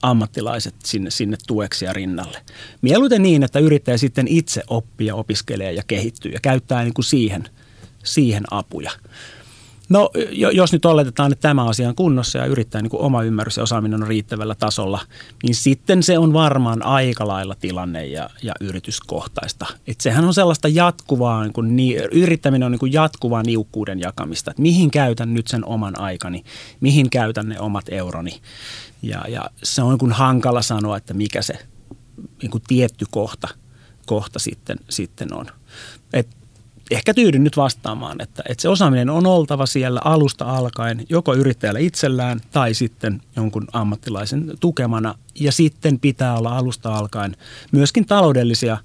ammattilaiset 0.02 0.76
sinne, 0.84 1.10
sinne 1.10 1.38
tueksi 1.48 1.86
ja 1.86 1.94
rinnalle. 1.94 2.42
Mieluiten 2.82 3.24
niin, 3.24 3.44
että 3.44 3.60
yrittäjä 3.60 3.98
sitten 3.98 4.28
itse 4.28 4.64
oppii 4.68 5.08
ja 5.08 5.16
opiskelee 5.16 5.74
ja 5.74 5.84
kehittyy 5.88 6.32
ja 6.32 6.40
käyttää 6.42 6.84
niin 6.84 6.94
kuin 6.94 7.06
siihen, 7.06 7.44
siihen 8.04 8.44
apuja. 8.52 8.92
No 9.90 10.10
jos 10.54 10.74
nyt 10.74 10.86
oletetaan, 10.86 11.32
että 11.32 11.42
tämä 11.42 11.66
asia 11.66 11.90
on 11.90 11.96
kunnossa 11.96 12.38
ja 12.38 12.46
yrittää 12.46 12.82
niin 12.82 12.90
kuin 12.90 13.02
oma 13.02 13.24
ymmärrys 13.24 13.58
ja 13.58 13.64
osaaminen 13.64 14.02
on 14.02 14.08
riittävällä 14.08 14.56
tasolla, 14.56 15.00
niin 15.44 15.56
sitten 15.56 16.04
se 16.04 16.18
on 16.18 16.34
varmaan 16.34 16.86
aika 16.86 17.28
lailla 17.28 17.56
tilanne 17.56 18.06
ja, 18.06 18.30
ja 18.44 18.54
yrityskohtaista. 18.62 19.66
Et 19.88 20.02
sehän 20.02 20.26
on 20.26 20.34
sellaista 20.34 20.68
jatkuvaa, 20.68 21.44
niin 21.44 21.54
kuin, 21.54 21.76
ni, 21.76 21.96
yrittäminen 22.12 22.66
on 22.66 22.72
niin 22.72 22.80
kuin 22.80 22.94
jatkuvaa 22.94 23.44
niukkuuden 23.44 24.00
jakamista, 24.00 24.52
että 24.52 24.62
mihin 24.62 24.92
käytän 24.92 25.34
nyt 25.34 25.48
sen 25.48 25.66
oman 25.66 26.00
aikani, 26.00 26.44
mihin 26.80 27.10
käytän 27.10 27.50
ne 27.50 27.60
omat 27.60 27.86
euroni. 27.92 28.42
Ja, 29.02 29.26
ja 29.28 29.50
se 29.64 29.82
on 29.82 29.90
niin 29.90 30.00
kuin 30.00 30.12
hankala 30.12 30.62
sanoa, 30.62 30.98
että 30.98 31.14
mikä 31.14 31.42
se 31.42 31.54
niin 32.42 32.52
kuin 32.52 32.64
tietty 32.68 33.06
kohta, 33.12 33.48
kohta 34.06 34.40
sitten, 34.40 34.78
sitten 34.90 35.34
on. 35.34 35.46
Et 36.14 36.39
ehkä 36.92 37.14
tyydyn 37.14 37.44
nyt 37.44 37.58
vastaamaan, 37.58 38.22
että, 38.22 38.44
että 38.50 38.62
se 38.62 38.70
osaaminen 38.70 39.10
on 39.10 39.28
oltava 39.28 39.66
siellä 39.66 40.02
alusta 40.04 40.46
alkaen 40.46 41.06
joko 41.10 41.34
yrittäjällä 41.34 41.80
itsellään 41.80 42.42
tai 42.52 42.74
sitten 42.74 43.22
jonkun 43.36 43.68
ammattilaisen 43.74 44.52
tukemana. 44.60 45.16
Ja 45.40 45.52
sitten 45.52 46.00
pitää 46.00 46.38
olla 46.38 46.58
alusta 46.58 46.96
alkaen 46.96 47.36
myöskin 47.72 48.06
taloudellisia 48.06 48.78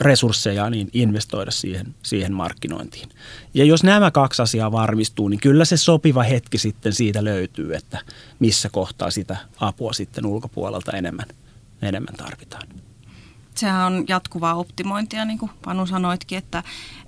resursseja 0.00 0.70
niin 0.70 0.90
investoida 0.92 1.50
siihen, 1.50 1.94
siihen 2.02 2.32
markkinointiin. 2.32 3.08
Ja 3.54 3.64
jos 3.64 3.84
nämä 3.84 4.10
kaksi 4.10 4.42
asiaa 4.42 4.72
varmistuu, 4.72 5.28
niin 5.28 5.40
kyllä 5.40 5.64
se 5.64 5.76
sopiva 5.76 6.22
hetki 6.22 6.58
sitten 6.58 6.92
siitä 6.92 7.24
löytyy, 7.24 7.74
että 7.74 7.98
missä 8.38 8.68
kohtaa 8.72 9.10
sitä 9.10 9.36
apua 9.60 9.92
sitten 9.92 10.26
ulkopuolelta 10.26 10.92
enemmän, 10.92 11.26
enemmän 11.82 12.14
tarvitaan 12.14 12.68
sehän 13.58 13.86
on 13.92 14.04
jatkuvaa 14.08 14.54
optimointia, 14.54 15.24
niin 15.24 15.38
kuin 15.38 15.50
Panu 15.64 15.86
sanoitkin, 15.86 16.38
että, 16.38 16.62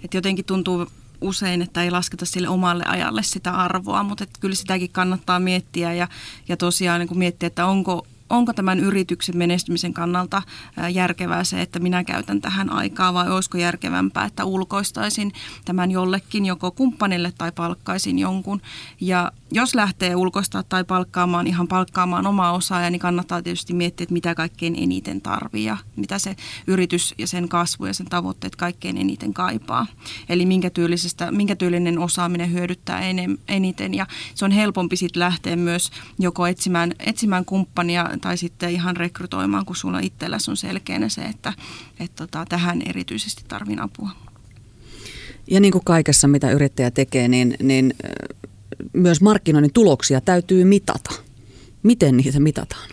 että 0.04 0.16
jotenkin 0.16 0.44
tuntuu 0.44 0.86
usein, 1.20 1.62
että 1.62 1.82
ei 1.82 1.90
lasketa 1.90 2.26
sille 2.26 2.48
omalle 2.48 2.84
ajalle 2.86 3.22
sitä 3.22 3.52
arvoa, 3.52 4.02
mutta 4.02 4.24
että 4.24 4.40
kyllä 4.40 4.54
sitäkin 4.54 4.90
kannattaa 4.92 5.40
miettiä 5.40 5.92
ja, 5.92 6.08
ja 6.48 6.56
tosiaan 6.56 7.00
niin 7.00 7.08
kuin 7.08 7.18
miettiä, 7.18 7.46
että 7.46 7.66
onko, 7.66 8.06
onko 8.30 8.52
tämän 8.52 8.80
yrityksen 8.80 9.36
menestymisen 9.36 9.94
kannalta 9.94 10.42
järkevää 10.92 11.44
se, 11.44 11.62
että 11.62 11.78
minä 11.78 12.04
käytän 12.04 12.40
tähän 12.40 12.72
aikaa 12.72 13.14
vai 13.14 13.30
olisiko 13.30 13.58
järkevämpää, 13.58 14.24
että 14.24 14.44
ulkoistaisin 14.44 15.32
tämän 15.64 15.90
jollekin 15.90 16.46
joko 16.46 16.70
kumppanille 16.70 17.32
tai 17.38 17.52
palkkaisin 17.52 18.18
jonkun. 18.18 18.62
Ja 19.00 19.32
jos 19.52 19.74
lähtee 19.74 20.16
ulkoistaa 20.16 20.62
tai 20.62 20.84
palkkaamaan, 20.84 21.46
ihan 21.46 21.68
palkkaamaan 21.68 22.26
omaa 22.26 22.52
osaa, 22.52 22.90
niin 22.90 23.00
kannattaa 23.00 23.42
tietysti 23.42 23.74
miettiä, 23.74 24.04
että 24.04 24.12
mitä 24.12 24.34
kaikkein 24.34 24.74
eniten 24.78 25.20
tarvii 25.20 25.64
ja 25.64 25.76
mitä 25.96 26.18
se 26.18 26.36
yritys 26.66 27.14
ja 27.18 27.26
sen 27.26 27.48
kasvu 27.48 27.86
ja 27.86 27.94
sen 27.94 28.06
tavoitteet 28.06 28.56
kaikkein 28.56 28.96
eniten 28.96 29.34
kaipaa. 29.34 29.86
Eli 30.28 30.46
minkä, 30.46 30.70
tyylisestä, 30.70 31.32
minkä 31.32 31.56
tyylinen 31.56 31.98
osaaminen 31.98 32.52
hyödyttää 32.52 33.00
eniten 33.48 33.94
ja 33.94 34.06
se 34.34 34.44
on 34.44 34.50
helpompi 34.50 34.96
sitten 34.96 35.20
lähteä 35.20 35.56
myös 35.56 35.90
joko 36.18 36.46
etsimään, 36.46 36.92
etsimään 36.98 37.44
kumppania 37.44 38.10
tai 38.20 38.36
sitten 38.36 38.70
ihan 38.70 38.96
rekrytoimaan, 38.96 39.64
kun 39.64 39.76
sulla 39.76 39.98
itselläsi 39.98 40.50
on 40.50 40.56
selkeänä 40.56 41.08
se, 41.08 41.22
että, 41.22 41.52
että 42.00 42.26
tota, 42.26 42.44
tähän 42.48 42.82
erityisesti 42.86 43.44
tarvin 43.48 43.80
apua. 43.80 44.10
Ja 45.50 45.60
niin 45.60 45.72
kuin 45.72 45.84
kaikessa, 45.84 46.28
mitä 46.28 46.50
yrittäjä 46.50 46.90
tekee, 46.90 47.28
niin, 47.28 47.56
niin 47.62 47.94
myös 48.92 49.20
markkinoinnin 49.20 49.72
tuloksia 49.72 50.20
täytyy 50.20 50.64
mitata. 50.64 51.10
Miten 51.82 52.16
niitä 52.16 52.40
mitataan? 52.40 52.88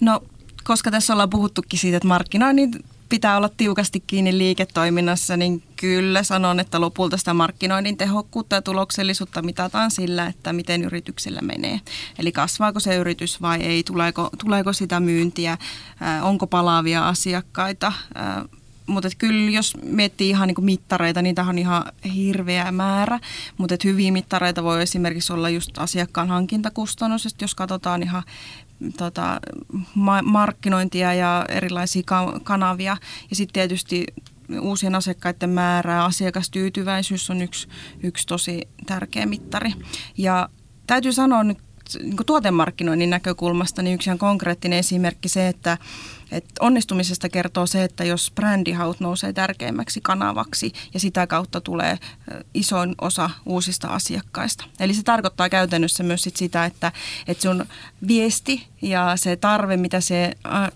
No, 0.00 0.22
koska 0.64 0.90
tässä 0.90 1.12
ollaan 1.12 1.30
puhuttukin 1.30 1.78
siitä, 1.78 1.96
että 1.96 2.08
markkinoinnin 2.08 2.84
pitää 3.08 3.36
olla 3.36 3.48
tiukasti 3.48 4.00
kiinni 4.00 4.38
liiketoiminnassa, 4.38 5.36
niin 5.36 5.62
kyllä 5.76 6.22
sanon, 6.22 6.60
että 6.60 6.80
lopulta 6.80 7.16
sitä 7.16 7.34
markkinoinnin 7.34 7.96
tehokkuutta 7.96 8.56
ja 8.56 8.62
tuloksellisuutta 8.62 9.42
mitataan 9.42 9.90
sillä, 9.90 10.26
että 10.26 10.52
miten 10.52 10.84
yrityksellä 10.84 11.40
menee. 11.40 11.80
Eli 12.18 12.32
kasvaako 12.32 12.80
se 12.80 12.96
yritys 12.96 13.42
vai 13.42 13.60
ei, 13.60 13.82
tuleeko, 13.82 14.30
tuleeko 14.38 14.72
sitä 14.72 15.00
myyntiä, 15.00 15.58
onko 16.22 16.46
palaavia 16.46 17.08
asiakkaita, 17.08 17.92
mutta 18.88 19.08
kyllä 19.18 19.50
jos 19.50 19.76
miettii 19.82 20.30
ihan 20.30 20.48
niin 20.48 20.64
mittareita, 20.64 21.22
niitä 21.22 21.42
on 21.42 21.58
ihan 21.58 21.84
hirveä 22.14 22.72
määrä, 22.72 23.20
mutta 23.58 23.74
hyviä 23.84 24.12
mittareita 24.12 24.62
voi 24.62 24.82
esimerkiksi 24.82 25.32
olla 25.32 25.48
just 25.48 25.78
asiakkaan 25.78 26.28
hankintakustannus, 26.28 27.28
jos 27.40 27.54
katsotaan 27.54 28.02
ihan 28.02 28.22
tota, 28.96 29.40
ma- 29.94 30.22
markkinointia 30.22 31.14
ja 31.14 31.44
erilaisia 31.48 32.02
ka- 32.06 32.40
kanavia. 32.42 32.96
Ja 33.30 33.36
sitten 33.36 33.52
tietysti 33.52 34.06
uusien 34.60 34.94
asiakkaiden 34.94 35.50
määrää, 35.50 36.04
asiakastyytyväisyys 36.04 37.30
on 37.30 37.42
yksi, 37.42 37.68
yksi 38.02 38.26
tosi 38.26 38.68
tärkeä 38.86 39.26
mittari. 39.26 39.72
Ja 40.16 40.48
täytyy 40.86 41.12
sanoa 41.12 41.44
nyt 41.44 41.58
niin 42.02 42.16
tuotemarkkinoinnin 42.26 43.10
näkökulmasta 43.10 43.82
niin 43.82 43.94
yksi 43.94 44.10
ihan 44.10 44.18
konkreettinen 44.18 44.78
esimerkki 44.78 45.28
se, 45.28 45.48
että 45.48 45.78
et 46.30 46.44
onnistumisesta 46.60 47.28
kertoo 47.28 47.66
se, 47.66 47.84
että 47.84 48.04
jos 48.04 48.32
brändihaut 48.34 49.00
nousee 49.00 49.32
tärkeimmäksi 49.32 50.00
kanavaksi 50.00 50.72
ja 50.94 51.00
sitä 51.00 51.26
kautta 51.26 51.60
tulee 51.60 51.98
isoin 52.54 52.94
osa 53.00 53.30
uusista 53.46 53.88
asiakkaista. 53.88 54.64
Eli 54.80 54.94
se 54.94 55.02
tarkoittaa 55.02 55.48
käytännössä 55.48 56.02
myös 56.02 56.22
sit 56.22 56.36
sitä, 56.36 56.64
että, 56.64 56.92
että 57.26 57.42
sun 57.42 57.66
viesti 58.08 58.66
ja 58.82 59.12
se 59.16 59.36
tarve, 59.36 59.76
mitä 59.76 60.00
se 60.00 60.32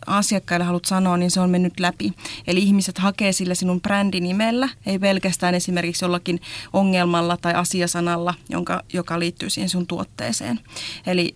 asiakkaille 0.06 0.64
haluat 0.64 0.84
sanoa, 0.84 1.16
niin 1.16 1.30
se 1.30 1.40
on 1.40 1.50
mennyt 1.50 1.80
läpi. 1.80 2.12
Eli 2.46 2.62
ihmiset 2.62 2.98
hakee 2.98 3.32
sillä 3.32 3.54
sinun 3.54 3.80
brändinimellä, 3.80 4.68
ei 4.86 4.98
pelkästään 4.98 5.54
esimerkiksi 5.54 6.04
jollakin 6.04 6.40
ongelmalla 6.72 7.36
tai 7.36 7.54
asiasanalla, 7.54 8.34
jonka, 8.48 8.82
joka 8.92 9.18
liittyy 9.18 9.50
siihen 9.50 9.68
sun 9.68 9.86
tuotteeseen. 9.86 10.60
Eli 11.06 11.34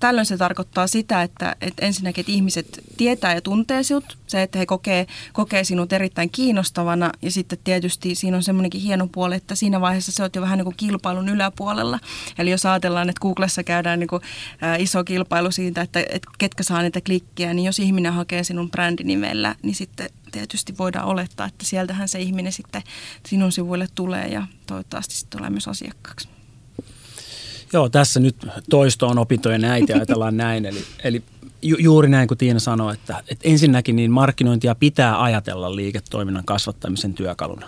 Tällöin 0.00 0.26
se 0.26 0.36
tarkoittaa 0.36 0.86
sitä, 0.86 1.22
että, 1.22 1.56
että 1.60 1.86
ensinnäkin 1.86 2.22
että 2.22 2.32
ihmiset 2.32 2.82
tietää 2.96 3.34
ja 3.34 3.40
tuntee 3.40 3.82
sinut, 3.82 4.18
se, 4.26 4.42
että 4.42 4.58
he 4.58 4.66
kokee, 4.66 5.06
kokee 5.32 5.64
sinut 5.64 5.92
erittäin 5.92 6.30
kiinnostavana 6.30 7.12
ja 7.22 7.30
sitten 7.30 7.58
tietysti 7.64 8.14
siinä 8.14 8.36
on 8.36 8.42
semmoinenkin 8.42 8.80
hieno 8.80 9.06
puoli, 9.06 9.34
että 9.34 9.54
siinä 9.54 9.80
vaiheessa 9.80 10.12
se 10.12 10.22
on 10.22 10.30
jo 10.34 10.42
vähän 10.42 10.58
niin 10.58 10.64
kuin 10.64 10.76
kilpailun 10.76 11.28
yläpuolella. 11.28 11.98
Eli 12.38 12.50
jos 12.50 12.66
ajatellaan, 12.66 13.08
että 13.08 13.20
Googlessa 13.20 13.62
käydään 13.62 13.98
niin 13.98 14.08
kuin, 14.08 14.22
ä, 14.62 14.76
iso 14.76 15.04
kilpailu 15.04 15.50
siitä, 15.50 15.80
että, 15.80 16.00
että 16.00 16.30
ketkä 16.38 16.62
saa 16.62 16.82
niitä 16.82 17.00
klikkiä, 17.00 17.54
niin 17.54 17.66
jos 17.66 17.78
ihminen 17.78 18.12
hakee 18.12 18.44
sinun 18.44 18.70
brändinimellä, 18.70 19.54
niin 19.62 19.74
sitten 19.74 20.10
tietysti 20.32 20.78
voidaan 20.78 21.06
olettaa, 21.06 21.46
että 21.46 21.64
sieltähän 21.64 22.08
se 22.08 22.18
ihminen 22.18 22.52
sitten 22.52 22.82
sinun 23.26 23.52
sivuille 23.52 23.86
tulee 23.94 24.28
ja 24.28 24.46
toivottavasti 24.66 25.14
sitten 25.14 25.38
tulee 25.38 25.50
myös 25.50 25.68
asiakkaaksi. 25.68 26.35
Joo, 27.72 27.88
tässä 27.88 28.20
nyt 28.20 28.36
toisto 28.70 29.08
on 29.08 29.18
opintojen 29.18 29.64
äiti, 29.64 29.92
ajatellaan 29.92 30.36
näin. 30.46 30.66
Eli, 30.66 30.84
eli 31.04 31.22
ju, 31.62 31.76
juuri 31.80 32.08
näin 32.08 32.28
kuin 32.28 32.38
Tiina 32.38 32.60
sanoi, 32.60 32.94
että, 32.94 33.22
että 33.28 33.48
ensinnäkin 33.48 33.96
niin 33.96 34.10
markkinointia 34.10 34.74
pitää 34.74 35.22
ajatella 35.22 35.76
liiketoiminnan 35.76 36.44
kasvattamisen 36.44 37.14
työkaluna. 37.14 37.66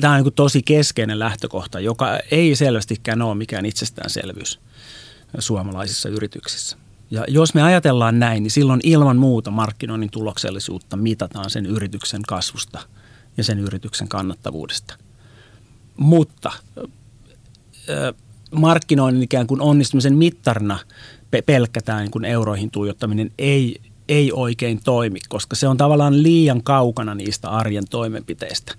Tämä 0.00 0.14
on 0.14 0.22
niin 0.22 0.34
tosi 0.34 0.62
keskeinen 0.62 1.18
lähtökohta, 1.18 1.80
joka 1.80 2.18
ei 2.30 2.54
selvästikään 2.54 3.22
ole 3.22 3.34
mikään 3.34 3.66
itsestäänselvyys 3.66 4.60
suomalaisissa 5.38 6.08
yrityksissä. 6.08 6.76
Ja 7.10 7.24
jos 7.28 7.54
me 7.54 7.62
ajatellaan 7.62 8.18
näin, 8.18 8.42
niin 8.42 8.50
silloin 8.50 8.80
ilman 8.84 9.16
muuta 9.16 9.50
markkinoinnin 9.50 10.10
tuloksellisuutta 10.10 10.96
mitataan 10.96 11.50
sen 11.50 11.66
yrityksen 11.66 12.22
kasvusta 12.28 12.80
ja 13.36 13.44
sen 13.44 13.58
yrityksen 13.58 14.08
kannattavuudesta. 14.08 14.94
Mutta 15.96 16.52
markkinoinnin 18.52 19.22
ikään 19.22 19.46
kuin 19.46 19.60
onnistumisen 19.60 20.16
mittarina 20.16 20.78
pelkkä 21.46 21.80
niin 21.98 22.10
kuin 22.10 22.24
euroihin 22.24 22.70
tuijottaminen 22.70 23.30
ei, 23.38 23.80
ei 24.08 24.32
oikein 24.32 24.80
toimi, 24.84 25.18
koska 25.28 25.56
se 25.56 25.68
on 25.68 25.76
tavallaan 25.76 26.22
liian 26.22 26.62
kaukana 26.62 27.14
niistä 27.14 27.50
arjen 27.50 27.84
toimenpiteistä. 27.90 28.74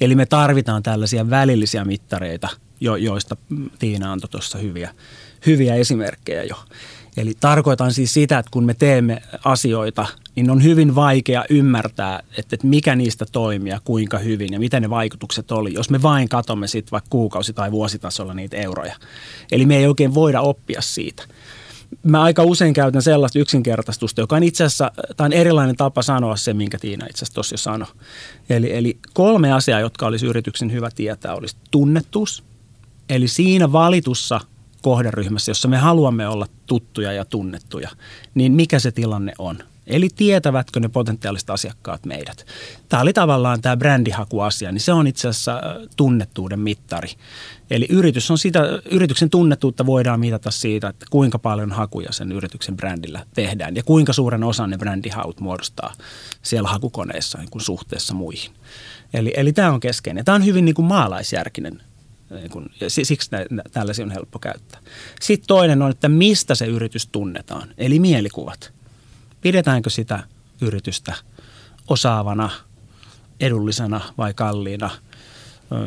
Eli 0.00 0.14
me 0.14 0.26
tarvitaan 0.26 0.82
tällaisia 0.82 1.30
välillisiä 1.30 1.84
mittareita, 1.84 2.48
jo, 2.80 2.96
joista 2.96 3.36
Tiina 3.78 4.12
antoi 4.12 4.28
tuossa 4.28 4.58
hyviä, 4.58 4.94
hyviä 5.46 5.74
esimerkkejä 5.74 6.42
jo. 6.42 6.56
Eli 7.16 7.32
tarkoitan 7.40 7.92
siis 7.92 8.14
sitä, 8.14 8.38
että 8.38 8.50
kun 8.50 8.64
me 8.64 8.74
teemme 8.74 9.22
asioita, 9.44 10.06
niin 10.36 10.50
on 10.50 10.62
hyvin 10.62 10.94
vaikea 10.94 11.44
ymmärtää, 11.50 12.22
että, 12.38 12.56
mikä 12.62 12.96
niistä 12.96 13.26
toimii 13.32 13.70
ja 13.72 13.80
kuinka 13.84 14.18
hyvin 14.18 14.52
ja 14.52 14.58
mitä 14.58 14.80
ne 14.80 14.90
vaikutukset 14.90 15.52
oli, 15.52 15.74
jos 15.74 15.90
me 15.90 16.02
vain 16.02 16.28
katomme 16.28 16.68
sitten 16.68 16.90
vaikka 16.90 17.08
kuukausi- 17.10 17.52
tai 17.52 17.72
vuositasolla 17.72 18.34
niitä 18.34 18.56
euroja. 18.56 18.94
Eli 19.52 19.66
me 19.66 19.76
ei 19.76 19.86
oikein 19.86 20.14
voida 20.14 20.40
oppia 20.40 20.80
siitä. 20.80 21.22
Mä 22.02 22.22
aika 22.22 22.42
usein 22.42 22.74
käytän 22.74 23.02
sellaista 23.02 23.38
yksinkertaistusta, 23.38 24.20
joka 24.20 24.36
on 24.36 24.42
itse 24.42 24.64
asiassa, 24.64 24.92
tämä 25.16 25.26
on 25.26 25.32
erilainen 25.32 25.76
tapa 25.76 26.02
sanoa 26.02 26.36
se, 26.36 26.54
minkä 26.54 26.78
Tiina 26.78 27.06
itse 27.06 27.18
asiassa 27.18 27.34
tuossa 27.34 27.54
jo 27.54 27.58
sanoi. 27.58 27.88
Eli, 28.50 28.76
eli 28.76 28.98
kolme 29.14 29.52
asiaa, 29.52 29.80
jotka 29.80 30.06
olisi 30.06 30.26
yrityksen 30.26 30.72
hyvä 30.72 30.90
tietää, 30.94 31.34
olisi 31.34 31.56
tunnettuus. 31.70 32.44
Eli 33.08 33.28
siinä 33.28 33.72
valitussa 33.72 34.40
kohderyhmässä, 34.82 35.50
jossa 35.50 35.68
me 35.68 35.76
haluamme 35.76 36.28
olla 36.28 36.46
tuttuja 36.66 37.12
ja 37.12 37.24
tunnettuja, 37.24 37.90
niin 38.34 38.52
mikä 38.52 38.78
se 38.78 38.90
tilanne 38.92 39.32
on? 39.38 39.58
Eli 39.86 40.08
tietävätkö 40.16 40.80
ne 40.80 40.88
potentiaaliset 40.88 41.50
asiakkaat 41.50 42.06
meidät? 42.06 42.46
Tämä 42.88 43.02
oli 43.02 43.12
tavallaan 43.12 43.60
tämä 43.60 43.76
brändihakuasia, 43.76 44.72
niin 44.72 44.80
se 44.80 44.92
on 44.92 45.06
itse 45.06 45.28
asiassa 45.28 45.52
äh, 45.52 45.60
tunnettuuden 45.96 46.60
mittari. 46.60 47.08
Eli 47.70 47.86
yritys 47.90 48.30
on 48.30 48.38
sitä, 48.38 48.60
yrityksen 48.90 49.30
tunnettuutta 49.30 49.86
voidaan 49.86 50.20
mitata 50.20 50.50
siitä, 50.50 50.88
että 50.88 51.06
kuinka 51.10 51.38
paljon 51.38 51.72
hakuja 51.72 52.12
sen 52.12 52.32
yrityksen 52.32 52.76
brändillä 52.76 53.26
tehdään 53.34 53.76
ja 53.76 53.82
kuinka 53.82 54.12
suuren 54.12 54.44
osan 54.44 54.70
ne 54.70 54.78
brändihaut 54.78 55.40
muodostaa 55.40 55.92
siellä 56.42 56.68
hakukoneessa 56.68 57.38
niin 57.38 57.50
kuin 57.50 57.62
suhteessa 57.62 58.14
muihin. 58.14 58.50
Eli, 59.14 59.32
eli 59.36 59.52
tämä 59.52 59.72
on 59.72 59.80
keskeinen. 59.80 60.24
Tämä 60.24 60.36
on 60.36 60.44
hyvin 60.44 60.64
niin 60.64 60.74
kuin 60.74 60.86
maalaisjärkinen 60.86 61.82
niin 62.30 62.50
kun, 62.50 62.66
ja 62.80 62.90
siksi 62.90 63.30
tällaisia 63.72 64.04
on 64.04 64.10
helppo 64.10 64.38
käyttää. 64.38 64.80
Sitten 65.20 65.46
toinen 65.46 65.82
on, 65.82 65.90
että 65.90 66.08
mistä 66.08 66.54
se 66.54 66.66
yritys 66.66 67.06
tunnetaan, 67.06 67.68
eli 67.78 67.98
mielikuvat. 67.98 68.75
Pidetäänkö 69.46 69.90
sitä 69.90 70.20
yritystä 70.60 71.14
osaavana, 71.88 72.50
edullisena 73.40 74.00
vai 74.18 74.34
kalliina, 74.34 74.90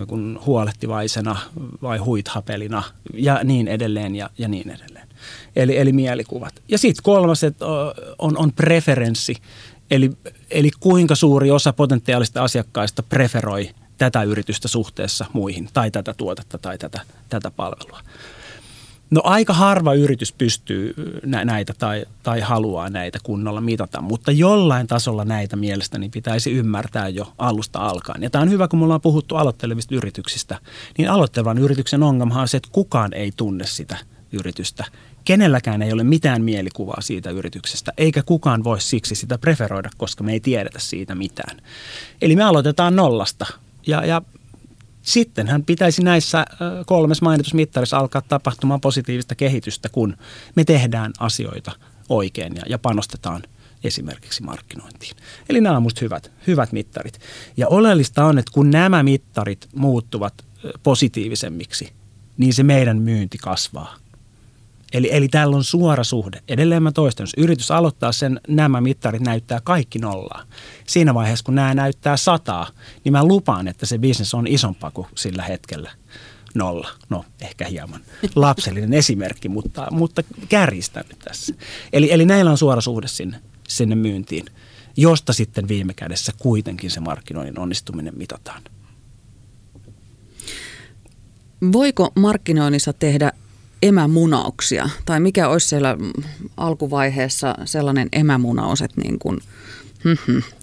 kun 0.07 0.39
huolehtivaisena 0.45 1.35
vai 1.81 1.97
huithapelina 1.97 2.83
ja 3.13 3.39
niin 3.43 3.67
edelleen 3.67 4.15
ja, 4.15 4.29
ja 4.37 4.47
niin 4.47 4.69
edelleen. 4.69 5.07
Eli, 5.55 5.77
eli 5.77 5.91
mielikuvat. 5.91 6.53
Ja 6.67 6.77
sitten 6.77 7.03
kolmas 7.03 7.41
on, 8.19 8.37
on 8.37 8.53
preferenssi, 8.53 9.35
eli, 9.91 10.11
eli 10.51 10.69
kuinka 10.79 11.15
suuri 11.15 11.51
osa 11.51 11.73
potentiaalista 11.73 12.43
asiakkaista 12.43 13.03
preferoi 13.03 13.69
tätä 13.97 14.23
yritystä 14.23 14.67
suhteessa 14.67 15.25
muihin 15.33 15.69
tai 15.73 15.91
tätä 15.91 16.13
tuotetta 16.13 16.57
tai 16.57 16.77
tätä, 16.77 17.01
tätä 17.29 17.51
palvelua. 17.51 17.99
No 19.11 19.21
aika 19.23 19.53
harva 19.53 19.93
yritys 19.93 20.31
pystyy 20.31 20.93
näitä 21.23 21.73
tai, 21.77 22.05
tai 22.23 22.39
haluaa 22.39 22.89
näitä 22.89 23.19
kunnolla 23.23 23.61
mitata, 23.61 24.01
mutta 24.01 24.31
jollain 24.31 24.87
tasolla 24.87 25.25
näitä 25.25 25.55
mielestäni 25.55 26.09
pitäisi 26.09 26.51
ymmärtää 26.51 27.09
jo 27.09 27.33
alusta 27.37 27.79
alkaen. 27.79 28.23
Ja 28.23 28.29
tämä 28.29 28.41
on 28.41 28.49
hyvä, 28.49 28.67
kun 28.67 28.79
me 28.79 28.83
ollaan 28.83 29.01
puhuttu 29.01 29.35
aloittelevista 29.35 29.95
yrityksistä, 29.95 30.59
niin 30.97 31.09
aloittelevan 31.09 31.57
yrityksen 31.57 32.03
ongelma 32.03 32.41
on 32.41 32.47
se, 32.47 32.57
että 32.57 32.69
kukaan 32.71 33.13
ei 33.13 33.31
tunne 33.35 33.65
sitä 33.65 33.97
yritystä. 34.31 34.85
Kenelläkään 35.25 35.81
ei 35.81 35.93
ole 35.93 36.03
mitään 36.03 36.43
mielikuvaa 36.43 37.01
siitä 37.01 37.29
yrityksestä, 37.29 37.93
eikä 37.97 38.23
kukaan 38.23 38.63
voi 38.63 38.81
siksi 38.81 39.15
sitä 39.15 39.37
preferoida, 39.37 39.89
koska 39.97 40.23
me 40.23 40.31
ei 40.31 40.39
tiedetä 40.39 40.79
siitä 40.79 41.15
mitään. 41.15 41.57
Eli 42.21 42.35
me 42.35 42.43
aloitetaan 42.43 42.95
nollasta 42.95 43.45
ja, 43.87 44.05
ja 44.05 44.21
sittenhän 45.01 45.63
pitäisi 45.63 46.03
näissä 46.03 46.45
kolmessa 46.85 47.25
mainitusmittarissa 47.25 47.97
alkaa 47.97 48.21
tapahtumaan 48.21 48.81
positiivista 48.81 49.35
kehitystä, 49.35 49.89
kun 49.89 50.17
me 50.55 50.63
tehdään 50.63 51.11
asioita 51.19 51.71
oikein 52.09 52.55
ja, 52.55 52.63
ja 52.69 52.79
panostetaan 52.79 53.43
esimerkiksi 53.83 54.43
markkinointiin. 54.43 55.15
Eli 55.49 55.61
nämä 55.61 55.77
on 55.77 55.83
minusta 55.83 55.99
hyvät, 56.01 56.31
hyvät 56.47 56.71
mittarit. 56.71 57.19
Ja 57.57 57.67
oleellista 57.67 58.25
on, 58.25 58.37
että 58.37 58.51
kun 58.51 58.69
nämä 58.69 59.03
mittarit 59.03 59.69
muuttuvat 59.75 60.45
positiivisemmiksi, 60.83 61.93
niin 62.37 62.53
se 62.53 62.63
meidän 62.63 63.01
myynti 63.01 63.37
kasvaa. 63.37 63.95
Eli, 64.93 65.09
eli 65.11 65.27
täällä 65.27 65.55
on 65.55 65.63
suora 65.63 66.03
suhde. 66.03 66.41
Edelleen 66.47 66.83
mä 66.83 66.91
toistan, 66.91 67.23
jos 67.23 67.33
yritys 67.37 67.71
aloittaa 67.71 68.11
sen, 68.11 68.41
nämä 68.47 68.81
mittarit 68.81 69.21
näyttää 69.21 69.59
kaikki 69.63 69.99
nollaa. 69.99 70.43
Siinä 70.87 71.13
vaiheessa, 71.13 71.45
kun 71.45 71.55
nämä 71.55 71.73
näyttää 71.73 72.17
sataa, 72.17 72.67
niin 73.03 73.11
mä 73.11 73.23
lupaan, 73.23 73.67
että 73.67 73.85
se 73.85 73.97
bisnes 73.97 74.33
on 74.33 74.47
isompaa 74.47 74.91
kuin 74.91 75.07
sillä 75.15 75.43
hetkellä 75.43 75.91
nolla. 76.55 76.89
No, 77.09 77.25
ehkä 77.41 77.67
hieman 77.67 78.01
lapsellinen 78.35 78.93
esimerkki, 78.93 79.49
mutta, 79.49 79.87
mutta 79.91 80.23
kärjistän 80.49 81.03
nyt 81.09 81.19
tässä. 81.19 81.53
Eli, 81.93 82.11
eli 82.11 82.25
näillä 82.25 82.51
on 82.51 82.57
suora 82.57 82.81
suhde 82.81 83.07
sinne, 83.07 83.41
sinne 83.67 83.95
myyntiin, 83.95 84.45
josta 84.97 85.33
sitten 85.33 85.67
viime 85.67 85.93
kädessä 85.93 86.31
kuitenkin 86.39 86.91
se 86.91 86.99
markkinoinnin 86.99 87.59
onnistuminen 87.59 88.13
mitataan. 88.17 88.61
Voiko 91.73 92.11
markkinoinnissa 92.15 92.93
tehdä 92.93 93.31
emämunauksia? 93.81 94.89
Tai 95.05 95.19
mikä 95.19 95.47
olisi 95.47 95.67
siellä 95.67 95.97
alkuvaiheessa 96.57 97.55
sellainen 97.65 98.09
emämunaus, 98.11 98.81
että 98.81 99.01
niin 99.01 99.19
kuin, 99.19 99.39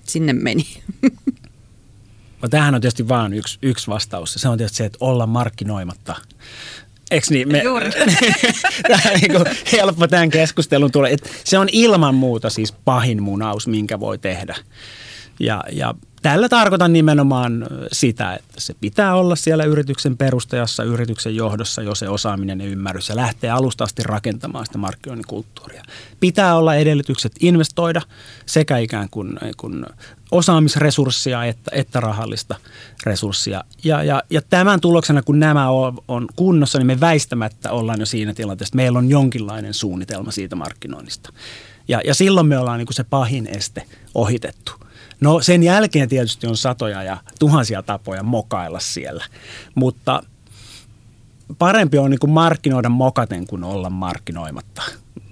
sinne 0.04 0.32
meni? 0.32 0.66
No, 2.42 2.48
tämähän 2.48 2.74
on 2.74 2.80
tietysti 2.80 3.08
vain 3.08 3.32
yksi, 3.32 3.58
yksi 3.62 3.86
vastaus. 3.86 4.34
Se 4.34 4.48
on 4.48 4.58
tietysti 4.58 4.76
se, 4.76 4.84
että 4.84 4.98
olla 5.00 5.26
markkinoimatta. 5.26 6.14
Eikö 7.10 7.26
niin? 7.30 7.52
Me, 7.52 7.62
Juuri. 7.62 7.90
tämä 8.88 9.00
on 9.06 9.20
niin 9.20 9.56
helppo 9.72 10.06
tämän 10.06 10.30
keskustelun 10.30 10.92
tulee. 10.92 11.16
Se 11.44 11.58
on 11.58 11.68
ilman 11.72 12.14
muuta 12.14 12.50
siis 12.50 12.72
pahin 12.72 13.22
munaus, 13.22 13.66
minkä 13.66 14.00
voi 14.00 14.18
tehdä. 14.18 14.56
Ja, 15.40 15.64
ja 15.72 15.94
Tällä 16.26 16.48
tarkoitan 16.48 16.92
nimenomaan 16.92 17.66
sitä, 17.92 18.34
että 18.34 18.60
se 18.60 18.74
pitää 18.80 19.14
olla 19.14 19.36
siellä 19.36 19.64
yrityksen 19.64 20.16
perustajassa, 20.16 20.84
yrityksen 20.84 21.36
johdossa, 21.36 21.82
jo 21.82 21.94
se 21.94 22.08
osaaminen 22.08 22.60
ja 22.60 22.66
ymmärrys 22.66 23.08
ja 23.08 23.16
lähtee 23.16 23.50
alusta 23.50 23.84
asti 23.84 24.02
rakentamaan 24.02 24.66
sitä 24.66 24.78
markkinoinnin 24.78 25.26
kulttuuria. 25.26 25.82
Pitää 26.20 26.56
olla 26.56 26.74
edellytykset 26.74 27.32
investoida 27.40 28.02
sekä 28.46 28.78
ikään 28.78 29.08
kuin, 29.10 29.38
kuin 29.56 29.86
osaamisresurssia 30.30 31.44
että, 31.44 31.70
että 31.74 32.00
rahallista 32.00 32.54
resurssia. 33.04 33.64
Ja, 33.84 34.02
ja, 34.02 34.22
ja 34.30 34.42
tämän 34.50 34.80
tuloksena, 34.80 35.22
kun 35.22 35.38
nämä 35.38 35.70
on, 35.70 35.98
on 36.08 36.26
kunnossa, 36.36 36.78
niin 36.78 36.86
me 36.86 37.00
väistämättä 37.00 37.70
ollaan 37.70 38.00
jo 38.00 38.06
siinä 38.06 38.34
tilanteessa, 38.34 38.70
että 38.70 38.76
meillä 38.76 38.98
on 38.98 39.10
jonkinlainen 39.10 39.74
suunnitelma 39.74 40.30
siitä 40.30 40.56
markkinoinnista. 40.56 41.32
Ja, 41.88 42.00
ja 42.04 42.14
silloin 42.14 42.46
me 42.46 42.58
ollaan 42.58 42.78
niin 42.78 42.86
kuin 42.86 42.96
se 42.96 43.04
pahin 43.04 43.46
este 43.46 43.82
ohitettu– 44.14 44.72
No 45.20 45.40
sen 45.40 45.62
jälkeen 45.62 46.08
tietysti 46.08 46.46
on 46.46 46.56
satoja 46.56 47.02
ja 47.02 47.16
tuhansia 47.38 47.82
tapoja 47.82 48.22
mokailla 48.22 48.80
siellä, 48.80 49.24
mutta 49.74 50.22
parempi 51.58 51.98
on 51.98 52.10
niin 52.10 52.18
kuin 52.18 52.30
markkinoida 52.30 52.88
mokaten 52.88 53.46
kuin 53.46 53.64
olla 53.64 53.90
markkinoimatta. 53.90 54.82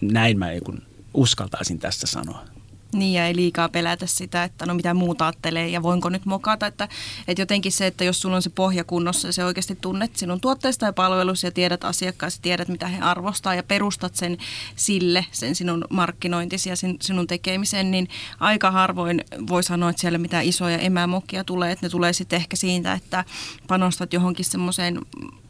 Näin 0.00 0.38
mä 0.38 0.50
niin 0.50 0.82
uskaltaisin 1.14 1.78
tässä 1.78 2.06
sanoa. 2.06 2.53
Niin 2.94 3.14
ja 3.14 3.26
ei 3.26 3.36
liikaa 3.36 3.68
pelätä 3.68 4.06
sitä, 4.06 4.44
että 4.44 4.66
no 4.66 4.74
mitä 4.74 4.94
muuta 4.94 5.26
ajattelee 5.26 5.68
ja 5.68 5.82
voinko 5.82 6.08
nyt 6.08 6.26
mokata. 6.26 6.66
Että, 6.66 6.88
että 7.28 7.42
jotenkin 7.42 7.72
se, 7.72 7.86
että 7.86 8.04
jos 8.04 8.20
sulla 8.20 8.36
on 8.36 8.42
se 8.42 8.50
pohja 8.50 8.84
kunnossa 8.84 9.28
ja 9.28 9.32
se 9.32 9.44
oikeasti 9.44 9.78
tunnet 9.80 10.16
sinun 10.16 10.40
tuotteesta 10.40 10.86
ja 10.86 10.92
palvelusta 10.92 11.46
ja 11.46 11.50
tiedät 11.50 11.84
asiakkaasi, 11.84 12.38
tiedät 12.42 12.68
mitä 12.68 12.88
he 12.88 13.00
arvostaa 13.00 13.54
ja 13.54 13.62
perustat 13.62 14.14
sen 14.14 14.38
sille, 14.76 15.26
sen 15.32 15.54
sinun 15.54 15.84
markkinointisi 15.90 16.68
ja 16.68 16.76
sinun 17.00 17.26
tekemisen, 17.26 17.90
niin 17.90 18.08
aika 18.40 18.70
harvoin 18.70 19.24
voi 19.48 19.62
sanoa, 19.62 19.90
että 19.90 20.00
siellä 20.00 20.18
mitään 20.18 20.44
isoja 20.44 20.78
emämokkia 20.78 21.44
tulee. 21.44 21.72
Että 21.72 21.86
ne 21.86 21.90
tulee 21.90 22.12
sitten 22.12 22.36
ehkä 22.36 22.56
siitä, 22.56 22.92
että 22.92 23.24
panostat 23.68 24.12
johonkin 24.12 24.44
semmoiseen 24.44 25.00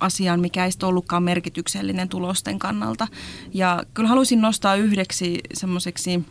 asiaan, 0.01 0.40
mikä 0.40 0.64
ei 0.64 0.70
ollutkaan 0.82 1.22
merkityksellinen 1.22 2.09
tulosten 2.09 2.59
kannalta. 2.59 3.09
Ja 3.55 3.82
kyllä 3.95 4.09
haluaisin 4.09 4.40
nostaa 4.40 4.74
yhdeksi 4.74 5.40
semmoiseksi 5.55 6.24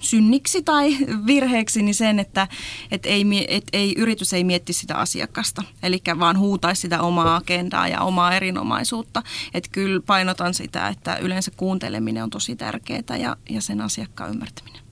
synniksi 0.00 0.62
tai 0.62 0.96
virheeksi 1.26 1.82
niin 1.82 1.94
sen, 1.94 2.18
että 2.18 2.48
et 2.90 3.06
ei, 3.06 3.24
et 3.48 3.64
ei, 3.72 3.94
yritys 3.96 4.32
ei 4.32 4.44
mietti 4.44 4.72
sitä 4.72 4.96
asiakasta, 4.96 5.62
eli 5.82 6.02
vaan 6.18 6.38
huutaisi 6.38 6.80
sitä 6.80 7.02
omaa 7.02 7.36
agendaa 7.36 7.88
ja 7.88 8.00
omaa 8.00 8.34
erinomaisuutta. 8.34 9.22
Että 9.54 9.70
kyllä 9.72 10.00
painotan 10.06 10.54
sitä, 10.54 10.88
että 10.88 11.16
yleensä 11.16 11.50
kuunteleminen 11.56 12.22
on 12.22 12.30
tosi 12.30 12.56
tärkeää 12.56 13.16
ja, 13.20 13.36
ja 13.50 13.62
sen 13.62 13.80
asiakkaan 13.80 14.30
ymmärtäminen. 14.30 14.87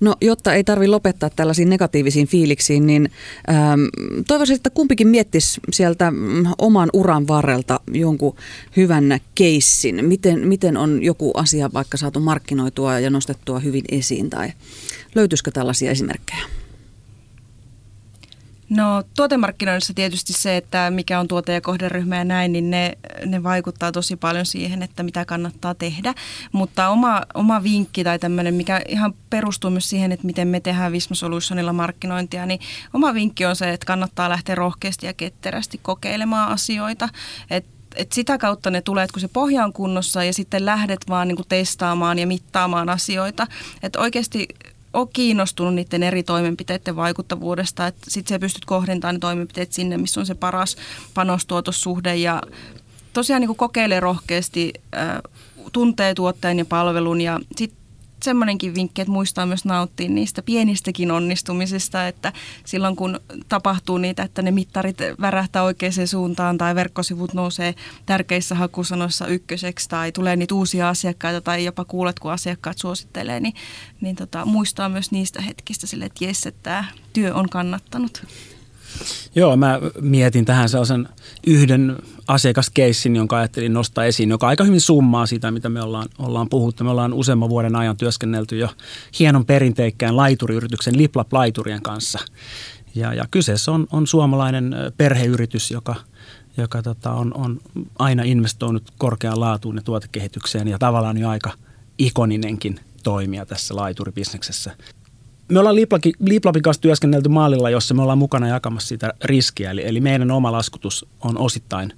No, 0.00 0.14
jotta 0.20 0.54
ei 0.54 0.64
tarvi 0.64 0.88
lopettaa 0.88 1.30
tällaisiin 1.30 1.68
negatiivisiin 1.70 2.26
fiiliksiin, 2.26 2.86
niin 2.86 3.10
ähm, 3.50 3.80
toivoisin, 4.26 4.56
että 4.56 4.70
kumpikin 4.70 5.08
miettisi 5.08 5.60
sieltä 5.72 6.10
mm, 6.10 6.44
oman 6.58 6.90
uran 6.92 7.28
varrelta 7.28 7.80
jonkun 7.92 8.36
hyvän 8.76 9.20
keissin. 9.34 10.04
Miten, 10.04 10.48
miten 10.48 10.76
on 10.76 11.02
joku 11.02 11.30
asia 11.34 11.70
vaikka 11.72 11.96
saatu 11.96 12.20
markkinoitua 12.20 13.00
ja 13.00 13.10
nostettua 13.10 13.58
hyvin 13.58 13.84
esiin 13.90 14.30
tai 14.30 14.52
löytyisikö 15.14 15.50
tällaisia 15.50 15.90
esimerkkejä? 15.90 16.42
No 18.70 19.02
tuotemarkkinoinnissa 19.16 19.94
tietysti 19.94 20.32
se, 20.32 20.56
että 20.56 20.90
mikä 20.90 21.20
on 21.20 21.28
tuote- 21.28 21.52
ja 21.52 21.60
kohderyhmä 21.60 22.16
ja 22.16 22.24
näin, 22.24 22.52
niin 22.52 22.70
ne, 22.70 22.98
ne 23.26 23.42
vaikuttaa 23.42 23.92
tosi 23.92 24.16
paljon 24.16 24.46
siihen, 24.46 24.82
että 24.82 25.02
mitä 25.02 25.24
kannattaa 25.24 25.74
tehdä. 25.74 26.14
Mutta 26.52 26.88
oma, 26.88 27.22
oma 27.34 27.62
vinkki 27.62 28.04
tai 28.04 28.18
tämmöinen, 28.18 28.54
mikä 28.54 28.82
ihan 28.88 29.14
perustuu 29.30 29.70
myös 29.70 29.88
siihen, 29.88 30.12
että 30.12 30.26
miten 30.26 30.48
me 30.48 30.60
tehdään 30.60 30.92
Visma 30.92 31.16
Solutionilla 31.16 31.72
markkinointia, 31.72 32.46
niin 32.46 32.60
oma 32.94 33.14
vinkki 33.14 33.46
on 33.46 33.56
se, 33.56 33.70
että 33.72 33.86
kannattaa 33.86 34.28
lähteä 34.28 34.54
rohkeasti 34.54 35.06
ja 35.06 35.12
ketterästi 35.12 35.80
kokeilemaan 35.82 36.52
asioita. 36.52 37.08
Että 37.50 37.70
et 37.96 38.12
sitä 38.12 38.38
kautta 38.38 38.70
ne 38.70 38.82
tulee, 38.82 39.04
että 39.04 39.12
kun 39.12 39.20
se 39.20 39.28
pohja 39.28 39.64
on 39.64 39.72
kunnossa 39.72 40.24
ja 40.24 40.32
sitten 40.32 40.66
lähdet 40.66 41.00
vaan 41.08 41.28
niin 41.28 41.36
kuin 41.36 41.48
testaamaan 41.48 42.18
ja 42.18 42.26
mittaamaan 42.26 42.88
asioita. 42.88 43.46
Että 43.82 44.00
oikeasti 44.00 44.48
ole 44.92 45.08
kiinnostunut 45.12 45.74
niiden 45.74 46.02
eri 46.02 46.22
toimenpiteiden 46.22 46.96
vaikuttavuudesta, 46.96 47.86
että 47.86 48.10
sitten 48.10 48.34
sä 48.34 48.38
pystyt 48.38 48.64
kohdentamaan 48.64 49.14
ne 49.14 49.18
toimenpiteet 49.18 49.72
sinne, 49.72 49.96
missä 49.96 50.20
on 50.20 50.26
se 50.26 50.34
paras 50.34 50.76
panostuotossuhde 51.14 52.16
ja 52.16 52.42
tosiaan 53.12 53.40
niin 53.42 53.56
kokeilee 53.56 54.00
rohkeasti, 54.00 54.72
äh, 54.96 55.18
tuntee 55.72 56.14
tuotteen 56.14 56.58
ja 56.58 56.64
palvelun 56.64 57.20
ja 57.20 57.40
sitten 57.56 57.79
semmoinenkin 58.22 58.74
vinkki, 58.74 59.02
että 59.02 59.12
muistaa 59.12 59.46
myös 59.46 59.64
nauttia 59.64 60.08
niistä 60.08 60.42
pienistäkin 60.42 61.10
onnistumisista, 61.10 62.08
että 62.08 62.32
silloin 62.64 62.96
kun 62.96 63.20
tapahtuu 63.48 63.98
niitä, 63.98 64.22
että 64.22 64.42
ne 64.42 64.50
mittarit 64.50 64.98
värähtää 65.20 65.62
oikeaan 65.62 66.06
suuntaan 66.06 66.58
tai 66.58 66.74
verkkosivut 66.74 67.34
nousee 67.34 67.74
tärkeissä 68.06 68.54
hakusanoissa 68.54 69.26
ykköseksi 69.26 69.88
tai 69.88 70.12
tulee 70.12 70.36
niitä 70.36 70.54
uusia 70.54 70.88
asiakkaita 70.88 71.40
tai 71.40 71.64
jopa 71.64 71.84
kuulet, 71.84 72.18
kun 72.18 72.32
asiakkaat 72.32 72.78
suosittelee, 72.78 73.40
niin, 73.40 73.54
niin 74.00 74.16
tota, 74.16 74.44
muistaa 74.44 74.88
myös 74.88 75.10
niistä 75.10 75.42
hetkistä 75.42 75.86
sille, 75.86 76.04
että 76.04 76.24
jes, 76.24 76.46
että 76.46 76.62
tämä 76.62 76.84
työ 77.12 77.34
on 77.34 77.48
kannattanut. 77.48 78.22
Joo, 79.34 79.56
mä 79.56 79.80
mietin 80.00 80.44
tähän 80.44 80.68
sellaisen 80.68 81.08
yhden 81.46 81.96
asiakaskeissin, 82.30 83.16
jonka 83.16 83.36
ajattelin 83.36 83.72
nostaa 83.72 84.04
esiin, 84.04 84.30
joka 84.30 84.48
aika 84.48 84.64
hyvin 84.64 84.80
summaa 84.80 85.26
sitä, 85.26 85.50
mitä 85.50 85.68
me 85.68 85.82
ollaan, 85.82 86.08
ollaan 86.18 86.48
puhuttu. 86.48 86.84
Me 86.84 86.90
ollaan 86.90 87.12
useamman 87.12 87.48
vuoden 87.48 87.76
ajan 87.76 87.96
työskennelty 87.96 88.58
jo 88.58 88.68
hienon 89.18 89.46
perinteikkään 89.46 90.16
laituriyrityksen 90.16 90.98
Liplap-laiturien 90.98 91.82
kanssa. 91.82 92.18
Ja, 92.94 93.14
ja 93.14 93.24
kyseessä 93.30 93.72
on, 93.72 93.86
on 93.92 94.06
suomalainen 94.06 94.74
perheyritys, 94.96 95.70
joka, 95.70 95.94
joka 96.56 96.82
tota, 96.82 97.12
on, 97.12 97.34
on 97.34 97.60
aina 97.98 98.22
investoinut 98.22 98.82
korkeaan 98.98 99.40
laatuun 99.40 99.76
ja 99.76 99.82
tuotekehitykseen 99.82 100.68
ja 100.68 100.78
tavallaan 100.78 101.18
jo 101.18 101.28
aika 101.28 101.50
ikoninenkin 101.98 102.80
toimija 103.02 103.46
tässä 103.46 103.76
laituribisneksessä 103.76 104.76
me 105.50 105.58
ollaan 105.58 105.76
Liplapin 106.20 106.62
kanssa 106.62 106.80
työskennelty 106.80 107.28
maalilla, 107.28 107.70
jossa 107.70 107.94
me 107.94 108.02
ollaan 108.02 108.18
mukana 108.18 108.48
jakamassa 108.48 108.88
sitä 108.88 109.14
riskiä. 109.24 109.70
Eli, 109.70 109.86
eli 109.86 110.00
meidän 110.00 110.30
oma 110.30 110.52
laskutus 110.52 111.06
on 111.20 111.38
osittain 111.38 111.92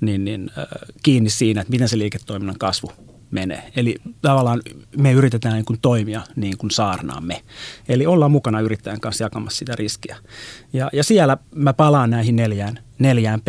niin, 0.00 0.24
niin, 0.24 0.50
äh, 0.58 0.64
kiinni 1.02 1.30
siinä, 1.30 1.60
että 1.60 1.70
miten 1.70 1.88
se 1.88 1.98
liiketoiminnan 1.98 2.58
kasvu 2.58 2.92
menee. 3.30 3.72
Eli 3.76 3.96
tavallaan 4.22 4.62
me 4.96 5.12
yritetään 5.12 5.54
niin 5.54 5.64
kuin 5.64 5.80
toimia 5.82 6.22
niin 6.36 6.58
kuin 6.58 6.70
saarnaamme. 6.70 7.42
Eli 7.88 8.06
ollaan 8.06 8.30
mukana 8.30 8.60
yrittäjän 8.60 9.00
kanssa 9.00 9.24
jakamassa 9.24 9.58
sitä 9.58 9.76
riskiä. 9.76 10.16
Ja, 10.72 10.90
ja 10.92 11.04
siellä 11.04 11.36
mä 11.54 11.72
palaan 11.72 12.10
näihin 12.10 12.36
neljään, 12.36 12.78
neljään 12.98 13.40
p 13.40 13.48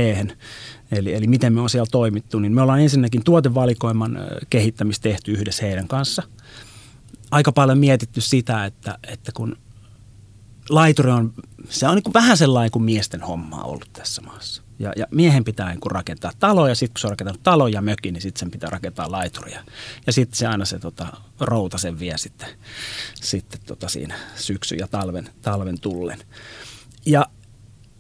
Eli, 0.91 1.14
eli 1.14 1.28
miten 1.28 1.54
me 1.54 1.62
on 1.62 1.70
siellä 1.70 1.88
toimittu, 1.91 2.39
niin 2.39 2.54
me 2.54 2.62
ollaan 2.62 2.82
ensinnäkin 2.82 3.24
tuotevalikoiman 3.24 4.18
kehittämistä 4.50 5.04
tehty 5.04 5.32
yhdessä 5.32 5.66
heidän 5.66 5.88
kanssa. 5.88 6.24
Aika 7.32 7.52
paljon 7.52 7.78
mietitty 7.78 8.22
sitä, 8.22 8.66
että, 8.66 8.98
että 9.08 9.32
kun 9.32 9.58
laituri 10.70 11.12
on, 11.12 11.34
se 11.70 11.88
on 11.88 11.95
niin 11.95 12.04
kuin 12.04 12.14
vähän 12.14 12.38
sellainen 12.38 12.72
kuin 12.72 12.84
miesten 12.84 13.22
homma 13.22 13.62
ollut 13.64 13.89
tässä 13.93 14.22
maassa. 14.22 14.66
Ja, 14.80 14.93
ja 14.95 15.05
miehen 15.11 15.43
pitää 15.43 15.69
niin 15.69 15.91
rakentaa 15.91 16.32
talo 16.39 16.67
ja 16.67 16.75
sitten 16.75 16.93
kun 16.93 16.99
se 16.99 17.07
on 17.07 17.11
rakentanut 17.11 17.43
talo 17.43 17.67
ja 17.67 17.82
mökin, 17.82 18.13
niin 18.13 18.21
sitten 18.21 18.39
sen 18.39 18.51
pitää 18.51 18.69
rakentaa 18.69 19.11
laituria. 19.11 19.63
Ja 20.07 20.13
sitten 20.13 20.38
se 20.38 20.47
aina 20.47 20.65
se 20.65 20.80
tota, 20.80 21.07
routa 21.39 21.78
sen 21.78 21.99
vie 21.99 22.17
sitten, 22.17 22.49
sitten 23.15 23.59
tota 23.65 23.89
siinä 23.89 24.15
syksyn 24.36 24.80
ja 24.80 24.88
talven, 24.88 25.30
talven 25.41 25.80
tullen. 25.80 26.19
Ja 27.05 27.25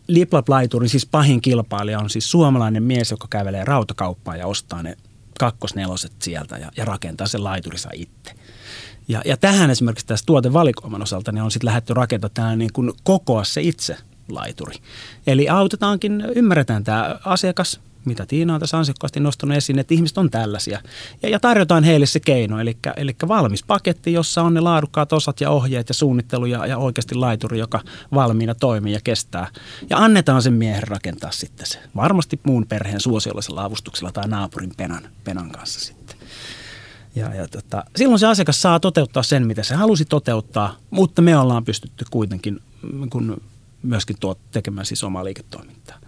Liplap-laiturin 0.07 0.89
siis 0.89 1.05
pahin 1.05 1.41
kilpailija 1.41 1.99
on 1.99 2.09
siis 2.09 2.31
suomalainen 2.31 2.83
mies, 2.83 3.11
joka 3.11 3.27
kävelee 3.29 3.65
rautakauppaan 3.65 4.39
ja 4.39 4.47
ostaa 4.47 4.83
ne 4.83 4.97
kakkosneloset 5.39 6.21
sieltä 6.21 6.57
ja, 6.57 6.71
ja 6.77 6.85
rakentaa 6.85 7.27
sen 7.27 7.43
laiturissa 7.43 7.89
itse. 7.93 8.33
Ja, 9.07 9.21
ja 9.25 9.37
tähän 9.37 9.69
esimerkiksi 9.69 10.05
tässä 10.05 10.25
tuotevalikoiman 10.25 11.01
osalta 11.01 11.31
niin 11.31 11.43
on 11.43 11.51
sitten 11.51 11.65
lähdetty 11.65 11.93
rakentamaan 11.93 12.59
niin 12.59 12.73
kuin 12.73 12.91
kokoa 13.03 13.43
se 13.43 13.61
itse 13.61 13.97
laituri. 14.29 14.75
Eli 15.27 15.49
autetaankin, 15.49 16.23
ymmärretään 16.35 16.83
tämä 16.83 17.19
asiakas, 17.25 17.79
mitä 18.07 18.25
Tiina 18.25 18.53
on 18.53 18.59
tässä 18.59 18.77
ansiokkaasti 18.77 19.19
nostanut 19.19 19.57
esiin, 19.57 19.79
että 19.79 19.93
ihmiset 19.93 20.17
on 20.17 20.29
tällaisia. 20.29 20.81
Ja, 21.23 21.29
ja 21.29 21.39
tarjotaan 21.39 21.83
heille 21.83 22.05
se 22.05 22.19
keino, 22.19 22.59
eli, 22.59 22.77
eli 22.97 23.15
valmis 23.27 23.63
paketti, 23.63 24.13
jossa 24.13 24.41
on 24.41 24.53
ne 24.53 24.59
laadukkaat 24.59 25.13
osat 25.13 25.41
ja 25.41 25.49
ohjeet 25.49 25.89
ja 25.89 25.93
suunnittelu 25.93 26.45
ja, 26.45 26.65
ja 26.65 26.77
oikeasti 26.77 27.15
laituri, 27.15 27.59
joka 27.59 27.79
valmiina 28.13 28.55
toimii 28.55 28.93
ja 28.93 28.99
kestää. 29.03 29.47
Ja 29.89 29.97
annetaan 29.97 30.41
sen 30.41 30.53
miehen 30.53 30.87
rakentaa 30.87 31.31
sitten 31.31 31.65
se. 31.65 31.79
Varmasti 31.95 32.39
muun 32.43 32.65
perheen 32.67 33.01
suosiollisella 33.01 33.63
avustuksella 33.63 34.11
tai 34.11 34.27
naapurin 34.27 34.71
penan, 34.77 35.09
penan 35.23 35.51
kanssa 35.51 35.79
sitten. 35.79 36.17
Ja, 37.15 37.35
ja 37.35 37.47
tota, 37.47 37.83
silloin 37.95 38.19
se 38.19 38.27
asiakas 38.27 38.61
saa 38.61 38.79
toteuttaa 38.79 39.23
sen, 39.23 39.47
mitä 39.47 39.63
se 39.63 39.75
halusi 39.75 40.05
toteuttaa, 40.05 40.75
mutta 40.89 41.21
me 41.21 41.37
ollaan 41.37 41.65
pystytty 41.65 42.05
kuitenkin 42.11 42.59
kun 43.09 43.41
myöskin 43.87 44.15
tuot, 44.19 44.39
tekemään 44.51 44.85
siis 44.85 45.03
omaa 45.03 45.25
liiketoimintaa. 45.25 45.99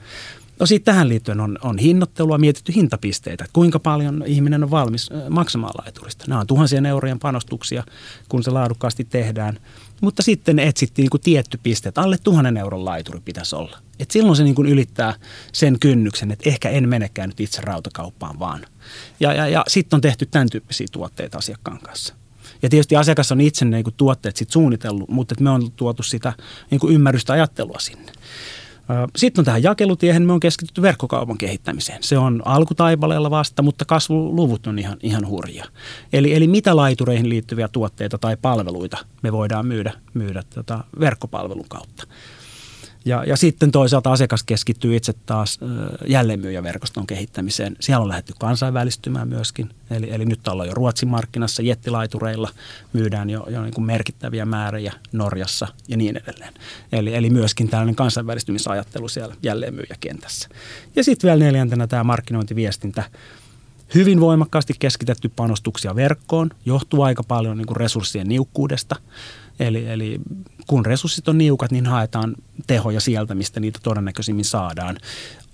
No 0.59 0.65
sitten 0.65 0.93
tähän 0.93 1.09
liittyen 1.09 1.39
on, 1.39 1.57
on 1.61 1.77
hinnoittelua, 1.77 2.37
mietitty 2.37 2.75
hintapisteitä, 2.75 3.43
että 3.43 3.53
kuinka 3.53 3.79
paljon 3.79 4.23
ihminen 4.25 4.63
on 4.63 4.71
valmis 4.71 5.09
maksamaan 5.29 5.73
laiturista. 5.83 6.25
Nämä 6.27 6.41
on 6.41 6.47
tuhansien 6.47 6.85
eurojen 6.85 7.19
panostuksia, 7.19 7.83
kun 8.29 8.43
se 8.43 8.51
laadukkaasti 8.51 9.03
tehdään. 9.03 9.59
Mutta 10.01 10.23
sitten 10.23 10.59
etsittiin 10.59 11.03
niin 11.03 11.09
kuin 11.09 11.21
tietty 11.21 11.59
piste, 11.63 11.89
että 11.89 12.01
alle 12.01 12.17
tuhannen 12.23 12.57
euron 12.57 12.85
laituri 12.85 13.19
pitäisi 13.25 13.55
olla. 13.55 13.77
Et 13.99 14.11
silloin 14.11 14.35
se 14.35 14.43
niin 14.43 14.55
kuin 14.55 14.67
ylittää 14.67 15.13
sen 15.53 15.79
kynnyksen, 15.79 16.31
että 16.31 16.49
ehkä 16.49 16.69
en 16.69 16.89
menekään 16.89 17.29
nyt 17.29 17.39
itse 17.39 17.61
rautakauppaan 17.61 18.39
vaan. 18.39 18.65
Ja, 19.19 19.33
ja, 19.33 19.47
ja 19.47 19.63
sitten 19.67 19.97
on 19.97 20.01
tehty 20.01 20.25
tämän 20.25 20.49
tyyppisiä 20.49 20.87
tuotteita 20.91 21.37
asiakkaan 21.37 21.79
kanssa. 21.79 22.13
Ja 22.61 22.69
tietysti 22.69 22.95
asiakas 22.95 23.31
on 23.31 23.41
itse 23.41 23.65
niin 23.65 23.83
kuin 23.83 23.93
tuotteet 23.97 24.35
sit 24.35 24.51
suunnitellut, 24.51 25.09
mutta 25.09 25.35
me 25.39 25.49
on 25.49 25.71
tuotu 25.71 26.03
sitä 26.03 26.33
niin 26.71 26.79
kuin 26.79 26.93
ymmärrystä 26.93 27.33
ajattelua 27.33 27.79
sinne. 27.79 28.11
Sitten 29.15 29.41
on 29.41 29.45
tähän 29.45 29.63
jakelutiehen, 29.63 30.23
me 30.23 30.33
on 30.33 30.39
keskitytty 30.39 30.81
verkkokaupan 30.81 31.37
kehittämiseen. 31.37 32.03
Se 32.03 32.17
on 32.17 32.41
alkutaipaleella 32.45 33.31
vasta, 33.31 33.61
mutta 33.61 33.85
kasvuluvut 33.85 34.67
on 34.67 34.79
ihan, 34.79 34.97
ihan 35.03 35.27
hurja. 35.27 35.65
Eli, 36.13 36.33
eli 36.33 36.47
mitä 36.47 36.75
laitureihin 36.75 37.29
liittyviä 37.29 37.67
tuotteita 37.67 38.17
tai 38.17 38.37
palveluita 38.41 38.97
me 39.21 39.31
voidaan 39.31 39.65
myydä, 39.65 39.93
myydä 40.13 40.43
tota 40.53 40.83
verkkopalvelun 40.99 41.69
kautta. 41.69 42.07
Ja, 43.05 43.23
ja 43.23 43.37
sitten 43.37 43.71
toisaalta 43.71 44.11
asiakas 44.11 44.43
keskittyy 44.43 44.95
itse 44.95 45.13
taas 45.25 45.59
jälleenmyyjäverkoston 46.07 47.07
kehittämiseen. 47.07 47.75
Siellä 47.79 48.01
on 48.01 48.07
lähdetty 48.07 48.33
kansainvälistymään 48.39 49.27
myöskin. 49.27 49.69
Eli, 49.91 50.11
eli 50.11 50.25
nyt 50.25 50.47
ollaan 50.47 50.69
jo 50.69 50.73
Ruotsin 50.73 51.09
markkinassa 51.09 51.61
jettilaitureilla, 51.61 52.49
myydään 52.93 53.29
jo, 53.29 53.45
jo 53.49 53.63
niin 53.63 53.73
kuin 53.73 53.85
merkittäviä 53.85 54.45
määriä 54.45 54.93
Norjassa 55.11 55.67
ja 55.87 55.97
niin 55.97 56.17
edelleen. 56.17 56.53
Eli, 56.91 57.15
eli 57.15 57.29
myöskin 57.29 57.69
tällainen 57.69 57.95
kansainvälistymisajattelu 57.95 59.07
siellä 59.07 59.35
jälleenmyyjäkentässä. 59.43 60.49
Ja 60.95 61.03
sitten 61.03 61.27
vielä 61.27 61.43
neljäntenä 61.45 61.87
tämä 61.87 62.03
markkinointiviestintä 62.03 63.03
hyvin 63.95 64.19
voimakkaasti 64.19 64.73
keskitetty 64.79 65.29
panostuksia 65.35 65.95
verkkoon, 65.95 66.49
johtuu 66.65 67.01
aika 67.01 67.23
paljon 67.23 67.57
niin 67.57 67.67
kuin 67.67 67.77
resurssien 67.77 68.27
niukkuudesta. 68.27 68.95
Eli, 69.59 69.87
eli 69.87 70.19
kun 70.67 70.85
resurssit 70.85 71.27
on 71.27 71.37
niukat, 71.37 71.71
niin 71.71 71.85
haetaan 71.85 72.35
tehoja 72.67 72.99
sieltä, 72.99 73.35
mistä 73.35 73.59
niitä 73.59 73.79
todennäköisimmin 73.83 74.45
saadaan. 74.45 74.97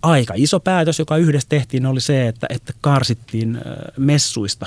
Aika 0.02 0.34
iso 0.38 0.60
päätös, 0.60 1.00
joka 1.00 1.18
yhdessä 1.18 1.50
tehtiin, 1.50 1.86
oli 1.86 2.02
se, 2.02 2.28
että, 2.28 2.48
että 2.50 2.74
karsittiin 2.82 3.62
messuista. 3.98 4.66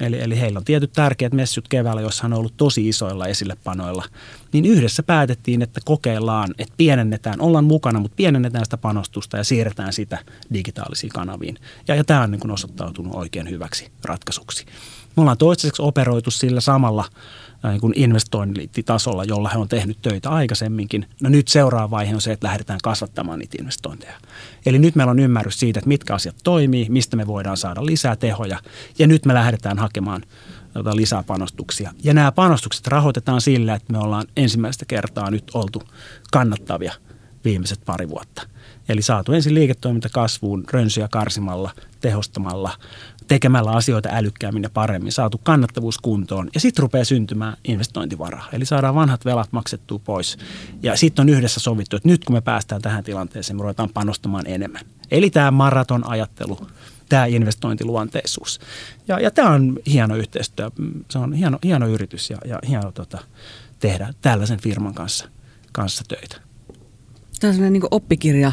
Eli, 0.00 0.20
eli 0.20 0.40
heillä 0.40 0.58
on 0.58 0.64
tietyt 0.64 0.92
tärkeät 0.92 1.32
messut 1.32 1.68
keväällä, 1.68 2.02
joissa 2.02 2.26
on 2.26 2.32
ollut 2.32 2.56
tosi 2.56 2.88
isoilla 2.88 3.26
esillepanoilla. 3.26 4.04
Niin 4.52 4.64
yhdessä 4.64 5.02
päätettiin, 5.02 5.62
että 5.62 5.80
kokeillaan, 5.84 6.54
että 6.58 6.74
pienennetään, 6.76 7.40
ollaan 7.40 7.64
mukana, 7.64 8.00
mutta 8.00 8.16
pienennetään 8.16 8.64
sitä 8.64 8.76
panostusta 8.76 9.36
ja 9.36 9.44
siirretään 9.44 9.92
sitä 9.92 10.18
digitaalisiin 10.52 11.12
kanaviin. 11.12 11.58
Ja, 11.88 11.94
ja 11.94 12.04
tämä 12.04 12.22
on 12.22 12.30
niin 12.30 12.50
osoittautunut 12.50 13.14
oikein 13.14 13.50
hyväksi 13.50 13.90
ratkaisuksi. 14.04 14.64
Me 15.16 15.20
ollaan 15.20 15.38
toistaiseksi 15.38 15.82
operoitu 15.82 16.30
sillä 16.30 16.60
samalla 16.60 17.04
niin 17.70 17.80
kuin 17.80 17.92
investointitasolla, 17.96 19.24
jolla 19.24 19.48
he 19.48 19.58
on 19.58 19.68
tehnyt 19.68 19.98
töitä 20.02 20.30
aikaisemminkin. 20.30 21.06
No 21.22 21.28
nyt 21.28 21.48
seuraava 21.48 21.90
vaihe 21.90 22.14
on 22.14 22.20
se, 22.20 22.32
että 22.32 22.46
lähdetään 22.46 22.80
kasvattamaan 22.82 23.38
niitä 23.38 23.56
investointeja. 23.60 24.14
Eli 24.66 24.78
nyt 24.78 24.94
meillä 24.94 25.10
on 25.10 25.18
ymmärrys 25.18 25.60
siitä, 25.60 25.78
että 25.78 25.88
mitkä 25.88 26.14
asiat 26.14 26.36
toimii, 26.44 26.86
mistä 26.88 27.16
me 27.16 27.26
voidaan 27.26 27.56
saada 27.56 27.86
lisää 27.86 28.16
tehoja 28.16 28.58
ja 28.98 29.06
nyt 29.06 29.24
me 29.26 29.34
lähdetään 29.34 29.78
hakemaan 29.78 30.22
tota, 30.72 30.96
lisää 30.96 31.22
panostuksia. 31.22 31.92
Ja 32.04 32.14
nämä 32.14 32.32
panostukset 32.32 32.86
rahoitetaan 32.86 33.40
sillä, 33.40 33.74
että 33.74 33.92
me 33.92 33.98
ollaan 33.98 34.26
ensimmäistä 34.36 34.84
kertaa 34.84 35.30
nyt 35.30 35.50
oltu 35.54 35.82
kannattavia 36.32 36.92
viimeiset 37.44 37.80
pari 37.84 38.08
vuotta. 38.08 38.42
Eli 38.88 39.02
saatu 39.02 39.32
ensin 39.32 39.54
liiketoiminta 39.54 40.08
kasvuun 40.12 40.64
rönsyjä 40.72 41.08
karsimalla, 41.08 41.70
tehostamalla, 42.00 42.70
tekemällä 43.28 43.70
asioita 43.70 44.08
älykkäämmin 44.12 44.62
ja 44.62 44.70
paremmin, 44.70 45.12
saatu 45.12 45.40
kannattavuus 45.42 45.98
kuntoon 45.98 46.50
ja 46.54 46.60
sitten 46.60 46.82
rupeaa 46.82 47.04
syntymään 47.04 47.56
investointivaraa. 47.64 48.48
Eli 48.52 48.64
saadaan 48.64 48.94
vanhat 48.94 49.24
velat 49.24 49.52
maksettua 49.52 49.98
pois 49.98 50.38
ja 50.82 50.96
sitten 50.96 51.22
on 51.22 51.28
yhdessä 51.28 51.60
sovittu, 51.60 51.96
että 51.96 52.08
nyt 52.08 52.24
kun 52.24 52.36
me 52.36 52.40
päästään 52.40 52.82
tähän 52.82 53.04
tilanteeseen, 53.04 53.56
me 53.56 53.62
ruvetaan 53.62 53.90
panostamaan 53.94 54.46
enemmän. 54.46 54.82
Eli 55.10 55.30
tämä 55.30 55.50
maraton 55.50 56.08
ajattelu, 56.08 56.66
tämä 57.08 57.26
investointiluonteisuus. 57.26 58.60
Ja, 59.08 59.20
ja 59.20 59.30
tämä 59.30 59.50
on 59.50 59.78
hieno 59.86 60.16
yhteistyö, 60.16 60.70
se 61.10 61.18
on 61.18 61.32
hieno, 61.32 61.58
hieno 61.64 61.86
yritys 61.86 62.30
ja, 62.30 62.38
ja 62.44 62.58
hieno 62.68 62.92
tota, 62.92 63.18
tehdä 63.80 64.14
tällaisen 64.20 64.60
firman 64.60 64.94
kanssa, 64.94 65.28
kanssa 65.72 66.04
töitä. 66.08 66.51
Tämä 67.42 67.50
on 67.50 67.54
sellainen 67.54 67.72
niin 67.72 67.88
oppikirja 67.90 68.52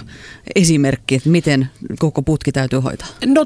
esimerkki, 0.55 1.15
että 1.15 1.29
miten 1.29 1.69
koko 1.99 2.21
putki 2.21 2.51
täytyy 2.51 2.79
hoitaa. 2.79 3.07
No 3.25 3.45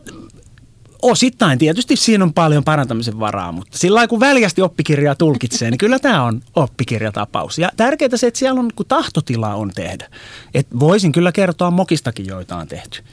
osittain 1.01 1.59
tietysti 1.59 1.95
siinä 1.95 2.23
on 2.23 2.33
paljon 2.33 2.63
parantamisen 2.63 3.19
varaa, 3.19 3.51
mutta 3.51 3.77
sillä 3.77 3.95
lailla 3.95 4.07
kun 4.07 4.19
väljästi 4.19 4.61
oppikirjaa 4.61 5.15
tulkitsee, 5.15 5.71
niin 5.71 5.77
kyllä 5.77 5.99
tämä 5.99 6.23
on 6.23 6.41
oppikirjatapaus. 6.55 7.59
Ja 7.59 7.71
tärkeää 7.77 8.09
se, 8.17 8.27
että 8.27 8.37
siellä 8.37 8.59
on 8.59 8.69
kun 8.75 8.85
tahtotila 8.85 9.55
on 9.55 9.71
tehdä. 9.75 10.09
Et 10.53 10.67
voisin 10.79 11.11
kyllä 11.11 11.31
kertoa 11.31 11.71
mokistakin, 11.71 12.25
joita 12.25 12.55
on 12.55 12.67
tehty. 12.67 13.03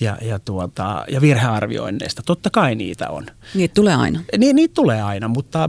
Ja, 0.00 0.18
ja, 0.22 0.38
tuota, 0.38 1.04
ja 1.10 1.20
virhearvioinneista. 1.20 2.22
Totta 2.22 2.50
kai 2.50 2.74
niitä 2.74 3.10
on. 3.10 3.26
Niitä 3.54 3.74
tulee 3.74 3.94
aina. 3.94 4.20
Ni, 4.38 4.52
niitä 4.52 4.74
tulee 4.74 5.02
aina, 5.02 5.28
mutta 5.28 5.68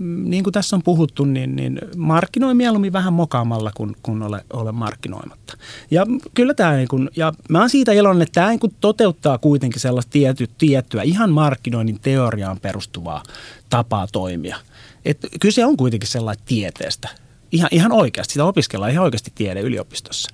niin 0.00 0.44
kuin 0.44 0.52
tässä 0.52 0.76
on 0.76 0.82
puhuttu, 0.82 1.24
niin, 1.24 1.56
niin 1.56 1.78
markkinoi 1.96 2.54
mieluummin 2.54 2.92
vähän 2.92 3.12
mokaamalla 3.12 3.70
kuin, 3.74 3.96
kuin 4.02 4.22
ole, 4.22 4.44
ole 4.52 4.72
markkinoimatta. 4.72 5.56
Ja 5.90 6.06
kyllä 6.34 6.54
tämä, 6.54 6.76
niin 6.76 6.88
kuin, 6.88 7.10
ja 7.16 7.32
mä 7.48 7.60
oon 7.60 7.70
siitä 7.70 7.92
iloinen, 7.92 8.22
että 8.22 8.32
tämä 8.32 8.48
niin 8.48 8.60
kuin 8.60 8.74
toteuttaa 8.80 9.38
kuitenkin 9.38 9.80
sellaista 9.80 10.10
tiety, 10.10 10.48
tiettyä 10.58 11.02
ihan 11.02 11.30
markkinoinnin 11.30 12.00
teoriaan 12.00 12.60
perustuvaa 12.60 13.22
tapaa 13.70 14.06
toimia. 14.12 14.56
Et 15.04 15.18
kyse 15.40 15.64
on 15.64 15.76
kuitenkin 15.76 16.08
sellainen 16.08 16.44
tieteestä, 16.46 17.08
ihan, 17.52 17.68
ihan 17.72 17.92
oikeasti. 17.92 18.32
Sitä 18.32 18.44
opiskellaan 18.44 18.92
ihan 18.92 19.04
oikeasti 19.04 19.32
tiede 19.34 19.60
yliopistossa. 19.60 20.30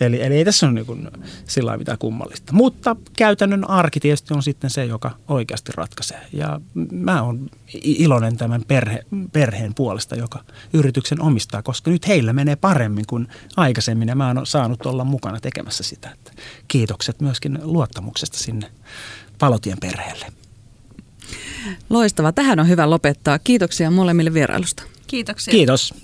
Eli, 0.00 0.22
eli 0.22 0.34
ei 0.34 0.44
tässä 0.44 0.66
ole 0.66 0.74
niin 0.74 1.08
sillä 1.44 1.76
mitään 1.76 1.98
kummallista. 1.98 2.52
Mutta 2.52 2.96
käytännön 3.16 3.70
arki 3.70 4.00
tietysti 4.00 4.34
on 4.34 4.42
sitten 4.42 4.70
se, 4.70 4.84
joka 4.84 5.10
oikeasti 5.28 5.72
ratkaisee. 5.74 6.20
Ja 6.32 6.60
mä 6.90 7.22
oon 7.22 7.50
iloinen 7.74 8.36
tämän 8.36 8.62
perhe, 8.68 9.04
perheen 9.32 9.74
puolesta, 9.74 10.16
joka 10.16 10.44
yrityksen 10.72 11.22
omistaa, 11.22 11.62
koska 11.62 11.90
nyt 11.90 12.08
heillä 12.08 12.32
menee 12.32 12.56
paremmin 12.56 13.06
kuin 13.06 13.28
aikaisemmin 13.56 14.08
ja 14.08 14.14
mä 14.14 14.26
oon 14.26 14.46
saanut 14.46 14.86
olla 14.86 15.04
mukana 15.04 15.40
tekemässä 15.40 15.82
sitä. 15.82 16.10
Että 16.10 16.32
kiitokset 16.68 17.20
myöskin 17.20 17.58
luottamuksesta 17.62 18.38
sinne 18.38 18.70
Palotien 19.38 19.78
perheelle. 19.80 20.26
Loistava. 21.90 22.32
Tähän 22.32 22.60
on 22.60 22.68
hyvä 22.68 22.90
lopettaa. 22.90 23.38
Kiitoksia 23.38 23.90
molemmille 23.90 24.34
vierailusta. 24.34 24.82
Kiitoksia. 25.06 25.52
Kiitos. 25.52 25.94